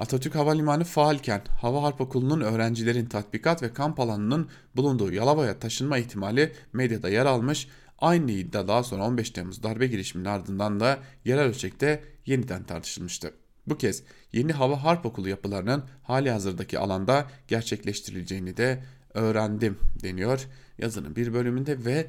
Atatürk 0.00 0.34
Havalimanı 0.34 0.84
faalken 0.84 1.42
Hava 1.60 1.82
Harp 1.82 2.00
Okulu'nun 2.00 2.40
öğrencilerin 2.40 3.06
tatbikat 3.06 3.62
ve 3.62 3.72
kamp 3.72 4.00
alanının 4.00 4.48
bulunduğu 4.76 5.12
Yalova'ya 5.12 5.58
taşınma 5.58 5.98
ihtimali 5.98 6.52
medyada 6.72 7.08
yer 7.08 7.26
almış. 7.26 7.68
Aynı 7.98 8.32
iddia 8.32 8.68
daha 8.68 8.82
sonra 8.84 9.04
15 9.04 9.30
Temmuz 9.30 9.62
darbe 9.62 9.86
girişiminin 9.86 10.28
ardından 10.28 10.80
da 10.80 10.98
yerel 11.24 11.44
ölçekte 11.44 12.04
yeniden 12.26 12.62
tartışılmıştı. 12.62 13.32
Bu 13.66 13.78
kez 13.78 14.02
yeni 14.32 14.52
Hava 14.52 14.84
Harp 14.84 15.06
Okulu 15.06 15.28
yapılarının 15.28 15.84
hali 16.02 16.30
hazırdaki 16.30 16.78
alanda 16.78 17.30
gerçekleştirileceğini 17.48 18.56
de 18.56 18.84
öğrendim 19.14 19.78
deniyor 20.02 20.46
yazının 20.78 21.16
bir 21.16 21.32
bölümünde 21.32 21.84
ve 21.84 22.06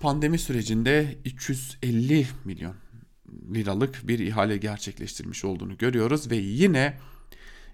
pandemi 0.00 0.38
sürecinde 0.38 1.16
350 1.24 2.26
milyon 2.44 2.74
liralık 3.54 4.08
bir 4.08 4.18
ihale 4.18 4.56
gerçekleştirmiş 4.56 5.44
olduğunu 5.44 5.76
görüyoruz 5.76 6.30
ve 6.30 6.36
yine 6.36 6.98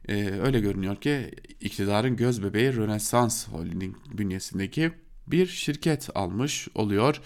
e, 0.08 0.30
öyle 0.30 0.60
görünüyor 0.60 0.96
ki 0.96 1.30
iktidarın 1.60 2.16
göz 2.16 2.42
bebeği 2.42 2.76
Rönesans 2.76 3.48
Holding 3.48 3.96
bünyesindeki 4.12 4.92
bir 5.26 5.46
şirket 5.46 6.08
almış 6.14 6.68
oluyor 6.74 7.20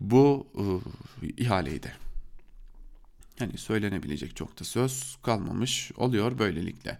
bu 0.00 0.46
e, 1.22 1.26
ihaleyi 1.42 1.82
de. 1.82 1.92
Yani 3.40 3.58
söylenebilecek 3.58 4.36
çok 4.36 4.60
da 4.60 4.64
söz 4.64 5.16
kalmamış 5.22 5.92
oluyor 5.96 6.38
böylelikle. 6.38 6.98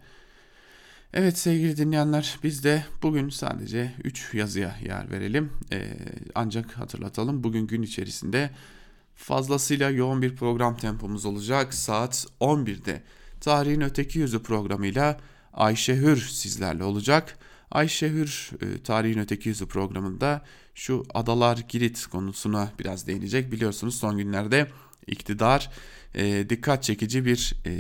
Evet 1.13 1.39
sevgili 1.39 1.77
dinleyenler 1.77 2.39
biz 2.43 2.65
de 2.65 2.85
bugün 3.03 3.29
sadece 3.29 3.93
3 4.05 4.35
yazıya 4.35 4.77
yer 4.85 5.11
verelim. 5.11 5.53
Ee, 5.73 5.97
ancak 6.35 6.73
hatırlatalım 6.73 7.45
bugün 7.45 7.67
gün 7.67 7.83
içerisinde 7.83 8.51
fazlasıyla 9.17 9.91
yoğun 9.91 10.23
bir 10.23 10.37
program 10.37 10.77
tempomuz 10.77 11.25
olacak. 11.25 11.75
Saat 11.75 12.27
11'de 12.41 13.03
Tarihin 13.41 13.81
Öteki 13.81 14.19
Yüzü 14.19 14.43
programıyla 14.43 15.21
Ayşe 15.53 15.97
Hür 15.97 16.17
sizlerle 16.17 16.85
olacak. 16.85 17.39
Ayşe 17.71 18.09
Hür 18.11 18.51
e, 18.63 18.83
Tarihin 18.83 19.19
Öteki 19.19 19.49
Yüzü 19.49 19.67
programında 19.67 20.43
şu 20.75 21.05
Adalar 21.15 21.57
Girit 21.69 22.07
konusuna 22.07 22.73
biraz 22.79 23.07
değinecek. 23.07 23.53
Biliyorsunuz 23.53 23.99
son 23.99 24.19
günlerde 24.19 24.67
iktidar 25.07 25.71
e, 26.15 26.51
dikkat 26.51 26.83
çekici 26.83 27.25
bir 27.25 27.55
e, 27.67 27.71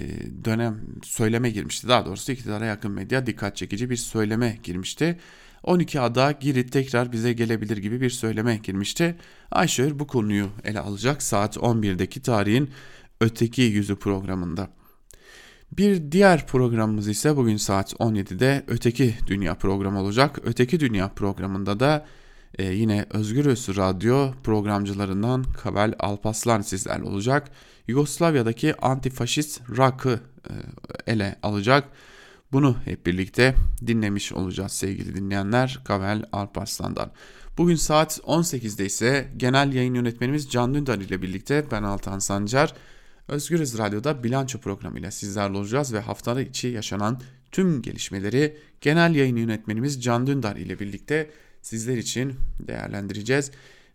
dönem 0.45 0.80
söyleme 1.03 1.51
girmişti. 1.51 1.89
Daha 1.89 2.07
doğrusu 2.07 2.32
iktidara 2.32 2.64
yakın 2.64 2.91
medya 2.91 3.26
dikkat 3.26 3.57
çekici 3.57 3.91
bir 3.91 3.97
söyleme 3.97 4.59
girmişti. 4.62 5.18
12 5.62 6.00
ada 6.00 6.32
Girit 6.32 6.72
tekrar 6.72 7.12
bize 7.12 7.32
gelebilir 7.32 7.76
gibi 7.76 8.00
bir 8.00 8.11
söyleme 8.11 8.57
girmişti. 8.57 9.16
Ayşehir 9.50 9.98
bu 9.98 10.07
konuyu 10.07 10.48
ele 10.64 10.80
alacak 10.80 11.22
saat 11.22 11.57
11'deki 11.57 12.22
tarihin 12.22 12.70
öteki 13.20 13.62
yüzü 13.62 13.96
programında. 13.96 14.68
Bir 15.72 16.12
diğer 16.12 16.46
programımız 16.46 17.09
ise 17.09 17.36
bugün 17.36 17.57
saat 17.57 17.92
17'de 17.92 18.64
Öteki 18.66 19.14
Dünya 19.26 19.54
programı 19.54 20.00
olacak. 20.00 20.38
Öteki 20.44 20.80
Dünya 20.80 21.09
programında 21.09 21.80
da 21.80 22.07
e, 22.59 22.64
yine 22.72 23.07
Özgürüz 23.11 23.76
Radyo 23.76 24.32
programcılarından 24.44 25.42
Kabel 25.42 25.94
Alpaslan 25.98 26.61
sizlerle 26.61 27.04
olacak. 27.04 27.50
Yugoslavya'daki 27.88 28.76
antifaşist 28.76 29.61
rock'ı 29.78 30.20
e, 30.50 30.52
ele 31.12 31.36
alacak. 31.42 31.88
Bunu 32.53 32.76
hep 32.84 33.07
birlikte 33.07 33.55
dinlemiş 33.86 34.32
olacağız 34.32 34.72
sevgili 34.72 35.14
dinleyenler 35.14 35.80
Kavel 35.84 36.24
Alparslan'dan. 36.32 37.12
Bugün 37.59 37.76
saat 37.76 38.18
18'de 38.18 38.86
ise 38.86 39.32
genel 39.36 39.72
yayın 39.72 39.94
yönetmenimiz 39.94 40.51
Can 40.51 40.74
Dündar 40.74 40.99
ile 40.99 41.22
birlikte 41.22 41.64
ben 41.70 41.82
Altan 41.82 42.18
Sancar 42.18 42.74
Özgürüz 43.28 43.78
Radyo'da 43.78 44.24
bilanço 44.24 44.59
programıyla 44.59 45.11
sizlerle 45.11 45.59
olacağız 45.59 45.92
ve 45.92 46.01
haftanın 46.01 46.44
içi 46.44 46.68
yaşanan 46.68 47.20
tüm 47.53 47.82
gelişmeleri 47.82 48.57
genel 48.80 49.14
yayın 49.14 49.36
yönetmenimiz 49.36 50.03
Can 50.03 50.26
Dündar 50.26 50.57
ile 50.57 50.78
birlikte 50.78 51.30
sizler 51.62 51.97
için 51.97 52.34
değerlendireceğiz. 52.61 53.51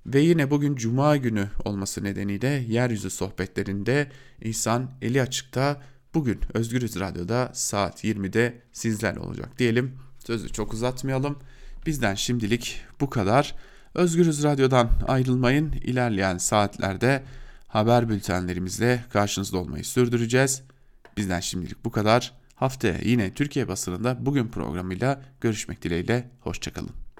Ve 0.05 0.19
yine 0.19 0.51
bugün 0.51 0.75
Cuma 0.75 1.17
günü 1.17 1.47
olması 1.65 2.03
nedeniyle 2.03 2.47
yeryüzü 2.47 3.09
sohbetlerinde 3.09 4.11
İhsan 4.41 4.91
Eli 5.01 5.21
Açık'ta 5.21 5.81
bugün 6.13 6.39
Özgürüz 6.53 6.99
Radyo'da 6.99 7.49
saat 7.53 8.03
20'de 8.03 8.61
sizlerle 8.71 9.19
olacak 9.19 9.59
diyelim. 9.59 9.97
Sözü 10.25 10.49
çok 10.49 10.73
uzatmayalım. 10.73 11.39
Bizden 11.85 12.15
şimdilik 12.15 12.81
bu 13.01 13.09
kadar. 13.09 13.55
Özgürüz 13.95 14.43
Radyo'dan 14.43 14.89
ayrılmayın. 15.07 15.71
İlerleyen 15.71 16.37
saatlerde 16.37 17.23
haber 17.67 18.09
bültenlerimizle 18.09 19.05
karşınızda 19.09 19.57
olmayı 19.57 19.85
sürdüreceğiz. 19.85 20.61
Bizden 21.17 21.39
şimdilik 21.39 21.85
bu 21.85 21.91
kadar. 21.91 22.33
Haftaya 22.55 22.97
yine 23.03 23.33
Türkiye 23.33 23.67
basınında 23.67 24.17
bugün 24.25 24.47
programıyla 24.47 25.21
görüşmek 25.41 25.81
dileğiyle. 25.81 26.29
Hoşçakalın. 26.39 27.01